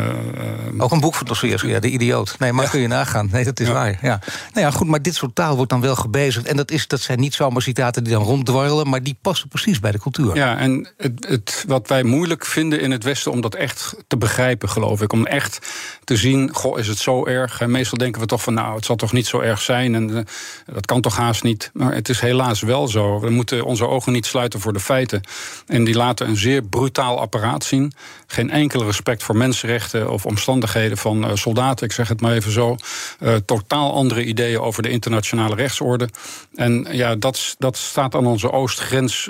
ook 0.77 0.91
een 0.91 0.99
boek 0.99 1.15
van 1.15 1.27
Dostoevsky, 1.27 1.67
ja, 1.67 1.80
de 1.80 1.89
idioot. 1.89 2.36
Nee, 2.39 2.53
maar 2.53 2.63
ja. 2.63 2.69
kun 2.69 2.80
je 2.80 2.88
nagaan. 2.88 3.30
Nee, 3.32 3.43
dat 3.43 3.60
is 3.60 3.67
ja. 3.67 3.73
waar. 3.73 3.99
Ja. 4.01 4.19
Nou 4.53 4.65
ja, 4.65 4.71
goed, 4.71 4.88
maar 4.88 5.01
dit 5.01 5.15
soort 5.15 5.36
taal 5.36 5.56
wordt 5.56 5.71
dan 5.71 5.82
wel 5.82 5.95
gebezigd. 5.95 6.45
En 6.45 6.58
dat, 6.58 6.71
is, 6.71 6.88
dat 6.88 7.01
zijn 7.01 7.19
niet 7.19 7.34
zomaar 7.34 7.62
citaten 7.62 8.03
die 8.03 8.13
dan 8.13 8.23
ronddwarrelen, 8.23 8.89
maar 8.89 9.03
die 9.03 9.17
passen 9.21 9.47
precies 9.47 9.80
bij 9.80 9.91
de 9.91 9.99
cultuur. 9.99 10.36
Ja, 10.36 10.58
en 10.58 10.89
het, 10.97 11.25
het, 11.27 11.63
wat 11.67 11.88
wij 11.88 12.03
moeilijk 12.03 12.45
vinden 12.45 12.82
in 12.82 12.91
het 12.91 13.03
Westen 13.03 13.32
om 13.32 13.41
dat 13.41 13.56
echt 13.56 13.95
te 14.08 14.17
begrijpen, 14.17 14.69
geloof 14.69 15.01
ik. 15.01 15.13
Om 15.13 15.25
echt 15.25 15.60
te 16.03 16.15
zien, 16.15 16.53
goh, 16.53 16.80
is 16.80 16.88
het 16.88 16.97
zo 16.97 17.25
erg? 17.25 17.62
En 17.62 17.71
meestal 17.71 17.97
denken 17.97 18.21
we 18.21 18.27
toch 18.27 18.43
van, 18.43 18.53
nou, 18.53 18.75
het 18.75 18.86
zal 18.86 18.95
toch 18.95 19.12
niet 19.12 19.27
zo 19.27 19.39
erg 19.39 19.57
zijn. 19.62 19.96
En 19.96 20.10
uh, 20.10 20.20
dat 20.65 20.86
kan 20.86 21.02
toch 21.02 21.15
haast 21.15 21.43
niet. 21.43 21.70
Maar 21.74 21.93
het 21.93 22.10
is 22.10 22.20
helaas 22.20 22.62
wel 22.62 22.88
zo. 22.88 23.20
We 23.20 23.30
moeten 23.30 23.65
onze 23.65 23.88
ogen 23.88 24.12
niet 24.12 24.26
sluiten 24.26 24.60
voor 24.60 24.74
de 24.74 24.80
feiten. 24.80 25.22
En 25.67 25.84
die 25.84 25.96
laten 25.96 26.28
een 26.28 26.38
zeer 26.38 26.62
brutaal 26.62 27.20
apparaat 27.20 27.63
zien. 27.63 27.93
Geen 28.28 28.50
enkel 28.50 28.84
respect 28.84 29.24
voor 29.24 29.38
mensenrechten 29.38 30.12
of 30.12 30.26
omstandigheden 30.26 30.98
van 30.98 31.26
uh, 31.26 31.32
soldaten. 31.36 31.86
Ik 31.86 31.91
zeg 31.91 32.08
het 32.08 32.22
maar 32.22 32.34
even 32.34 32.52
zo. 32.52 32.76
Uh, 33.20 33.36
totaal 33.46 33.93
andere 33.93 34.26
ideeën 34.26 34.60
over 34.60 34.84
de 34.84 34.89
internationale 34.89 35.56
rechtsorde. 35.56 36.10
En 36.56 36.88
ja, 36.91 37.15
dat, 37.15 37.56
dat 37.60 37.78
staat 37.78 38.15
aan 38.15 38.26
onze 38.26 38.52
oostgrens, 38.52 39.30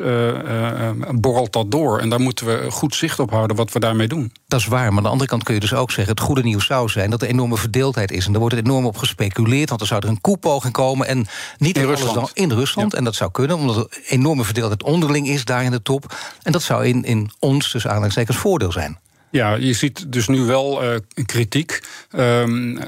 borrelt 1.12 1.54
dat 1.54 1.72
door. 1.72 2.00
En 2.00 2.10
daar 2.10 2.20
moeten 2.22 2.46
we 2.46 2.72
goed 2.72 2.96
zicht 2.96 3.20
op 3.20 3.30
houden 3.30 3.56
wat 3.56 3.72
we 3.72 3.80
daarmee 3.80 4.08
doen. 4.08 4.32
Dat 4.48 4.60
is 4.60 4.66
waar, 4.66 4.88
maar 4.88 4.98
aan 4.98 5.04
de 5.04 5.10
andere 5.10 5.30
kant 5.30 5.44
kun 5.44 5.54
je 5.54 5.60
dus 5.60 5.74
ook 5.74 5.92
zeggen... 5.92 6.14
het 6.16 6.24
goede 6.24 6.44
nieuws 6.44 6.66
zou 6.66 6.90
zijn 6.90 7.10
dat 7.10 7.22
er 7.22 7.28
enorme 7.28 7.58
verdeeldheid 7.58 8.12
is. 8.12 8.26
En 8.26 8.32
daar 8.32 8.40
wordt 8.40 8.56
er 8.56 8.64
enorm 8.64 8.86
op 8.86 8.98
gespeculeerd, 8.98 9.70
want 9.70 9.82
er 9.82 9.88
zou 9.88 10.02
er 10.04 10.10
een 10.10 10.22
koepoging 10.22 10.74
komen. 10.74 11.08
En 11.08 11.28
niet 11.58 11.78
in 11.78 11.86
Rusland. 11.86 12.14
Dan 12.14 12.30
in 12.34 12.52
Rusland. 12.52 12.94
En 12.94 13.04
dat 13.04 13.16
zou 13.16 13.32
kunnen, 13.32 13.58
omdat 13.58 13.78
er 13.78 14.02
enorme 14.08 14.44
verdeeldheid 14.44 14.84
onderling 14.84 15.28
is 15.28 15.46
daar 15.46 15.64
in 15.64 15.72
de 15.72 15.82
top. 15.82 16.16
En 16.44 16.52
dat 16.52 16.62
zou 16.62 16.86
in, 16.86 17.04
in 17.04 17.32
ons, 17.40 17.72
dus 17.72 17.88
aanhalingstekens, 17.88 18.38
voordeel 18.38 18.72
zijn. 18.72 19.00
Ja, 19.38 19.56
je 19.56 19.73
ziet 19.73 20.12
dus 20.12 20.28
nu 20.28 20.41
wel 20.41 20.84
uh, 20.84 20.95
kritiek. 21.26 21.82
Um, 22.15 22.78
uh, 22.78 22.84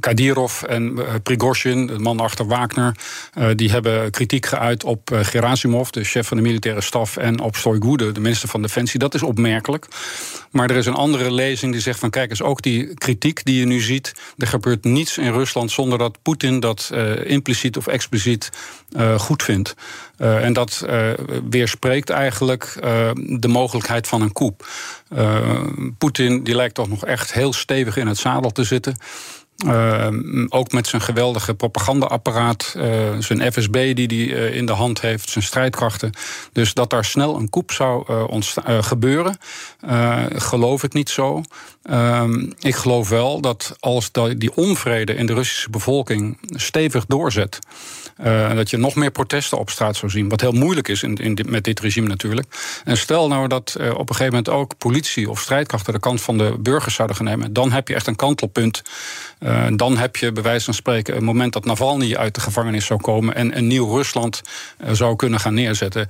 Kadirov 0.00 0.62
en 0.62 0.92
uh, 0.98 1.14
Prigozhin, 1.22 1.86
de 1.86 1.98
man 1.98 2.20
achter 2.20 2.46
Wagner, 2.46 2.96
die 3.54 3.70
hebben 3.70 4.10
kritiek 4.10 4.46
geuit 4.46 4.84
op 4.84 5.10
Gerasimov, 5.22 5.88
de 5.88 6.04
chef 6.04 6.26
van 6.26 6.36
de 6.36 6.42
militaire 6.42 6.80
staf, 6.80 7.16
en 7.16 7.40
op 7.40 7.56
Stoigu, 7.56 7.96
de, 7.96 8.12
de 8.12 8.20
minister 8.20 8.48
van 8.48 8.62
Defensie. 8.62 8.98
Dat 8.98 9.14
is 9.14 9.22
opmerkelijk. 9.22 9.86
Maar 10.50 10.70
er 10.70 10.76
is 10.76 10.86
een 10.86 10.94
andere 10.94 11.32
lezing 11.32 11.72
die 11.72 11.80
zegt 11.80 11.98
van 11.98 12.10
kijk 12.10 12.30
eens, 12.30 12.42
ook 12.42 12.62
die 12.62 12.94
kritiek 12.94 13.44
die 13.44 13.58
je 13.58 13.66
nu 13.66 13.80
ziet, 13.80 14.12
er 14.36 14.46
gebeurt 14.46 14.84
niets 14.84 15.18
in 15.18 15.32
Rusland 15.32 15.70
zonder 15.70 15.98
dat 15.98 16.22
Poetin 16.22 16.60
dat 16.60 16.90
impliciet 17.24 17.76
of 17.76 17.86
expliciet 17.86 18.50
goed 19.16 19.42
vindt. 19.42 19.74
en 20.16 20.52
dat 20.52 20.86
weerspreekt 21.50 22.10
eigenlijk 22.10 22.76
de 23.14 23.48
mogelijkheid 23.48 24.06
van 24.06 24.22
een 24.22 24.32
coup. 24.32 24.66
Uh, 25.16 25.66
Poetin 25.98 26.42
die 26.42 26.54
lijkt 26.54 26.74
toch 26.74 26.88
nog 26.88 27.04
echt 27.04 27.32
heel 27.32 27.52
stevig 27.52 27.96
in 27.96 28.06
het 28.06 28.18
zadel 28.18 28.50
te 28.50 28.64
zitten. 28.64 28.96
Uh, 29.66 30.06
ook 30.48 30.72
met 30.72 30.86
zijn 30.86 31.02
geweldige 31.02 31.54
propagandaapparaat, 31.54 32.74
uh, 32.76 32.84
zijn 33.18 33.52
FSB 33.52 33.94
die 33.94 34.06
hij 34.06 34.36
uh, 34.38 34.56
in 34.56 34.66
de 34.66 34.72
hand 34.72 35.00
heeft, 35.00 35.30
zijn 35.30 35.44
strijdkrachten. 35.44 36.12
Dus 36.52 36.74
dat 36.74 36.90
daar 36.90 37.04
snel 37.04 37.36
een 37.36 37.50
koep 37.50 37.70
zou 37.72 38.04
gebeuren, 38.82 39.36
geloof 40.32 40.82
ik 40.82 40.92
niet 40.92 41.08
zo. 41.08 41.42
Ehm, 41.82 42.50
ik 42.58 42.74
geloof 42.74 43.08
wel 43.08 43.40
dat 43.40 43.76
als 43.80 44.10
die 44.36 44.56
onvrede 44.56 45.14
in 45.14 45.26
de 45.26 45.34
Russische 45.34 45.70
bevolking 45.70 46.38
stevig 46.50 47.06
doorzet. 47.06 47.58
Dat 48.54 48.70
je 48.70 48.76
nog 48.76 48.94
meer 48.94 49.10
protesten 49.10 49.58
op 49.58 49.70
straat 49.70 49.96
zou 49.96 50.10
zien. 50.12 50.28
Wat 50.28 50.40
heel 50.40 50.52
moeilijk 50.52 50.88
is 50.88 51.02
in, 51.02 51.16
in 51.16 51.38
met 51.48 51.64
dit 51.64 51.80
regime 51.80 52.08
natuurlijk. 52.08 52.46
En 52.84 52.96
stel 52.96 53.28
nou 53.28 53.48
dat 53.48 53.76
op 53.76 54.08
een 54.08 54.14
gegeven 54.14 54.24
moment 54.24 54.48
ook 54.48 54.78
politie 54.78 55.30
of 55.30 55.40
strijdkrachten 55.40 55.92
de 55.92 56.00
kant 56.00 56.20
van 56.20 56.38
de 56.38 56.56
burgers 56.60 56.94
zouden 56.94 57.16
gaan 57.16 57.26
nemen. 57.26 57.52
Dan 57.52 57.72
heb 57.72 57.88
je 57.88 57.94
echt 57.94 58.06
een 58.06 58.16
kantelpunt. 58.16 58.82
Uh, 59.50 59.66
dan 59.76 59.98
heb 59.98 60.16
je 60.16 60.32
bij 60.32 60.42
wijze 60.42 60.64
van 60.64 60.74
spreken 60.74 61.16
een 61.16 61.24
moment 61.24 61.52
dat 61.52 61.64
Navalny 61.64 62.16
uit 62.16 62.34
de 62.34 62.40
gevangenis 62.40 62.86
zou 62.86 63.00
komen. 63.00 63.34
En 63.34 63.56
een 63.56 63.66
nieuw 63.66 63.94
Rusland 63.94 64.42
zou 64.92 65.16
kunnen 65.16 65.40
gaan 65.40 65.54
neerzetten. 65.54 66.08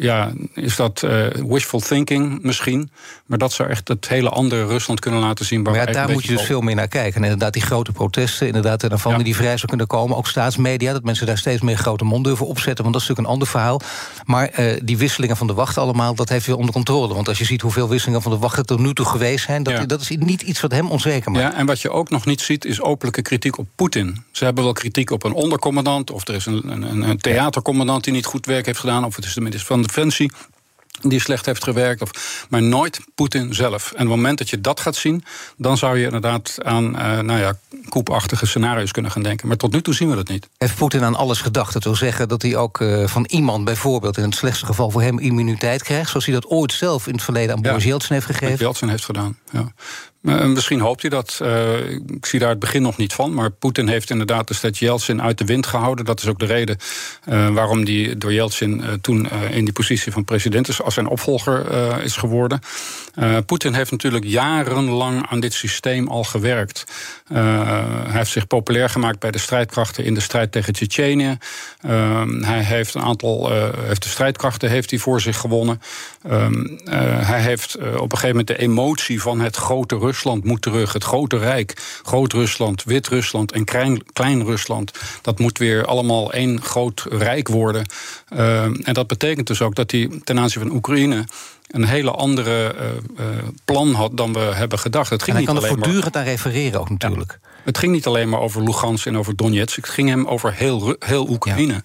ja, 0.00 0.32
is 0.54 0.76
dat 0.76 1.06
wishful 1.46 1.80
thinking 1.80 2.42
misschien? 2.42 2.90
Maar 3.26 3.38
dat 3.38 3.52
zou 3.52 3.68
echt 3.68 3.88
het 3.88 4.08
hele 4.08 4.28
andere 4.28 4.66
Rusland 4.66 5.00
kunnen 5.00 5.20
laten 5.20 5.44
zien. 5.44 5.62
Waar 5.64 5.74
maar 5.74 5.86
ja, 5.86 5.92
daar 5.92 6.10
moet 6.10 6.24
je 6.24 6.32
dus 6.32 6.42
veel 6.42 6.60
meer 6.60 6.74
naar 6.74 6.88
kijken. 6.88 7.16
En 7.16 7.22
inderdaad, 7.22 7.52
die 7.52 7.62
grote 7.62 7.92
protesten, 7.92 8.46
inderdaad, 8.46 8.88
Navalny 8.88 9.18
ja. 9.18 9.24
die 9.24 9.36
vrij 9.36 9.56
zou 9.56 9.66
kunnen 9.66 9.86
komen. 9.86 10.16
Ook 10.16 10.28
staatsmedia, 10.28 10.92
dat 10.92 11.04
mensen 11.04 11.26
daar 11.26 11.38
steeds 11.38 11.62
meer 11.62 11.76
grote 11.76 12.04
mond 12.04 12.24
durven 12.24 12.46
opzetten. 12.46 12.82
Want 12.84 12.94
dat 12.94 13.02
is 13.02 13.08
natuurlijk 13.08 13.28
een 13.28 13.34
ander 13.34 13.48
verhaal. 13.48 13.80
Maar 14.24 14.78
die 14.82 14.96
wisselingen 14.96 15.36
van 15.36 15.46
de 15.46 15.54
wacht 15.54 15.78
allemaal, 15.78 16.14
dat 16.14 16.28
heeft 16.28 16.46
weer 16.46 16.56
onder 16.56 16.72
controle. 16.72 17.14
Want 17.14 17.28
als 17.28 17.38
je 17.38 17.44
ziet 17.44 17.60
hoeveel 17.60 17.88
wisselingen 17.88 18.22
van 18.22 18.32
de 18.32 18.38
wacht 18.38 18.58
er 18.58 18.64
tot 18.64 18.78
nu 18.78 18.94
toe 18.94 19.06
geweest 19.06 19.44
zijn... 19.44 19.62
Dat, 19.62 19.74
ja. 19.74 19.84
dat 19.84 20.00
is 20.00 20.08
niet 20.08 20.42
iets 20.42 20.60
wat 20.60 20.72
hem 20.72 20.90
onzeker 20.90 21.30
maakt. 21.30 21.52
Ja, 21.52 21.58
en 21.58 21.66
wat 21.66 21.80
je 21.80 21.90
ook 21.90 22.10
nog 22.10 22.26
niet 22.26 22.40
ziet, 22.40 22.64
is 22.70 22.80
openlijke 22.80 23.22
kritiek 23.22 23.58
op 23.58 23.68
Poetin. 23.74 24.24
Ze 24.30 24.44
hebben 24.44 24.64
wel 24.64 24.72
kritiek 24.72 25.10
op 25.10 25.24
een 25.24 25.32
ondercommandant... 25.32 26.10
of 26.10 26.28
er 26.28 26.34
is 26.34 26.46
een, 26.46 26.70
een, 26.70 27.08
een 27.08 27.18
theatercommandant 27.18 28.04
die 28.04 28.12
niet 28.12 28.26
goed 28.26 28.46
werk 28.46 28.66
heeft 28.66 28.78
gedaan... 28.78 29.04
of 29.04 29.16
het 29.16 29.24
is 29.24 29.34
de 29.34 29.40
minister 29.40 29.66
van 29.66 29.82
Defensie 29.82 30.30
die 31.02 31.20
slecht 31.20 31.46
heeft 31.46 31.64
gewerkt. 31.64 32.02
Of, 32.02 32.46
maar 32.48 32.62
nooit 32.62 33.00
Poetin 33.14 33.54
zelf. 33.54 33.86
En 33.86 33.92
op 33.92 33.98
het 33.98 34.08
moment 34.08 34.38
dat 34.38 34.50
je 34.50 34.60
dat 34.60 34.80
gaat 34.80 34.96
zien, 34.96 35.24
dan 35.56 35.78
zou 35.78 35.98
je 35.98 36.04
inderdaad 36.04 36.56
aan 36.62 36.84
uh, 36.84 37.18
nou 37.18 37.40
ja, 37.40 37.58
koepachtige 37.88 38.46
scenario's 38.46 38.90
kunnen 38.90 39.10
gaan 39.10 39.22
denken. 39.22 39.48
Maar 39.48 39.56
tot 39.56 39.72
nu 39.72 39.82
toe 39.82 39.94
zien 39.94 40.10
we 40.10 40.16
dat 40.16 40.28
niet. 40.28 40.48
Heeft 40.58 40.76
Poetin 40.76 41.04
aan 41.04 41.14
alles 41.14 41.40
gedacht? 41.40 41.72
Dat 41.72 41.84
wil 41.84 41.94
zeggen 41.94 42.28
dat 42.28 42.42
hij 42.42 42.56
ook 42.56 42.80
uh, 42.80 43.06
van 43.06 43.24
iemand 43.28 43.64
bijvoorbeeld 43.64 44.16
in 44.16 44.24
het 44.24 44.34
slechtste 44.34 44.66
geval 44.66 44.90
voor 44.90 45.02
hem 45.02 45.18
immuniteit 45.18 45.82
krijgt. 45.82 46.10
Zoals 46.10 46.24
hij 46.24 46.34
dat 46.34 46.46
ooit 46.46 46.72
zelf 46.72 47.06
in 47.06 47.12
het 47.12 47.22
verleden 47.22 47.54
aan 47.54 47.62
Boris 47.62 47.82
ja, 47.82 47.88
Yeltsin 47.88 48.14
heeft 48.14 48.26
gegeven. 48.26 48.58
Yeltsin 48.58 48.88
heeft 48.88 49.04
gedaan. 49.04 49.38
Ja. 49.52 49.72
Uh, 50.22 50.44
misschien 50.44 50.80
hoopt 50.80 51.00
hij 51.00 51.10
dat. 51.10 51.40
Uh, 51.42 51.90
ik 51.90 52.26
zie 52.26 52.38
daar 52.38 52.48
het 52.48 52.58
begin 52.58 52.82
nog 52.82 52.96
niet 52.96 53.12
van. 53.12 53.34
Maar 53.34 53.50
Poetin 53.50 53.88
heeft 53.88 54.10
inderdaad 54.10 54.48
de 54.48 54.54
stad 54.54 54.78
Yeltsin 54.78 55.22
uit 55.22 55.38
de 55.38 55.44
wind 55.44 55.66
gehouden. 55.66 56.04
Dat 56.04 56.20
is 56.20 56.26
ook 56.26 56.38
de 56.38 56.46
reden 56.46 56.76
uh, 57.28 57.48
waarom 57.48 57.84
hij 57.84 58.14
door 58.18 58.32
Yeltsin 58.32 58.84
toen 59.00 59.30
in 59.30 59.64
die 59.64 59.72
positie 59.72 60.12
van 60.12 60.24
president 60.24 60.68
is, 60.68 60.82
als 60.82 60.94
zijn 60.94 61.06
opvolger 61.06 61.66
is 62.02 62.16
geworden. 62.16 62.60
Poetin 63.46 63.74
heeft 63.74 63.90
natuurlijk 63.90 64.24
jarenlang 64.24 65.26
aan 65.28 65.40
dit 65.40 65.52
systeem 65.52 66.08
al 66.08 66.24
gewerkt. 66.24 66.84
hij 67.28 68.04
heeft 68.06 68.30
zich 68.30 68.46
populair 68.46 68.88
gemaakt 68.88 69.18
bij 69.18 69.30
de 69.30 69.38
strijdkrachten 69.38 70.04
in 70.04 70.14
de 70.14 70.20
strijd 70.20 70.52
tegen 70.52 70.72
Tsjetsjenië. 70.72 71.38
hij 72.40 72.64
heeft 72.64 72.94
een 72.94 73.02
aantal 73.02 73.50
heeft 73.86 74.02
de 74.02 74.08
strijdkrachten 74.08 74.70
heeft 74.70 74.90
hij 74.90 74.98
voor 74.98 75.20
zich 75.20 75.36
gewonnen. 75.36 75.80
hij 77.18 77.40
heeft 77.40 77.76
op 77.76 78.12
een 78.12 78.18
gegeven 78.18 78.28
moment 78.28 78.46
de 78.46 78.58
emotie 78.58 79.22
van 79.22 79.40
het 79.40 79.56
grote 79.56 79.96
Rusland 80.10 80.44
moet 80.44 80.62
terug. 80.62 80.92
Het 80.92 81.04
grote 81.04 81.38
rijk, 81.38 82.00
Groot-Rusland, 82.02 82.84
Wit-Rusland 82.84 83.52
en 83.52 83.64
Klein-Rusland. 84.12 84.92
dat 85.22 85.38
moet 85.38 85.58
weer 85.58 85.84
allemaal 85.84 86.32
één 86.32 86.62
groot 86.62 87.06
rijk 87.08 87.48
worden. 87.48 87.86
Uh, 88.32 88.62
en 88.62 88.92
dat 88.92 89.06
betekent 89.06 89.46
dus 89.46 89.62
ook 89.62 89.74
dat 89.74 89.90
hij 89.90 90.20
ten 90.24 90.38
aanzien 90.38 90.62
van 90.62 90.72
Oekraïne 90.76 91.24
een 91.66 91.84
hele 91.84 92.10
andere 92.10 92.74
uh, 92.74 93.26
uh, 93.26 93.26
plan 93.64 93.94
had 93.94 94.16
dan 94.16 94.32
we 94.32 94.38
hebben 94.38 94.78
gedacht. 94.78 95.10
Het 95.10 95.22
ging 95.22 95.36
en 95.36 95.44
hij 95.44 95.54
kan 95.54 95.62
er 95.62 95.68
voortdurend 95.68 96.14
maar... 96.14 96.22
aan 96.22 96.28
refereren 96.28 96.80
ook 96.80 96.90
natuurlijk. 96.90 97.38
Ja. 97.42 97.48
Het 97.64 97.78
ging 97.78 97.92
niet 97.92 98.06
alleen 98.06 98.28
maar 98.28 98.40
over 98.40 98.62
Lugansk 98.62 99.06
en 99.06 99.18
over 99.18 99.36
Donetsk. 99.36 99.76
Het 99.76 99.88
ging 99.88 100.08
hem 100.08 100.26
over 100.26 100.54
heel, 100.54 100.96
heel 100.98 101.28
Oekraïne. 101.28 101.82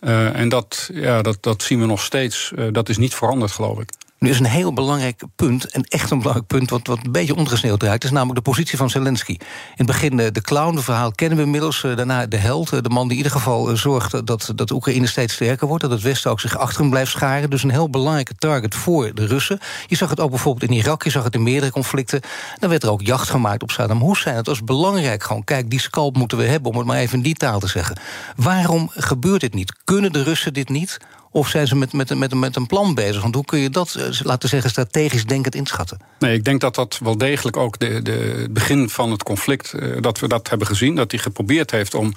Ja. 0.00 0.08
Uh, 0.08 0.40
en 0.40 0.48
dat, 0.48 0.90
ja, 0.92 1.22
dat, 1.22 1.36
dat 1.40 1.62
zien 1.62 1.80
we 1.80 1.86
nog 1.86 2.02
steeds. 2.02 2.52
dat 2.72 2.88
is 2.88 2.96
niet 2.96 3.14
veranderd, 3.14 3.52
geloof 3.52 3.78
ik. 3.78 3.88
Nu 4.18 4.30
is 4.30 4.38
een 4.38 4.44
heel 4.44 4.72
belangrijk 4.72 5.22
punt, 5.36 5.64
en 5.64 5.82
echt 5.82 6.10
een 6.10 6.18
belangrijk 6.18 6.46
punt... 6.46 6.70
wat, 6.70 6.86
wat 6.86 6.98
een 7.04 7.12
beetje 7.12 7.34
ondergesneeuwd 7.34 7.82
raakt, 7.82 8.04
is 8.04 8.10
namelijk 8.10 8.44
de 8.44 8.50
positie 8.50 8.78
van 8.78 8.90
Zelensky. 8.90 9.32
In 9.32 9.38
het 9.74 9.86
begin 9.86 10.16
de, 10.16 10.32
de 10.32 10.40
clown, 10.40 10.74
het 10.74 10.84
verhaal 10.84 11.12
kennen 11.12 11.38
we 11.38 11.44
inmiddels. 11.44 11.84
Eh, 11.84 11.96
daarna 11.96 12.26
de 12.26 12.36
held, 12.36 12.72
eh, 12.72 12.80
de 12.82 12.88
man 12.88 13.02
die 13.02 13.10
in 13.10 13.16
ieder 13.16 13.32
geval 13.32 13.70
eh, 13.70 13.76
zorgt... 13.76 14.26
dat, 14.26 14.52
dat 14.54 14.70
Oekraïne 14.70 15.06
steeds 15.06 15.34
sterker 15.34 15.66
wordt, 15.66 15.82
dat 15.82 15.92
het 15.92 16.02
Westen 16.02 16.30
ook 16.30 16.40
zich 16.40 16.58
achter 16.58 16.80
hem 16.80 16.90
blijft 16.90 17.10
scharen. 17.10 17.50
Dus 17.50 17.62
een 17.62 17.70
heel 17.70 17.90
belangrijke 17.90 18.34
target 18.34 18.74
voor 18.74 19.14
de 19.14 19.26
Russen. 19.26 19.58
Je 19.86 19.96
zag 19.96 20.10
het 20.10 20.20
ook 20.20 20.30
bijvoorbeeld 20.30 20.70
in 20.70 20.76
Irak, 20.76 21.04
je 21.04 21.10
zag 21.10 21.24
het 21.24 21.34
in 21.34 21.42
meerdere 21.42 21.72
conflicten. 21.72 22.20
Dan 22.58 22.70
werd 22.70 22.82
er 22.82 22.90
ook 22.90 23.02
jacht 23.02 23.28
gemaakt 23.28 23.62
op 23.62 23.70
Saddam 23.70 24.02
Hussein. 24.02 24.36
Het 24.36 24.46
was 24.46 24.64
belangrijk 24.64 25.22
gewoon, 25.22 25.44
kijk, 25.44 25.70
die 25.70 25.80
scalp 25.80 26.16
moeten 26.16 26.38
we 26.38 26.44
hebben... 26.44 26.72
om 26.72 26.78
het 26.78 26.86
maar 26.86 26.98
even 26.98 27.16
in 27.16 27.22
die 27.22 27.34
taal 27.34 27.58
te 27.58 27.68
zeggen. 27.68 28.00
Waarom 28.36 28.90
gebeurt 28.94 29.40
dit 29.40 29.54
niet? 29.54 29.72
Kunnen 29.84 30.12
de 30.12 30.22
Russen 30.22 30.52
dit 30.52 30.68
niet? 30.68 30.98
Of 31.34 31.48
zijn 31.48 31.66
ze 31.66 31.76
met, 31.76 31.92
met, 31.92 32.14
met, 32.14 32.34
met 32.34 32.56
een 32.56 32.66
plan 32.66 32.94
bezig? 32.94 33.22
Want 33.22 33.34
hoe 33.34 33.44
kun 33.44 33.58
je 33.58 33.70
dat, 33.70 33.94
eh, 33.94 34.04
laten 34.04 34.40
we 34.40 34.48
zeggen, 34.48 34.70
strategisch 34.70 35.24
denkend 35.24 35.54
inschatten? 35.54 35.98
Nee, 36.18 36.34
ik 36.34 36.44
denk 36.44 36.60
dat 36.60 36.74
dat 36.74 37.00
wel 37.02 37.18
degelijk 37.18 37.56
ook 37.56 37.78
de, 37.78 38.02
de, 38.02 38.36
het 38.40 38.52
begin 38.52 38.88
van 38.88 39.10
het 39.10 39.22
conflict... 39.22 39.72
Uh, 39.76 39.96
dat 40.00 40.18
we 40.18 40.28
dat 40.28 40.48
hebben 40.48 40.66
gezien. 40.66 40.94
Dat 40.94 41.10
hij 41.10 41.20
geprobeerd 41.20 41.70
heeft 41.70 41.94
om 41.94 42.12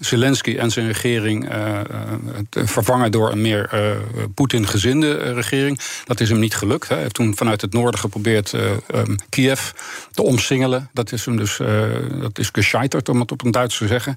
Zelensky 0.00 0.56
en 0.56 0.70
zijn 0.70 0.86
regering... 0.86 1.54
Uh, 1.54 1.80
te 2.48 2.66
vervangen 2.66 3.12
door 3.12 3.32
een 3.32 3.40
meer 3.40 3.70
uh, 3.74 4.26
Poetin-gezinde 4.34 5.32
regering. 5.32 5.80
Dat 6.04 6.20
is 6.20 6.28
hem 6.28 6.38
niet 6.38 6.54
gelukt. 6.54 6.88
Hè. 6.88 6.94
Hij 6.94 7.02
heeft 7.02 7.14
toen 7.14 7.36
vanuit 7.36 7.60
het 7.60 7.72
noorden 7.72 8.00
geprobeerd 8.00 8.52
um, 8.52 9.16
Kiev 9.28 9.70
te 10.12 10.22
omsingelen. 10.22 10.90
Dat 10.92 11.12
is 11.12 11.24
hem 11.24 11.36
dus 11.36 11.56
dat 12.20 12.38
is 12.38 12.48
gescheiterd, 12.52 13.08
om 13.08 13.20
het 13.20 13.32
op 13.32 13.44
een 13.44 13.50
Duits 13.50 13.78
te 13.78 13.86
zeggen. 13.86 14.16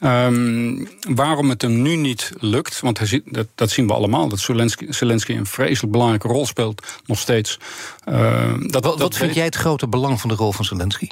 Um, 0.00 0.88
waarom 1.14 1.48
het 1.48 1.62
hem 1.62 1.82
nu 1.82 1.96
niet 1.96 2.32
lukt, 2.38 2.80
want 2.80 2.98
hij 2.98 3.06
ziet, 3.06 3.22
dat, 3.26 3.46
dat 3.54 3.70
zien 3.70 3.86
we 3.86 3.91
allemaal. 3.94 4.28
Dat 4.28 4.38
Zelensky, 4.38 4.86
Zelensky 4.92 5.32
een 5.32 5.46
vreselijk 5.46 5.92
belangrijke 5.92 6.28
rol 6.28 6.46
speelt, 6.46 6.86
nog 7.06 7.18
steeds. 7.18 7.58
Uh, 8.08 8.54
dat, 8.66 8.84
wat, 8.84 8.98
wat 8.98 9.16
vind 9.16 9.34
jij 9.34 9.44
het 9.44 9.54
grote 9.54 9.88
belang 9.88 10.20
van 10.20 10.28
de 10.28 10.36
rol 10.36 10.52
van 10.52 10.64
Zelensky? 10.64 11.08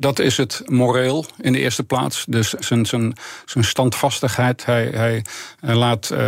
Dat 0.00 0.18
is 0.18 0.36
het 0.36 0.62
moreel 0.66 1.26
in 1.40 1.52
de 1.52 1.58
eerste 1.58 1.84
plaats. 1.84 2.24
Dus 2.28 2.50
zijn, 2.50 2.86
zijn, 2.86 3.12
zijn 3.44 3.64
standvastigheid. 3.64 4.64
Hij, 4.64 4.90
hij, 4.94 5.24
laat, 5.74 6.10
uh, 6.12 6.18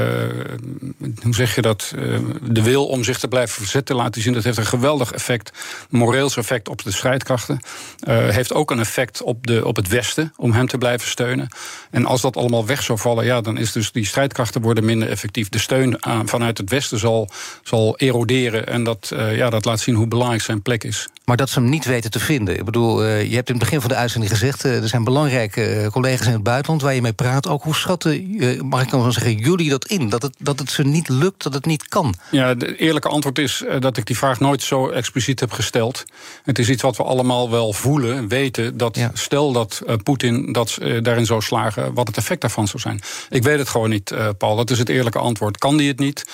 hoe 1.22 1.35
zeg 1.35 1.54
je 1.54 1.62
dat, 1.62 1.92
uh, 1.98 2.18
de 2.42 2.62
wil 2.62 2.87
om 2.87 3.04
zich 3.04 3.18
te 3.18 3.28
blijven 3.28 3.54
verzetten 3.54 3.96
laten 3.96 4.22
zien. 4.22 4.33
Dat 4.33 4.44
heeft 4.44 4.59
een 4.59 4.66
geweldig 4.66 5.12
effect, 5.12 5.52
moreels 5.90 6.37
effect 6.37 6.68
op 6.68 6.83
de 6.83 6.92
strijdkrachten. 6.92 7.61
Heeft 8.09 8.52
ook 8.52 8.70
een 8.70 8.81
effect 8.81 9.22
op, 9.22 9.46
de, 9.46 9.66
op 9.66 9.76
het 9.76 9.88
Westen 9.88 10.33
om 10.37 10.52
hem 10.52 10.66
te 10.66 10.78
blijven 10.78 11.09
steunen. 11.09 11.48
En 11.90 12.04
als 12.04 12.20
dat 12.20 12.37
allemaal 12.37 12.66
weg 12.66 12.83
zou 12.83 12.98
vallen, 12.98 13.24
ja, 13.24 13.40
dan 13.40 13.59
is 13.59 13.72
dus 13.72 13.92
die 13.92 14.07
strijdkrachten 14.07 14.61
worden 14.61 14.85
minder 14.85 15.09
effectief. 15.09 15.48
De 15.48 15.59
steun 15.59 16.04
aan, 16.04 16.28
vanuit 16.28 16.59
het 16.59 16.70
Westen 16.70 16.98
zal, 16.98 17.31
zal 17.62 17.96
eroderen. 17.96 18.66
En 18.66 18.85
dat, 18.85 19.12
ja, 19.33 19.50
dat 19.50 19.64
laat 19.64 19.81
zien 19.81 19.94
hoe 19.94 20.07
belangrijk 20.07 20.42
zijn 20.42 20.62
plek 20.62 20.85
is. 20.85 21.09
Maar 21.24 21.37
dat 21.37 21.50
ze 21.50 21.61
hem 21.61 21.68
niet 21.68 21.85
weten 21.85 22.11
te 22.11 22.20
vinden. 22.20 22.59
Ik 22.59 22.64
bedoel, 22.64 23.04
je 23.04 23.35
hebt 23.35 23.50
in 23.50 23.58
het 23.59 23.71
begin 23.71 23.81
van 23.81 23.90
de 23.90 24.03
uitzending 24.03 24.33
gezegd... 24.33 24.64
Eh, 24.64 24.83
er 24.83 24.88
zijn 24.88 25.05
belangrijke 25.05 25.64
eh, 25.64 25.87
collega's 25.88 26.27
in 26.27 26.33
het 26.33 26.42
buitenland 26.42 26.83
waar 26.83 26.94
je 26.94 27.03
mee 27.03 27.12
praat. 27.12 27.49
Ook 27.49 27.62
hoe 27.62 27.75
schatten, 27.75 28.37
eh, 28.38 28.61
mag 28.61 28.83
ik 28.83 28.90
dan 28.90 29.12
zeggen, 29.12 29.35
jullie 29.35 29.71
dat 29.71 29.87
in? 29.87 30.09
Dat 30.09 30.23
het, 30.23 30.35
dat 30.38 30.59
het 30.59 30.71
ze 30.71 30.83
niet 30.83 31.09
lukt, 31.09 31.42
dat 31.42 31.55
het 31.55 31.66
niet 31.66 31.88
kan? 31.88 32.14
Ja, 32.31 32.49
het 32.49 32.79
eerlijke 32.79 33.09
antwoord 33.09 33.38
is 33.38 33.64
dat 33.79 33.97
ik 33.97 34.07
die 34.07 34.16
vraag 34.16 34.40
nooit 34.40 34.62
zo 34.62 34.88
expliciet 34.88 35.40
heb 35.40 35.53
gesteld. 35.53 36.05
Het 36.44 36.59
is 36.59 36.68
iets 36.68 36.83
wat 36.83 36.97
we 36.97 37.03
allemaal 37.03 37.51
wel 37.51 37.73
voelen, 37.73 38.29
weten. 38.29 38.77
Dat 38.77 38.99
stel 39.12 39.53
dat 39.53 39.83
Poetin 40.03 40.53
dat, 40.53 40.79
daarin 41.03 41.27
zou 41.27 41.42
slagen, 41.42 41.94
wat 41.94 42.07
het 42.07 42.16
effect 42.16 42.40
daarvan 42.40 42.68
zou 42.68 42.79
zijn. 42.79 43.01
Ik 43.31 43.42
weet 43.42 43.59
het 43.59 43.68
gewoon 43.68 43.90
niet, 43.90 44.14
Paul. 44.38 44.57
Dat 44.57 44.71
is 44.71 44.79
het 44.79 44.88
eerlijke 44.88 45.18
antwoord. 45.18 45.59
Kan 45.59 45.77
die 45.77 45.88
het 45.88 45.99
niet? 45.99 46.25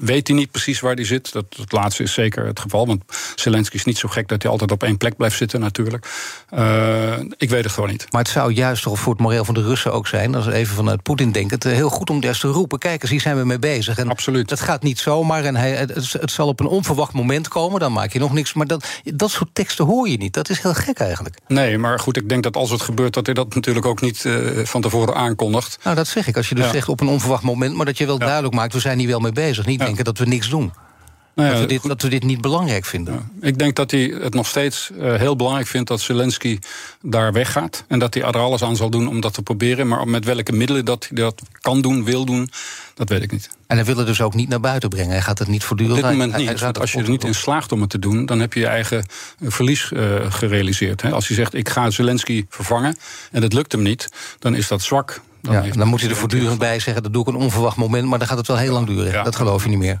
weet 0.00 0.26
hij 0.26 0.36
niet 0.36 0.50
precies 0.50 0.80
waar 0.80 0.94
hij 0.94 1.04
zit? 1.04 1.32
Dat, 1.32 1.44
dat 1.56 1.72
laatste 1.72 2.02
is 2.02 2.12
zeker 2.12 2.46
het 2.46 2.60
geval. 2.60 2.86
Want 2.86 3.02
Zelensky 3.34 3.76
is 3.76 3.84
niet 3.84 3.98
zo 3.98 4.08
gek 4.08 4.28
dat 4.28 4.42
hij 4.42 4.50
altijd 4.50 4.72
op 4.72 4.82
één 4.82 4.96
plek 4.96 5.16
blijft 5.16 5.36
zitten 5.36 5.51
natuurlijk. 5.60 6.06
Uh, 6.54 7.18
ik 7.36 7.50
weet 7.50 7.64
het 7.64 7.72
gewoon 7.72 7.90
niet. 7.90 8.06
Maar 8.10 8.22
het 8.22 8.30
zou 8.30 8.52
juist 8.52 8.82
toch 8.82 8.98
voor 8.98 9.12
het 9.12 9.22
moreel 9.22 9.44
van 9.44 9.54
de 9.54 9.62
Russen 9.62 9.92
ook 9.92 10.06
zijn... 10.06 10.34
als 10.34 10.46
even 10.46 10.74
vanuit 10.74 11.02
Poetin 11.02 11.32
denken, 11.32 11.54
het 11.54 11.64
heel 11.64 11.88
goed 11.88 12.10
om 12.10 12.22
juist 12.22 12.40
te 12.40 12.48
roepen... 12.48 12.78
kijk 12.78 13.02
eens, 13.02 13.10
hier 13.10 13.20
zijn 13.20 13.36
we 13.36 13.44
mee 13.44 13.58
bezig. 13.58 13.98
En 13.98 14.08
Absoluut. 14.08 14.48
Dat 14.48 14.60
gaat 14.60 14.82
niet 14.82 14.98
zomaar 14.98 15.44
en 15.44 15.56
hij, 15.56 15.70
het, 15.70 16.12
het, 16.12 16.30
zal 16.30 16.48
op 16.48 16.60
een 16.60 16.66
onverwacht 16.66 17.12
moment 17.12 17.48
komen... 17.48 17.80
dan 17.80 17.92
maak 17.92 18.12
je 18.12 18.18
nog 18.18 18.32
niks, 18.32 18.52
maar 18.52 18.66
dat, 18.66 18.86
dat 19.04 19.30
soort 19.30 19.50
teksten 19.52 19.84
hoor 19.84 20.08
je 20.08 20.16
niet. 20.16 20.34
Dat 20.34 20.48
is 20.48 20.60
heel 20.60 20.74
gek 20.74 20.98
eigenlijk. 20.98 21.36
Nee, 21.46 21.78
maar 21.78 21.98
goed, 21.98 22.16
ik 22.16 22.28
denk 22.28 22.42
dat 22.42 22.56
als 22.56 22.70
het 22.70 22.82
gebeurt... 22.82 23.14
dat 23.14 23.26
hij 23.26 23.34
dat 23.34 23.54
natuurlijk 23.54 23.86
ook 23.86 24.00
niet 24.00 24.24
uh, 24.24 24.64
van 24.64 24.80
tevoren 24.80 25.14
aankondigt. 25.14 25.78
Nou, 25.82 25.96
dat 25.96 26.06
zeg 26.06 26.26
ik. 26.26 26.36
Als 26.36 26.48
je 26.48 26.54
dus 26.54 26.70
zegt 26.70 26.88
op 26.88 27.00
een 27.00 27.08
onverwacht 27.08 27.42
moment... 27.42 27.74
maar 27.74 27.86
dat 27.86 27.98
je 27.98 28.06
wel 28.06 28.18
duidelijk 28.18 28.54
maakt, 28.54 28.72
we 28.72 28.80
zijn 28.80 28.98
hier 28.98 29.08
wel 29.08 29.20
mee 29.20 29.32
bezig. 29.32 29.66
Niet 29.66 29.78
denken 29.78 30.04
dat 30.04 30.18
we 30.18 30.26
niks 30.26 30.48
doen. 30.48 30.72
Nou 31.34 31.48
ja, 31.48 31.54
dat, 31.54 31.62
we 31.62 31.68
dit, 31.68 31.82
dat, 31.82 32.02
we 32.02 32.08
dit, 32.08 32.22
niet 32.24 32.40
belangrijk 32.40 32.84
vinden. 32.84 33.14
Ja, 33.14 33.48
ik 33.48 33.58
denk 33.58 33.76
dat 33.76 33.90
hij 33.90 34.14
het 34.20 34.34
nog 34.34 34.46
steeds 34.46 34.90
uh, 34.92 35.14
heel 35.14 35.36
belangrijk 35.36 35.66
vindt 35.66 35.88
dat 35.88 36.00
Zelensky 36.00 36.58
daar 37.02 37.32
weggaat. 37.32 37.84
En 37.88 37.98
dat 37.98 38.14
hij 38.14 38.22
er 38.22 38.38
alles 38.38 38.62
aan 38.62 38.76
zal 38.76 38.90
doen 38.90 39.08
om 39.08 39.20
dat 39.20 39.34
te 39.34 39.42
proberen. 39.42 39.88
Maar 39.88 40.08
met 40.08 40.24
welke 40.24 40.52
middelen 40.52 40.84
dat 40.84 41.06
hij 41.08 41.22
dat 41.22 41.42
kan 41.60 41.80
doen, 41.80 42.04
wil 42.04 42.24
doen, 42.24 42.50
dat 42.94 43.08
weet 43.08 43.22
ik 43.22 43.32
niet. 43.32 43.48
En 43.66 43.76
hij 43.76 43.86
wil 43.86 43.96
het 43.96 44.06
dus 44.06 44.20
ook 44.20 44.34
niet 44.34 44.48
naar 44.48 44.60
buiten 44.60 44.88
brengen. 44.88 45.10
Hij 45.10 45.22
gaat 45.22 45.38
het 45.38 45.48
niet 45.48 45.64
voortdurend... 45.64 45.98
Op 45.98 46.02
dit 46.02 46.12
moment 46.12 46.36
niet. 46.36 46.60
Hij, 46.60 46.72
als 46.72 46.92
je 46.92 46.98
er 46.98 47.10
niet 47.10 47.24
in 47.24 47.34
slaagt 47.34 47.72
om 47.72 47.80
het 47.80 47.90
te 47.90 47.98
doen... 47.98 48.26
dan 48.26 48.40
heb 48.40 48.52
je 48.52 48.60
je 48.60 48.66
eigen 48.66 48.98
eh, 48.98 49.50
verlies 49.50 49.90
uh, 49.90 50.32
gerealiseerd. 50.32 51.02
Hè. 51.02 51.10
Als 51.10 51.28
hij 51.28 51.36
zegt, 51.36 51.54
ik 51.54 51.68
ga 51.68 51.90
Zelensky 51.90 52.46
vervangen... 52.48 52.96
en 53.30 53.42
het 53.42 53.52
lukt 53.52 53.72
hem 53.72 53.82
niet, 53.82 54.08
dan 54.38 54.54
is 54.54 54.68
dat 54.68 54.82
zwak. 54.82 55.20
Dan, 55.40 55.66
ja, 55.66 55.72
dan 55.72 55.88
moet 55.88 56.00
hij 56.00 56.10
er 56.10 56.16
voortdurend 56.16 56.58
bij 56.58 56.78
zeggen... 56.78 57.02
dat 57.02 57.12
doe 57.12 57.22
ik 57.22 57.28
een 57.28 57.34
onverwacht 57.34 57.76
moment, 57.76 58.08
maar 58.08 58.18
dan 58.18 58.28
gaat 58.28 58.38
het 58.38 58.46
wel 58.46 58.56
heel 58.56 58.72
lang 58.72 58.86
duren. 58.86 59.24
Dat 59.24 59.36
geloof 59.36 59.62
je 59.62 59.68
niet 59.68 59.78
meer. 59.78 60.00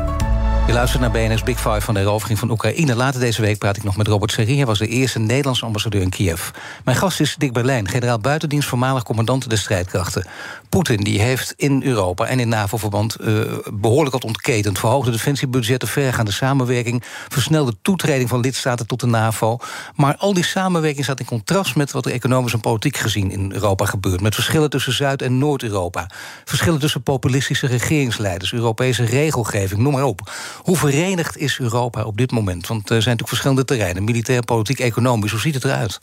Je 0.71 0.77
luistert 0.77 1.01
naar 1.01 1.11
BNS 1.11 1.43
Big 1.43 1.57
Five 1.57 1.81
van 1.81 1.93
de 1.93 1.99
herovering 1.99 2.39
van 2.39 2.49
Oekraïne. 2.49 2.95
Later 2.95 3.19
deze 3.19 3.41
week 3.41 3.57
praat 3.57 3.77
ik 3.77 3.83
nog 3.83 3.97
met 3.97 4.07
Robert 4.07 4.31
Serrie. 4.31 4.55
Hij 4.55 4.65
was 4.65 4.79
de 4.79 4.87
eerste 4.87 5.19
Nederlandse 5.19 5.65
ambassadeur 5.65 6.01
in 6.01 6.09
Kiev. 6.09 6.49
Mijn 6.83 6.97
gast 6.97 7.19
is 7.19 7.35
Dick 7.37 7.53
Berlijn, 7.53 7.87
generaal 7.87 8.19
buitendienst... 8.19 8.67
voormalig 8.67 9.03
commandant 9.03 9.49
der 9.49 9.57
strijdkrachten. 9.57 10.25
Poetin 10.69 11.03
die 11.03 11.21
heeft 11.21 11.53
in 11.57 11.83
Europa 11.83 12.25
en 12.25 12.39
in 12.39 12.49
NAVO-verband 12.49 13.17
uh, 13.21 13.41
behoorlijk 13.73 14.11
wat 14.11 14.23
ontketend. 14.23 14.79
Verhoogde 14.79 15.11
defensiebudgetten, 15.11 15.87
vergaande 15.87 16.31
samenwerking... 16.31 17.03
versnelde 17.27 17.75
toetreding 17.81 18.29
van 18.29 18.39
lidstaten 18.39 18.87
tot 18.87 18.99
de 18.99 19.07
NAVO. 19.07 19.57
Maar 19.95 20.15
al 20.17 20.33
die 20.33 20.45
samenwerking 20.45 21.03
staat 21.03 21.19
in 21.19 21.25
contrast 21.25 21.75
met 21.75 21.91
wat 21.91 22.05
er 22.05 22.11
economisch 22.11 22.53
en 22.53 22.59
politiek 22.59 22.97
gezien 22.97 23.31
in 23.31 23.51
Europa 23.53 23.85
gebeurt. 23.85 24.21
Met 24.21 24.35
verschillen 24.35 24.69
tussen 24.69 24.93
Zuid- 24.93 25.21
en 25.21 25.37
Noord-Europa. 25.37 26.09
Verschillen 26.45 26.79
tussen 26.79 27.03
populistische 27.03 27.67
regeringsleiders, 27.67 28.53
Europese 28.53 29.03
regelgeving, 29.03 29.81
noem 29.81 29.93
maar 29.93 30.03
op. 30.03 30.31
Hoe 30.63 30.77
verenigd 30.77 31.37
is 31.37 31.59
Europa 31.59 32.03
op 32.03 32.17
dit 32.17 32.31
moment? 32.31 32.67
Want 32.67 32.81
er 32.81 32.87
zijn 32.87 32.97
natuurlijk 32.97 33.27
verschillende 33.27 33.65
terreinen: 33.65 34.03
militair, 34.03 34.43
politiek, 34.43 34.79
economisch. 34.79 35.31
Hoe 35.31 35.39
ziet 35.39 35.53
het 35.53 35.63
eruit? 35.63 35.99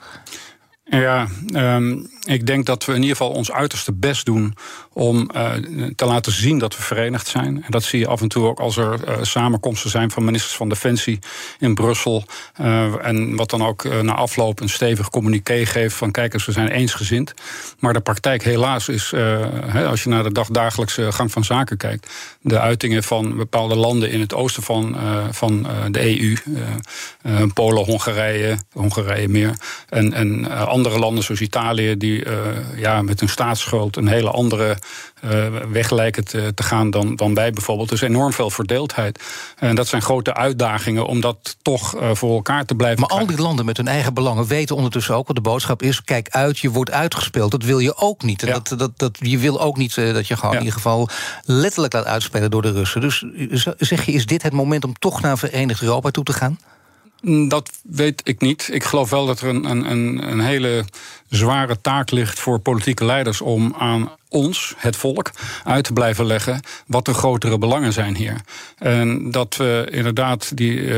Ja, 0.84 1.28
um, 1.54 2.10
ik 2.28 2.46
denk 2.46 2.66
dat 2.66 2.84
we 2.84 2.92
in 2.92 3.00
ieder 3.02 3.16
geval 3.16 3.32
ons 3.32 3.52
uiterste 3.52 3.92
best 3.92 4.26
doen 4.26 4.54
om 4.92 5.30
uh, 5.34 5.52
te 5.96 6.04
laten 6.04 6.32
zien 6.32 6.58
dat 6.58 6.76
we 6.76 6.82
verenigd 6.82 7.26
zijn. 7.26 7.62
En 7.64 7.70
dat 7.70 7.82
zie 7.82 7.98
je 7.98 8.06
af 8.06 8.20
en 8.20 8.28
toe 8.28 8.46
ook 8.46 8.60
als 8.60 8.76
er 8.76 9.08
uh, 9.08 9.14
samenkomsten 9.22 9.90
zijn 9.90 10.10
van 10.10 10.24
ministers 10.24 10.56
van 10.56 10.68
Defensie 10.68 11.18
in 11.58 11.74
Brussel. 11.74 12.24
Uh, 12.60 13.06
en 13.06 13.36
wat 13.36 13.50
dan 13.50 13.62
ook 13.62 14.02
na 14.02 14.14
afloop 14.14 14.60
een 14.60 14.68
stevig 14.68 15.10
communiqué 15.10 15.66
geeft 15.66 15.94
van 15.94 16.10
kijk 16.10 16.34
eens, 16.34 16.46
we 16.46 16.52
zijn 16.52 16.68
eensgezind. 16.68 17.34
Maar 17.78 17.92
de 17.92 18.00
praktijk 18.00 18.44
helaas 18.44 18.88
is, 18.88 19.14
als 19.86 20.02
je 20.02 20.08
naar 20.08 20.22
de 20.22 20.32
dagdagelijkse 20.32 21.12
gang 21.12 21.32
van 21.32 21.44
zaken 21.44 21.76
kijkt, 21.76 22.12
de 22.40 22.60
uitingen 22.60 23.02
van 23.02 23.36
bepaalde 23.36 23.76
landen 23.76 24.10
in 24.10 24.20
het 24.20 24.34
oosten 24.34 24.62
van, 24.62 24.96
van 25.30 25.66
de 25.90 26.20
EU, 26.20 26.36
Polen, 27.54 27.84
Hongarije, 27.84 28.58
Hongarije 28.72 29.28
meer, 29.28 29.54
en, 29.88 30.12
en 30.12 30.50
andere 30.66 30.98
landen 30.98 31.24
zoals 31.24 31.40
Italië, 31.40 31.96
die 31.96 32.17
uh, 32.24 32.34
ja, 32.76 33.02
met 33.02 33.20
hun 33.20 33.28
staatsschuld 33.28 33.96
een 33.96 34.08
hele 34.08 34.30
andere 34.30 34.76
uh, 35.24 35.46
weg 35.70 35.90
lijken 35.90 36.24
te, 36.24 36.54
te, 36.54 36.62
gaan 36.62 36.90
dan, 36.90 37.16
dan 37.16 37.34
wij 37.34 37.52
bijvoorbeeld. 37.52 37.88
Dus 37.88 38.00
enorm 38.00 38.32
veel 38.32 38.50
verdeeldheid. 38.50 39.22
En 39.56 39.74
dat 39.74 39.88
zijn 39.88 40.02
grote 40.02 40.34
uitdagingen 40.34 41.06
om 41.06 41.20
dat 41.20 41.56
toch 41.62 42.00
uh, 42.00 42.10
voor 42.14 42.34
elkaar 42.34 42.64
te 42.64 42.74
blijven. 42.74 43.00
Maar 43.00 43.18
al 43.18 43.26
die 43.26 43.40
landen 43.40 43.64
met 43.64 43.76
hun 43.76 43.88
eigen 43.88 44.14
belangen 44.14 44.46
weten 44.46 44.76
ondertussen 44.76 45.14
ook 45.14 45.26
wat 45.26 45.36
de 45.36 45.42
boodschap 45.42 45.82
is: 45.82 46.04
kijk 46.04 46.28
uit, 46.28 46.58
je 46.58 46.70
wordt 46.70 46.90
uitgespeeld. 46.90 47.50
Dat 47.50 47.62
wil 47.62 47.78
je 47.78 47.96
ook 47.96 48.22
niet. 48.22 48.42
En 48.42 48.48
ja. 48.48 48.54
dat, 48.54 48.78
dat, 48.78 48.98
dat, 48.98 49.18
je 49.20 49.38
wil 49.38 49.60
ook 49.60 49.76
niet 49.76 49.94
dat 49.94 50.26
je 50.28 50.36
gewoon 50.36 50.50
ja. 50.50 50.58
in 50.58 50.64
ieder 50.64 50.80
geval 50.80 51.08
letterlijk 51.44 51.92
laat 51.92 52.04
uitspelen 52.04 52.50
door 52.50 52.62
de 52.62 52.72
Russen. 52.72 53.00
Dus 53.00 53.24
zeg 53.78 54.04
je, 54.04 54.12
is 54.12 54.26
dit 54.26 54.42
het 54.42 54.52
moment 54.52 54.84
om 54.84 54.98
toch 54.98 55.20
naar 55.20 55.38
Verenigd 55.38 55.82
Europa 55.82 56.10
toe 56.10 56.24
te 56.24 56.32
gaan? 56.32 56.58
Dat 57.48 57.70
weet 57.82 58.20
ik 58.24 58.40
niet. 58.40 58.68
Ik 58.72 58.84
geloof 58.84 59.10
wel 59.10 59.26
dat 59.26 59.40
er 59.40 59.48
een, 59.48 59.64
een, 59.64 60.30
een 60.30 60.40
hele 60.40 60.84
zware 61.28 61.80
taak 61.80 62.10
ligt 62.10 62.38
voor 62.38 62.58
politieke 62.58 63.04
leiders 63.04 63.40
om 63.40 63.74
aan 63.78 64.10
ons, 64.28 64.74
het 64.76 64.96
volk, 64.96 65.30
uit 65.64 65.84
te 65.84 65.92
blijven 65.92 66.26
leggen 66.26 66.60
wat 66.86 67.04
de 67.04 67.14
grotere 67.14 67.58
belangen 67.58 67.92
zijn 67.92 68.16
hier. 68.16 68.40
En 68.78 69.30
dat 69.30 69.56
we 69.56 69.88
inderdaad 69.90 70.56
die. 70.56 70.80
Uh, 70.80 70.88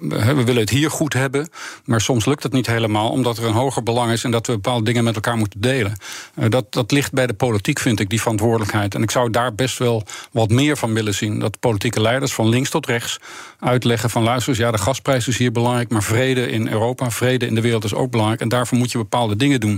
we 0.00 0.44
willen 0.44 0.56
het 0.56 0.70
hier 0.70 0.90
goed 0.90 1.12
hebben, 1.12 1.50
maar 1.84 2.00
soms 2.00 2.26
lukt 2.26 2.42
het 2.42 2.52
niet 2.52 2.66
helemaal, 2.66 3.10
omdat 3.10 3.38
er 3.38 3.44
een 3.44 3.52
hoger 3.52 3.82
belang 3.82 4.12
is 4.12 4.24
en 4.24 4.30
dat 4.30 4.46
we 4.46 4.52
bepaalde 4.52 4.84
dingen 4.84 5.04
met 5.04 5.14
elkaar 5.14 5.36
moeten 5.36 5.60
delen. 5.60 5.96
Uh, 6.34 6.44
dat, 6.48 6.72
dat 6.72 6.90
ligt 6.90 7.12
bij 7.12 7.26
de 7.26 7.34
politiek, 7.34 7.78
vind 7.78 8.00
ik, 8.00 8.10
die 8.10 8.20
verantwoordelijkheid. 8.20 8.94
En 8.94 9.02
ik 9.02 9.10
zou 9.10 9.30
daar 9.30 9.54
best 9.54 9.78
wel 9.78 10.02
wat 10.32 10.50
meer 10.50 10.76
van 10.76 10.92
willen 10.94 11.14
zien. 11.14 11.38
Dat 11.38 11.60
politieke 11.60 12.00
leiders 12.00 12.34
van 12.34 12.48
links 12.48 12.70
tot 12.70 12.86
rechts 12.86 13.20
uitleggen 13.60 14.10
van 14.10 14.22
luister 14.22 14.56
ja, 14.56 14.70
de 14.70 14.78
gasprijs 14.78 15.28
is 15.28 15.38
hier 15.38 15.52
belangrijk, 15.52 15.90
maar 15.90 16.02
vrede 16.02 16.50
in 16.50 16.68
Europa, 16.68 17.10
vrede 17.10 17.46
in 17.46 17.54
de 17.54 17.60
wereld 17.60 17.84
is 17.84 17.94
ook 17.94 18.10
belangrijk. 18.10 18.40
En 18.40 18.48
daarvoor 18.48 18.78
moet 18.78 18.92
je 18.92 18.98
bepaalde 18.98 19.36
dingen 19.36 19.60
doen. 19.60 19.77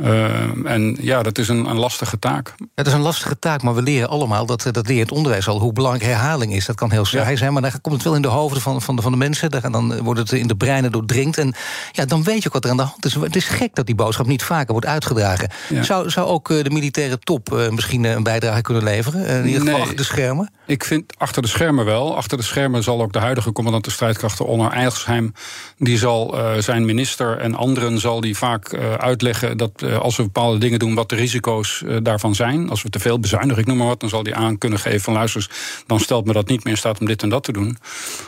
Uh, 0.00 0.66
en 0.66 0.96
ja, 1.00 1.22
dat 1.22 1.38
is 1.38 1.48
een, 1.48 1.64
een, 1.64 1.78
lastige 1.78 2.18
taak. 2.18 2.54
Het 2.74 2.86
is 2.86 2.92
een 2.92 3.00
lastige 3.00 3.38
taak, 3.38 3.62
maar 3.62 3.74
we 3.74 3.82
leren 3.82 4.08
allemaal, 4.08 4.46
dat, 4.46 4.68
dat 4.70 4.88
leert 4.88 5.08
het 5.08 5.12
onderwijs 5.12 5.48
al, 5.48 5.60
hoe 5.60 5.72
belangrijk 5.72 6.04
herhaling 6.04 6.54
is. 6.54 6.66
Dat 6.66 6.76
kan 6.76 6.90
heel 6.90 7.04
saai 7.04 7.30
ja. 7.30 7.36
zijn, 7.36 7.52
maar 7.52 7.62
dan 7.62 7.80
komt 7.80 7.94
het 7.94 8.04
wel 8.04 8.14
in 8.14 8.22
de 8.22 8.28
hoofden 8.28 8.62
van, 8.62 8.82
van, 8.82 8.96
de, 8.96 9.02
van 9.02 9.12
de 9.12 9.18
mensen. 9.18 9.50
Dan 9.50 10.02
wordt 10.02 10.20
het 10.20 10.32
in 10.32 10.46
de 10.46 10.56
breinen 10.56 10.92
doordringt. 10.92 11.38
En 11.38 11.54
ja, 11.90 12.04
dan 12.04 12.22
weet 12.22 12.42
je 12.42 12.46
ook 12.46 12.54
wat 12.54 12.64
er 12.64 12.70
aan 12.70 12.76
de 12.76 12.82
hand 12.82 13.04
is. 13.04 13.14
Het 13.14 13.36
is 13.36 13.44
gek 13.44 13.74
dat 13.74 13.86
die 13.86 13.94
boodschap 13.94 14.26
niet 14.26 14.42
vaker 14.42 14.72
wordt 14.72 14.86
uitgedragen. 14.86 15.50
Ja. 15.68 15.82
Zou, 15.82 16.10
zou 16.10 16.26
ook 16.26 16.48
de 16.48 16.70
militaire 16.70 17.18
top 17.18 17.52
uh, 17.52 17.68
misschien 17.68 18.04
een 18.04 18.22
bijdrage 18.22 18.60
kunnen 18.60 18.84
leveren? 18.84 19.26
In 19.26 19.46
ieder 19.46 19.60
geval 19.60 19.72
nee, 19.72 19.82
achter 19.82 19.96
de 19.96 20.04
schermen? 20.04 20.52
Ik 20.66 20.84
vind 20.84 21.14
achter 21.18 21.42
de 21.42 21.48
schermen 21.48 21.84
wel. 21.84 22.16
Achter 22.16 22.38
de 22.38 22.44
schermen 22.44 22.82
zal 22.82 23.02
ook 23.02 23.12
de 23.12 23.18
huidige 23.18 23.52
commandant 23.52 23.84
de 23.84 23.90
strijdkrachten, 23.90 24.46
Onno 24.46 24.68
Eijsheim, 24.68 25.32
die 25.78 25.98
zal 25.98 26.36
zijn 26.58 26.84
minister 26.84 27.38
en 27.38 27.54
anderen 27.54 27.98
zal 27.98 28.20
die 28.20 28.36
vaak 28.36 28.74
uitleggen 28.98 29.56
dat 29.56 29.81
als 29.84 30.16
we 30.16 30.22
bepaalde 30.22 30.58
dingen 30.58 30.78
doen, 30.78 30.94
wat 30.94 31.08
de 31.08 31.16
risico's 31.16 31.82
daarvan 32.02 32.34
zijn. 32.34 32.70
Als 32.70 32.82
we 32.82 32.90
te 32.90 32.98
veel 32.98 33.20
bezuinigen, 33.20 33.62
ik 33.62 33.68
noem 33.68 33.76
maar 33.76 33.86
wat, 33.86 34.00
dan 34.00 34.08
zal 34.08 34.22
die 34.22 34.34
aan 34.34 34.58
kunnen 34.58 34.78
geven 34.78 35.00
van 35.00 35.14
luister, 35.14 35.50
dan 35.86 36.00
stelt 36.00 36.24
me 36.24 36.32
dat 36.32 36.48
niet 36.48 36.64
meer 36.64 36.72
in 36.72 36.78
staat 36.78 37.00
om 37.00 37.06
dit 37.06 37.22
en 37.22 37.28
dat 37.28 37.44
te 37.44 37.52
doen. 37.52 37.78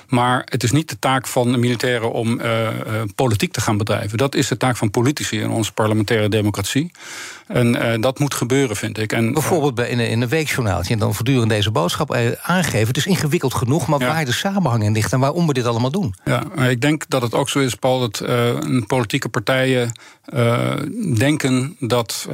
Maar 0.09 0.43
het 0.45 0.63
is 0.63 0.73
niet 0.73 0.89
de 0.89 0.99
taak 0.99 1.27
van 1.27 1.53
de 1.53 1.59
militairen 1.59 2.13
om 2.13 2.41
uh, 2.41 2.69
politiek 3.15 3.53
te 3.53 3.61
gaan 3.61 3.77
bedrijven. 3.77 4.19
Dat 4.19 4.35
is 4.35 4.49
de 4.49 4.57
taak 4.57 4.77
van 4.77 4.91
politici 4.91 5.41
in 5.41 5.51
onze 5.51 5.73
parlementaire 5.73 6.29
democratie. 6.29 6.91
En 7.47 7.75
uh, 7.75 8.01
dat 8.01 8.19
moet 8.19 8.35
gebeuren, 8.35 8.77
vind 8.77 8.99
ik. 8.99 9.13
En, 9.13 9.33
Bijvoorbeeld 9.33 9.75
bij 9.75 9.89
in, 9.89 9.99
een, 9.99 10.09
in 10.09 10.23
een 10.23 10.29
weekjournaaltje 10.29 10.93
en 10.93 10.99
dan 10.99 11.15
voortdurend 11.15 11.49
deze 11.49 11.71
boodschap 11.71 12.15
aangeven. 12.43 12.89
Het 12.89 12.97
is 12.97 13.07
ingewikkeld 13.07 13.55
genoeg, 13.55 13.87
maar 13.87 14.01
ja. 14.01 14.07
waar 14.07 14.25
de 14.25 14.33
samenhang 14.33 14.83
in 14.83 14.93
ligt 14.93 15.13
en 15.13 15.21
waarom 15.21 15.47
we 15.47 15.53
dit 15.53 15.67
allemaal 15.67 15.91
doen. 15.91 16.15
Ja, 16.25 16.43
ik 16.69 16.81
denk 16.81 17.05
dat 17.09 17.23
het 17.23 17.35
ook 17.35 17.49
zo 17.49 17.59
is, 17.59 17.75
Paul, 17.75 18.01
dat 18.01 18.23
politieke 18.87 19.29
partijen 19.29 19.93
denken 21.17 21.77
dat 21.81 22.29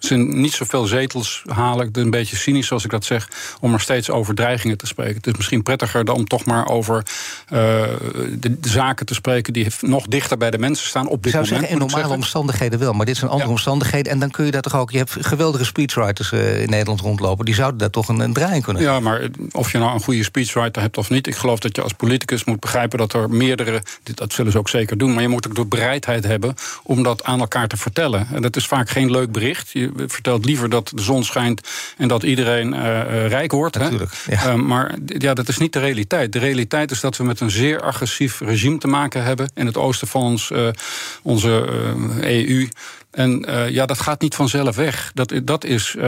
ze 0.00 0.16
niet 0.16 0.52
zoveel 0.52 0.86
zetels 0.86 1.42
halen. 1.46 1.88
Is 1.92 2.02
een 2.02 2.10
beetje 2.10 2.36
cynisch 2.36 2.66
zoals 2.66 2.84
ik 2.84 2.90
dat 2.90 3.04
zeg, 3.04 3.28
om 3.60 3.72
er 3.72 3.80
steeds 3.80 4.10
over 4.10 4.34
dreigingen 4.34 4.78
te 4.78 4.86
spreken. 4.86 5.16
Het 5.16 5.26
is 5.26 5.36
misschien 5.36 5.62
prettiger 5.62 6.04
dan 6.04 6.16
om 6.16 6.26
toch 6.26 6.44
maar 6.44 6.68
over 6.68 7.02
de, 7.48 8.60
de, 8.60 8.68
zaken 8.68 9.06
te 9.06 9.14
spreken 9.14 9.52
die 9.52 9.66
nog 9.80 10.06
dichter 10.06 10.36
bij 10.36 10.50
de 10.50 10.58
mensen 10.58 10.86
staan 10.86 11.08
op 11.08 11.22
dit 11.22 11.26
ik 11.26 11.30
zou 11.30 11.44
moment. 11.44 11.60
Zeggen, 11.60 11.86
in 11.86 11.92
normale 11.92 12.14
omstandigheden 12.14 12.78
wel, 12.78 12.92
maar 12.92 13.06
dit 13.06 13.16
zijn 13.16 13.30
andere 13.30 13.48
ja. 13.48 13.52
Omstandigheden. 13.62 14.12
En 14.12 14.18
dan 14.18 14.30
kun 14.30 14.44
je 14.44 14.50
daar 14.50 14.62
toch 14.62 14.76
ook. 14.76 14.90
Je 14.90 14.98
hebt 14.98 15.16
geweldige 15.20 15.64
speechwriters 15.64 16.32
uh, 16.32 16.60
in 16.62 16.70
Nederland 16.70 17.00
rondlopen. 17.00 17.44
Die 17.44 17.54
zouden 17.54 17.78
daar 17.78 17.90
toch 17.90 18.08
een, 18.08 18.20
een 18.20 18.32
draai 18.32 18.60
kunnen. 18.60 18.82
Ja, 18.82 19.00
maar 19.00 19.28
of 19.52 19.72
je 19.72 19.78
nou 19.78 19.94
een 19.94 20.02
goede 20.02 20.22
speechwriter 20.22 20.82
hebt 20.82 20.98
of 20.98 21.10
niet. 21.10 21.26
Ik 21.26 21.34
geloof 21.34 21.58
dat 21.58 21.76
je 21.76 21.82
als 21.82 21.92
politicus 21.92 22.44
moet 22.44 22.60
begrijpen 22.60 22.98
dat 22.98 23.12
er 23.12 23.30
meerdere. 23.30 23.82
Dat 24.14 24.32
zullen 24.32 24.52
ze 24.52 24.58
ook 24.58 24.68
zeker 24.68 24.98
doen. 24.98 25.12
Maar 25.12 25.22
je 25.22 25.28
moet 25.28 25.46
ook 25.46 25.54
de 25.54 25.66
bereidheid 25.66 26.24
hebben 26.24 26.54
om 26.82 27.02
dat 27.02 27.24
aan 27.24 27.40
elkaar 27.40 27.68
te 27.68 27.76
vertellen. 27.76 28.26
En 28.32 28.42
dat 28.42 28.56
is 28.56 28.66
vaak 28.66 28.90
geen 28.90 29.10
leuk 29.10 29.32
bericht. 29.32 29.70
Je 29.70 29.92
vertelt 30.06 30.44
liever 30.44 30.68
dat 30.68 30.92
de 30.94 31.02
zon 31.02 31.24
schijnt 31.24 31.68
en 31.96 32.08
dat 32.08 32.22
iedereen 32.22 32.72
uh, 32.72 33.26
rijk 33.26 33.52
wordt. 33.52 33.78
Natuurlijk. 33.78 34.12
Hè? 34.24 34.34
Ja. 34.34 34.52
Uh, 34.52 34.62
maar 34.62 34.94
ja, 35.06 35.34
dat 35.34 35.48
is 35.48 35.58
niet 35.58 35.72
de 35.72 35.78
realiteit. 35.78 36.32
De 36.32 36.38
realiteit 36.38 36.90
is 36.90 37.00
dat 37.00 37.16
we 37.16 37.24
met 37.24 37.40
een 37.40 37.50
zeer 37.50 37.82
agressief 37.82 38.40
regime 38.40 38.78
te 38.78 38.88
maken 38.88 39.24
hebben 39.24 39.50
in 39.54 39.66
het 39.66 39.76
oosten 39.76 40.08
van 40.08 40.22
ons, 40.22 40.50
uh, 40.50 40.68
onze 41.22 41.50
EU. 42.20 42.68
En 43.12 43.44
uh, 43.48 43.68
ja, 43.68 43.86
dat 43.86 44.00
gaat 44.00 44.20
niet 44.20 44.34
vanzelf 44.34 44.76
weg. 44.76 45.10
Dat, 45.14 45.32
dat 45.44 45.64
is 45.64 45.94
uh, 45.98 46.04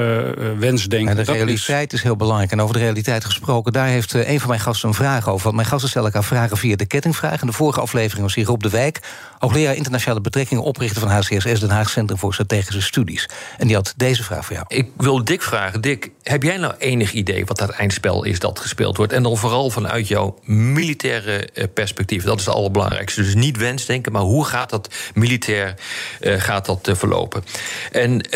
wensdenken. 0.59 1.09
En 1.09 1.17
de 1.17 1.25
dat 1.25 1.35
realiteit 1.35 1.93
is... 1.93 1.99
is... 1.99 2.05
heel 2.05 2.17
belangrijk. 2.17 2.53
En 2.53 2.61
over 2.61 2.75
de 2.75 2.81
realiteit 2.81 3.25
gesproken, 3.25 3.73
daar 3.73 3.87
heeft 3.87 4.15
uh, 4.15 4.31
een 4.31 4.41
van 4.41 4.49
mijn 4.49 4.61
gasten 4.61 4.89
een 4.89 4.95
vraag 4.95 5.29
over. 5.29 5.43
Want 5.43 5.57
mijn 5.57 5.69
gasten 5.69 5.89
stellen 5.89 6.09
elkaar 6.09 6.25
vragen 6.25 6.57
via 6.57 6.77
de 6.77 6.87
kettingvraag. 6.87 7.41
In 7.41 7.47
de 7.47 7.53
vorige 7.53 7.81
aflevering 7.81 8.23
was 8.23 8.35
hier 8.35 8.47
Rob 8.47 8.63
de 8.63 8.71
Wijk, 8.71 9.01
hoogleraar 9.45 9.75
internationale 9.75 10.21
betrekkingen, 10.21 10.63
oprichter 10.63 11.01
van 11.01 11.11
HCSS, 11.11 11.61
Den 11.61 11.71
Haag 11.71 11.91
Centrum 11.91 12.19
voor 12.19 12.33
Strategische 12.33 12.83
Studies. 12.83 13.29
En 13.59 13.67
die 13.67 13.77
had 13.77 13.95
deze 13.97 14.23
vraag 14.25 14.45
voor 14.45 14.55
jou. 14.55 14.67
Ik 14.69 14.91
wil 14.97 15.25
Dick 15.25 15.43
vragen. 15.43 15.81
Dick, 15.81 16.11
heb 16.23 16.43
jij 16.43 16.57
nou 16.57 16.75
enig 16.79 17.13
idee 17.13 17.45
wat 17.45 17.59
dat 17.59 17.71
eindspel 17.71 18.25
is 18.25 18.39
dat 18.39 18.59
gespeeld 18.59 18.97
wordt? 18.97 19.13
En 19.13 19.23
dan 19.23 19.37
vooral 19.37 19.71
vanuit 19.71 20.09
jouw 20.09 20.39
militaire 20.45 21.49
perspectief. 21.75 22.25
Dat 22.25 22.39
is 22.39 22.47
het 22.47 22.55
allerbelangrijkste. 22.55 23.23
Dus 23.23 23.35
niet 23.35 23.57
wensdenken, 23.57 24.13
maar 24.13 24.23
hoe 24.23 24.45
gaat 24.45 24.71
dat 24.71 24.95
militair 25.15 25.75
gaat 26.21 26.67
dat 26.67 26.91
verlopen. 26.93 27.45
En 27.93 28.29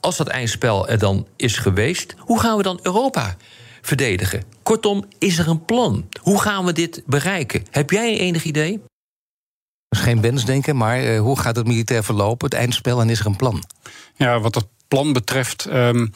als 0.00 0.16
dat 0.16 0.28
eindspel 0.28 0.88
er 0.88 0.98
dan 0.98 1.26
is 1.36 1.56
geweest, 1.56 2.14
hoe 2.18 2.40
gaan 2.40 2.56
we 2.56 2.62
dan 2.62 2.78
Europa 2.82 3.36
verdedigen? 3.82 4.42
Kortom, 4.62 5.04
is 5.18 5.38
er 5.38 5.48
een 5.48 5.64
plan? 5.64 6.08
Hoe 6.20 6.40
gaan 6.40 6.64
we 6.64 6.72
dit 6.72 7.02
bereiken? 7.06 7.64
Heb 7.70 7.90
jij 7.90 8.18
enig 8.18 8.44
idee? 8.44 8.82
Is 9.94 10.00
geen 10.00 10.20
wensdenken, 10.20 10.76
maar 10.76 11.04
uh, 11.04 11.20
hoe 11.20 11.38
gaat 11.38 11.56
het 11.56 11.66
militair 11.66 12.04
verlopen, 12.04 12.50
het 12.50 12.58
eindspel, 12.58 13.00
en 13.00 13.10
is 13.10 13.20
er 13.20 13.26
een 13.26 13.36
plan? 13.36 13.64
Ja, 14.16 14.40
wat 14.40 14.52
dat 14.52 14.66
plan 14.88 15.12
betreft, 15.12 15.66
um, 15.72 16.12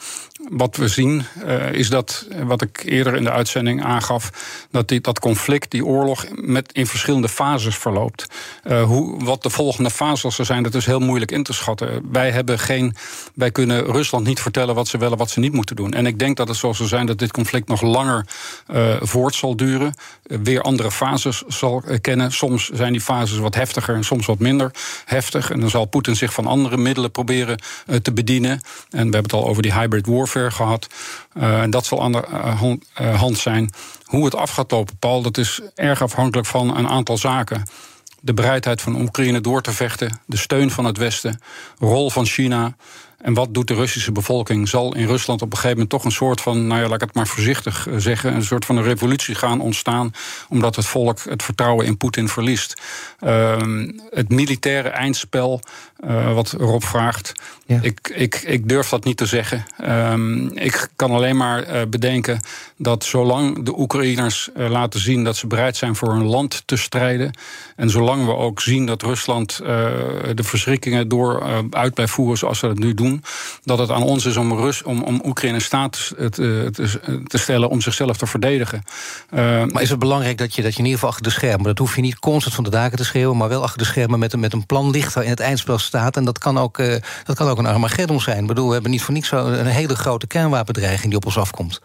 wat 0.49 0.75
we 0.75 0.87
zien, 0.87 1.25
uh, 1.45 1.71
is 1.71 1.89
dat, 1.89 2.27
wat 2.43 2.61
ik 2.61 2.83
eerder 2.85 3.15
in 3.15 3.23
de 3.23 3.31
uitzending 3.31 3.83
aangaf, 3.83 4.29
dat 4.71 4.87
die, 4.87 5.01
dat 5.01 5.19
conflict, 5.19 5.71
die 5.71 5.85
oorlog, 5.85 6.25
met, 6.35 6.71
in 6.71 6.87
verschillende 6.87 7.29
fases 7.29 7.77
verloopt. 7.77 8.25
Uh, 8.63 8.83
hoe, 8.83 9.23
wat 9.23 9.43
de 9.43 9.49
volgende 9.49 9.89
fases 9.89 10.35
zal 10.35 10.45
zijn, 10.45 10.63
dat 10.63 10.75
is 10.75 10.85
heel 10.85 10.99
moeilijk 10.99 11.31
in 11.31 11.43
te 11.43 11.53
schatten. 11.53 12.11
Wij, 12.11 12.31
hebben 12.31 12.59
geen, 12.59 12.95
wij 13.33 13.51
kunnen 13.51 13.85
Rusland 13.85 14.25
niet 14.25 14.39
vertellen 14.39 14.75
wat 14.75 14.87
ze 14.87 14.97
willen, 14.97 15.17
wat 15.17 15.29
ze 15.29 15.39
niet 15.39 15.53
moeten 15.53 15.75
doen. 15.75 15.93
En 15.93 16.05
ik 16.05 16.19
denk 16.19 16.37
dat 16.37 16.47
het 16.47 16.57
zo 16.57 16.73
zal 16.73 16.87
zijn 16.87 17.05
dat 17.05 17.19
dit 17.19 17.31
conflict 17.31 17.67
nog 17.67 17.81
langer 17.81 18.25
voort 19.01 19.35
zal 19.35 19.55
duren, 19.55 19.93
weer 20.23 20.61
andere 20.61 20.91
fases 20.91 21.43
zal 21.47 21.83
kennen. 22.01 22.31
Soms 22.31 22.69
zijn 22.69 22.91
die 22.91 23.01
fases 23.01 23.37
wat 23.37 23.55
heftiger 23.55 23.95
en 23.95 24.03
soms 24.03 24.25
wat 24.25 24.39
minder 24.39 24.71
heftig. 25.05 25.51
En 25.51 25.59
dan 25.59 25.69
zal 25.69 25.85
Poetin 25.85 26.15
zich 26.15 26.33
van 26.33 26.47
andere 26.47 26.77
middelen 26.77 27.11
proberen 27.11 27.61
te 28.01 28.13
bedienen. 28.13 28.51
En 28.51 28.61
we 28.89 28.97
hebben 28.97 29.23
het 29.23 29.33
al 29.33 29.47
over 29.47 29.61
die 29.61 29.73
hybrid 29.73 30.07
warfare 30.07 30.38
gehad. 30.47 30.87
Uh, 31.37 31.61
en 31.61 31.69
dat 31.69 31.85
zal 31.85 32.03
aan 32.03 32.11
de 32.11 32.25
hand, 32.57 32.85
uh, 33.01 33.19
hand 33.19 33.37
zijn. 33.37 33.69
Hoe 34.03 34.25
het 34.25 34.35
af 34.35 34.51
gaat 34.51 34.71
lopen, 34.71 34.97
Paul, 34.97 35.21
dat 35.21 35.37
is 35.37 35.61
erg 35.75 36.01
afhankelijk 36.01 36.47
van 36.47 36.77
een 36.77 36.87
aantal 36.87 37.17
zaken. 37.17 37.63
De 38.21 38.33
bereidheid 38.33 38.81
van 38.81 39.01
Oekraïne 39.01 39.41
door 39.41 39.61
te 39.61 39.71
vechten, 39.71 40.21
de 40.25 40.37
steun 40.37 40.71
van 40.71 40.85
het 40.85 40.97
Westen, 40.97 41.41
rol 41.77 42.09
van 42.09 42.25
China. 42.25 42.75
En 43.21 43.33
wat 43.33 43.53
doet 43.53 43.67
de 43.67 43.73
Russische 43.73 44.11
bevolking? 44.11 44.67
Zal 44.67 44.95
in 44.95 45.07
Rusland 45.07 45.41
op 45.41 45.47
een 45.51 45.57
gegeven 45.57 45.77
moment 45.77 45.89
toch 45.89 46.03
een 46.03 46.11
soort 46.11 46.41
van, 46.41 46.67
nou 46.67 46.81
ja, 46.81 46.87
laat 46.87 47.01
ik 47.01 47.07
het 47.07 47.15
maar 47.15 47.27
voorzichtig 47.27 47.87
eh, 47.87 47.93
zeggen, 47.97 48.35
een 48.35 48.43
soort 48.43 48.65
van 48.65 48.77
een 48.77 48.83
revolutie 48.83 49.35
gaan 49.35 49.61
ontstaan, 49.61 50.11
omdat 50.49 50.75
het 50.75 50.85
volk 50.85 51.19
het 51.23 51.43
vertrouwen 51.43 51.85
in 51.85 51.97
Poetin 51.97 52.29
verliest? 52.29 52.81
Ehm, 53.19 53.91
het 54.09 54.29
militaire 54.29 54.89
eindspel, 54.89 55.61
uh, 56.05 56.33
wat 56.33 56.51
Rob 56.51 56.83
vraagt, 56.83 57.31
ik, 57.65 58.11
ik, 58.15 58.35
ik 58.35 58.69
durf 58.69 58.89
dat 58.89 59.03
niet 59.03 59.17
te 59.17 59.25
zeggen. 59.25 59.65
Ehm, 59.77 60.47
ik 60.47 60.89
kan 60.95 61.11
alleen 61.11 61.37
maar 61.37 61.67
uh, 61.67 61.81
bedenken 61.89 62.39
dat 62.77 63.03
zolang 63.03 63.65
de 63.65 63.79
Oekraïners 63.79 64.49
laten 64.55 64.99
zien 64.99 65.23
dat 65.23 65.37
ze 65.37 65.47
bereid 65.47 65.77
zijn 65.77 65.95
voor 65.95 66.13
hun 66.13 66.25
land 66.25 66.63
te 66.65 66.77
strijden, 66.77 67.33
en 67.75 67.89
zolang 67.89 68.25
we 68.25 68.35
ook 68.35 68.61
zien 68.61 68.85
dat 68.85 69.01
Rusland 69.01 69.57
de 69.57 70.43
verschrikkingen 70.43 71.07
door 71.07 71.43
uit 71.71 71.93
blijft 71.93 72.13
voeren 72.13 72.37
zoals 72.37 72.59
ze 72.59 72.67
dat 72.67 72.77
nu 72.77 72.93
doen 72.93 73.23
dat 73.63 73.77
het 73.77 73.91
aan 73.91 74.03
ons 74.03 74.25
is 74.25 74.37
om, 74.37 74.53
Rus, 74.53 74.83
om, 74.83 75.03
om 75.03 75.21
Oekraïne 75.25 75.57
in 75.57 75.61
staat 75.61 76.13
te, 76.17 76.29
te, 76.71 77.21
te, 77.27 77.37
stellen 77.37 77.69
om 77.69 77.81
zichzelf 77.81 78.17
te 78.17 78.25
verdedigen. 78.25 78.83
Maar 79.29 79.81
is 79.81 79.89
het 79.89 79.99
belangrijk 79.99 80.37
dat 80.37 80.55
je, 80.55 80.61
dat 80.61 80.73
je 80.73 80.79
in 80.79 80.85
ieder 80.85 80.99
geval 80.99 81.09
achter 81.09 81.27
de 81.27 81.37
schermen, 81.37 81.65
dat 81.65 81.77
hoef 81.77 81.95
je 81.95 82.01
niet 82.01 82.19
constant 82.19 82.55
van 82.55 82.63
de 82.63 82.69
daken 82.69 82.97
te 82.97 83.05
schreeuwen, 83.05 83.37
maar 83.37 83.49
wel 83.49 83.63
achter 83.63 83.77
de 83.77 83.85
schermen 83.85 84.19
met, 84.19 84.35
met 84.35 84.53
een 84.53 84.65
plan 84.65 84.89
ligt 84.89 85.15
in 85.15 85.29
het 85.29 85.39
eindspel 85.39 85.77
staat. 85.89 86.15
En 86.15 86.25
dat 86.25 86.37
kan 86.37 86.57
ook, 86.57 86.77
uh, 86.77 86.95
dat 87.23 87.35
kan 87.35 87.47
ook 87.47 87.57
een 87.57 87.65
Armageddon 87.65 88.21
zijn. 88.21 88.41
Ik 88.41 88.47
bedoel, 88.47 88.67
we 88.67 88.73
hebben 88.73 88.91
niet 88.91 89.01
voor 89.01 89.13
niks 89.13 89.31
een 89.31 89.65
hele 89.65 89.95
grote 89.95 90.27
kernwapendreiging 90.27 91.07
die 91.07 91.17
op 91.17 91.25
ons 91.25 91.37
afkomt. 91.37 91.81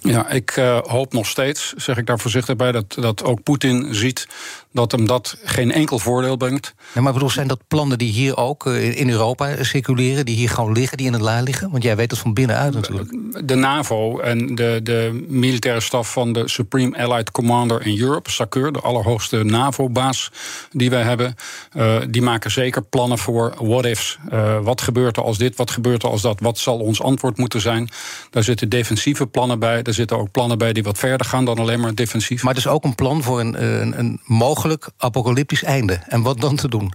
Ja, 0.00 0.28
ik 0.28 0.56
uh, 0.56 0.78
hoop 0.78 1.12
nog 1.12 1.26
steeds, 1.26 1.72
zeg 1.76 1.96
ik 1.96 2.06
daar 2.06 2.18
voorzichtig 2.18 2.56
bij, 2.56 2.72
dat, 2.72 2.94
dat 2.94 3.24
ook 3.24 3.42
Poetin 3.42 3.94
ziet 3.94 4.28
dat 4.74 4.92
hem 4.92 5.06
dat 5.06 5.36
geen 5.44 5.72
enkel 5.72 5.98
voordeel 5.98 6.36
brengt. 6.36 6.74
Ja, 6.94 7.00
maar 7.00 7.12
bedoel, 7.12 7.30
zijn 7.30 7.48
dat 7.48 7.60
plannen 7.68 7.98
die 7.98 8.12
hier 8.12 8.36
ook 8.36 8.66
uh, 8.66 8.98
in 8.98 9.10
Europa 9.10 9.64
circuleren, 9.64 10.24
die 10.24 10.36
hier 10.36 10.48
gewoon 10.48 10.72
liggen, 10.72 10.96
die 10.96 11.06
in 11.06 11.12
het 11.12 11.22
la 11.22 11.40
liggen? 11.40 11.70
Want 11.70 11.82
jij 11.82 11.96
weet 11.96 12.10
het 12.10 12.20
van 12.20 12.34
binnenuit 12.34 12.74
natuurlijk. 12.74 13.16
De 13.48 13.54
NAVO 13.54 14.18
en 14.18 14.54
de, 14.54 14.80
de 14.82 15.24
militaire 15.28 15.80
staf 15.80 16.12
van 16.12 16.32
de 16.32 16.48
Supreme 16.48 16.98
Allied 16.98 17.30
Commander 17.30 17.86
in 17.86 18.00
Europe, 18.00 18.30
SACEUR, 18.30 18.72
de 18.72 18.80
allerhoogste 18.80 19.44
NAVO-baas 19.44 20.30
die 20.70 20.90
wij 20.90 21.02
hebben, 21.02 21.34
uh, 21.76 21.96
die 22.10 22.22
maken 22.22 22.50
zeker 22.50 22.82
plannen 22.82 23.18
voor 23.18 23.54
what-ifs. 23.58 24.18
wat 24.62 24.80
gebeurt 24.80 25.16
er 25.16 25.22
als 25.22 25.38
dit, 25.38 25.56
wat 25.56 25.70
gebeurt 25.70 26.02
er 26.02 26.08
als 26.08 26.22
dat, 26.22 26.40
wat 26.40 26.58
zal 26.58 26.78
ons 26.78 27.02
antwoord 27.02 27.38
moeten 27.38 27.60
zijn? 27.60 27.88
Daar 28.30 28.42
zitten 28.42 28.68
defensieve 28.68 29.26
plannen 29.26 29.58
bij. 29.58 29.82
Er 29.82 29.94
zitten 29.94 30.18
ook 30.18 30.30
plannen 30.30 30.58
bij 30.58 30.72
die 30.72 30.82
wat 30.82 30.98
verder 30.98 31.26
gaan 31.26 31.44
dan 31.44 31.58
alleen 31.58 31.80
maar 31.80 31.94
defensief. 31.94 32.42
Maar 32.42 32.54
het 32.54 32.64
is 32.64 32.70
ook 32.70 32.84
een 32.84 32.94
plan 32.94 33.22
voor 33.22 33.40
een, 33.40 33.62
een, 33.62 33.98
een 33.98 34.20
mogelijk 34.24 34.63
apocalyptisch 34.96 35.62
einde. 35.62 35.94
En 35.94 36.22
wat 36.22 36.40
dan 36.40 36.56
te 36.56 36.68
doen? 36.68 36.92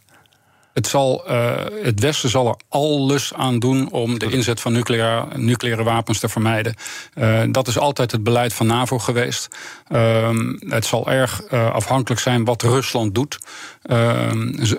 Het, 0.73 0.87
zal, 0.87 1.23
uh, 1.29 1.55
het 1.81 1.99
Westen 1.99 2.29
zal 2.29 2.47
er 2.47 2.55
alles 2.69 3.33
aan 3.33 3.59
doen 3.59 3.91
om 3.91 4.19
de 4.19 4.31
inzet 4.31 4.59
van 4.59 4.73
nucleaire, 4.73 5.37
nucleaire 5.37 5.83
wapens 5.83 6.19
te 6.19 6.29
vermijden. 6.29 6.75
Uh, 7.15 7.41
dat 7.51 7.67
is 7.67 7.77
altijd 7.77 8.11
het 8.11 8.23
beleid 8.23 8.53
van 8.53 8.67
NAVO 8.67 8.99
geweest. 8.99 9.47
Uh, 9.89 10.29
het 10.59 10.85
zal 10.85 11.11
erg 11.11 11.41
uh, 11.51 11.71
afhankelijk 11.71 12.21
zijn 12.21 12.45
wat 12.45 12.61
Rusland 12.61 13.15
doet. 13.15 13.39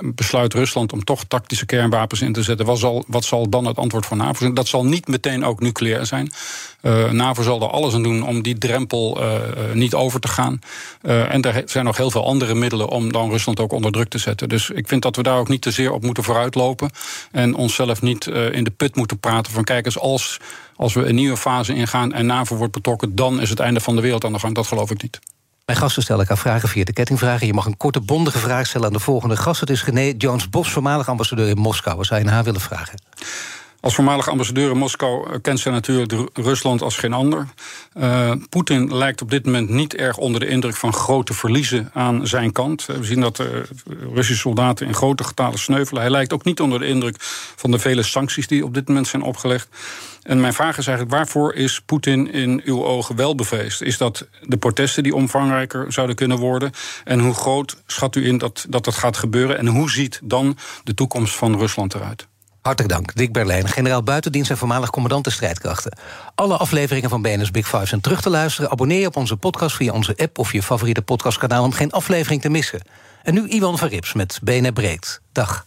besluit 0.02 0.54
Rusland 0.54 0.92
om 0.92 1.04
toch 1.04 1.24
tactische 1.24 1.66
kernwapens 1.66 2.20
in 2.20 2.32
te 2.32 2.42
zetten. 2.42 2.66
Wat 2.66 2.78
zal, 2.78 3.04
wat 3.06 3.24
zal 3.24 3.48
dan 3.48 3.64
het 3.64 3.76
antwoord 3.76 4.06
van 4.06 4.16
NAVO 4.16 4.38
zijn? 4.38 4.54
Dat 4.54 4.68
zal 4.68 4.84
niet 4.84 5.08
meteen 5.08 5.44
ook 5.44 5.60
nucleair 5.60 6.06
zijn. 6.06 6.32
NAVO 7.10 7.42
zal 7.42 7.62
er 7.62 7.68
alles 7.68 7.94
aan 7.94 8.02
doen 8.02 8.22
om 8.22 8.42
die 8.42 8.58
drempel 8.58 9.18
niet 9.72 9.94
over 9.94 10.20
te 10.20 10.28
gaan. 10.28 10.58
en 11.02 11.42
er 11.42 11.62
zijn 11.66 11.84
nog 11.84 11.96
heel 11.96 12.10
veel 12.10 12.26
andere 12.26 12.54
middelen 12.54 12.88
om 12.88 13.12
dan 13.12 13.30
Rusland 13.30 13.60
ook 13.60 13.72
onder 13.72 13.92
druk 13.92 14.08
te 14.08 14.18
zetten. 14.18 14.48
Dus 14.48 14.70
ik 14.70 14.88
vind 14.88 15.02
dat 15.02 15.16
we 15.16 15.22
daar 15.22 15.38
ook 15.38 15.48
niet 15.48 15.62
te 15.62 15.70
zeer 15.70 15.89
op 15.92 16.02
moeten 16.02 16.24
vooruitlopen. 16.24 16.90
En 17.32 17.54
onszelf 17.54 18.02
niet 18.02 18.26
uh, 18.26 18.52
in 18.52 18.64
de 18.64 18.70
put 18.70 18.96
moeten 18.96 19.18
praten 19.18 19.52
van 19.52 19.64
kijk 19.64 19.84
eens, 19.84 19.98
als, 19.98 20.40
als 20.76 20.94
we 20.94 21.06
een 21.06 21.14
nieuwe 21.14 21.36
fase 21.36 21.74
ingaan 21.74 22.12
en 22.12 22.26
NAVO 22.26 22.56
wordt 22.56 22.72
betrokken, 22.72 23.14
dan 23.14 23.40
is 23.40 23.50
het 23.50 23.60
einde 23.60 23.80
van 23.80 23.96
de 23.96 24.02
wereld 24.02 24.24
aan 24.24 24.32
de 24.32 24.38
gang. 24.38 24.54
Dat 24.54 24.66
geloof 24.66 24.90
ik 24.90 25.02
niet. 25.02 25.18
Mijn 25.70 25.82
gasten 25.82 26.02
stellen 26.02 26.20
elkaar 26.20 26.38
vragen 26.38 26.68
via 26.68 26.84
de 26.84 26.92
kettingvragen. 26.92 27.46
Je 27.46 27.54
mag 27.54 27.66
een 27.66 27.76
korte, 27.76 28.00
bondige 28.00 28.38
vraag 28.38 28.66
stellen 28.66 28.86
aan 28.86 28.92
de 28.92 28.98
volgende 28.98 29.36
gast. 29.36 29.60
Het 29.60 29.70
is 29.70 29.84
René 29.84 30.14
Jones-Bos, 30.18 30.70
voormalig 30.70 31.08
ambassadeur 31.08 31.48
in 31.48 31.58
Moskou. 31.58 31.96
Wat 31.96 32.06
zou 32.06 32.22
je 32.24 32.28
haar 32.28 32.44
willen 32.44 32.60
vragen? 32.60 33.02
Als 33.80 33.94
voormalig 33.94 34.28
ambassadeur 34.28 34.70
in 34.70 34.76
Moskou 34.76 35.38
kent 35.38 35.60
zij 35.60 35.72
natuurlijk 35.72 36.30
Rusland 36.32 36.82
als 36.82 36.96
geen 36.96 37.12
ander. 37.12 37.46
Uh, 37.98 38.32
Poetin 38.48 38.96
lijkt 38.96 39.22
op 39.22 39.30
dit 39.30 39.44
moment 39.44 39.68
niet 39.68 39.94
erg 39.94 40.16
onder 40.16 40.40
de 40.40 40.46
indruk 40.46 40.76
van 40.76 40.92
grote 40.92 41.34
verliezen 41.34 41.90
aan 41.92 42.26
zijn 42.26 42.52
kant. 42.52 42.86
We 42.86 43.04
zien 43.04 43.20
dat 43.20 43.42
Russische 44.14 44.40
soldaten 44.40 44.86
in 44.86 44.94
grote 44.94 45.24
getalen 45.24 45.58
sneuvelen. 45.58 46.02
Hij 46.02 46.10
lijkt 46.10 46.32
ook 46.32 46.44
niet 46.44 46.60
onder 46.60 46.78
de 46.78 46.86
indruk 46.86 47.16
van 47.56 47.70
de 47.70 47.78
vele 47.78 48.02
sancties 48.02 48.46
die 48.46 48.64
op 48.64 48.74
dit 48.74 48.88
moment 48.88 49.06
zijn 49.06 49.22
opgelegd. 49.22 49.68
En 50.22 50.40
mijn 50.40 50.52
vraag 50.52 50.78
is 50.78 50.86
eigenlijk: 50.86 51.16
waarvoor 51.16 51.54
is 51.54 51.80
Poetin 51.80 52.32
in 52.32 52.62
uw 52.64 52.84
ogen 52.84 53.16
wel 53.16 53.34
bevreesd? 53.34 53.82
Is 53.82 53.98
dat 53.98 54.28
de 54.42 54.56
protesten 54.56 55.02
die 55.02 55.14
omvangrijker 55.14 55.92
zouden 55.92 56.16
kunnen 56.16 56.38
worden? 56.38 56.72
En 57.04 57.20
hoe 57.20 57.34
groot 57.34 57.76
schat 57.86 58.16
u 58.16 58.26
in 58.26 58.38
dat, 58.38 58.66
dat 58.68 58.94
gaat 58.94 59.16
gebeuren? 59.16 59.58
En 59.58 59.66
hoe 59.66 59.90
ziet 59.90 60.20
dan 60.22 60.56
de 60.84 60.94
toekomst 60.94 61.34
van 61.34 61.58
Rusland 61.58 61.94
eruit? 61.94 62.28
Hartelijk 62.62 62.94
dank, 62.94 63.14
Dick 63.14 63.32
Berlijn, 63.32 63.68
generaal 63.68 64.02
buitendienst 64.02 64.50
en 64.50 64.56
voormalig 64.56 64.90
commandant 64.90 65.24
de 65.24 65.30
strijdkrachten. 65.30 65.98
Alle 66.34 66.56
afleveringen 66.56 67.10
van 67.10 67.22
BNS 67.22 67.50
Big 67.50 67.68
Five 67.68 67.86
zijn 67.86 68.00
terug 68.00 68.20
te 68.20 68.30
luisteren. 68.30 68.70
Abonneer 68.70 69.00
je 69.00 69.06
op 69.06 69.16
onze 69.16 69.36
podcast 69.36 69.76
via 69.76 69.92
onze 69.92 70.16
app 70.16 70.38
of 70.38 70.52
je 70.52 70.62
favoriete 70.62 71.02
podcastkanaal 71.02 71.64
om 71.64 71.72
geen 71.72 71.90
aflevering 71.90 72.40
te 72.40 72.48
missen. 72.48 72.82
En 73.22 73.34
nu 73.34 73.48
Iwan 73.48 73.78
van 73.78 73.88
Rips 73.88 74.12
met 74.12 74.38
BNR 74.42 74.72
Breed. 74.72 75.20
Dag. 75.32 75.66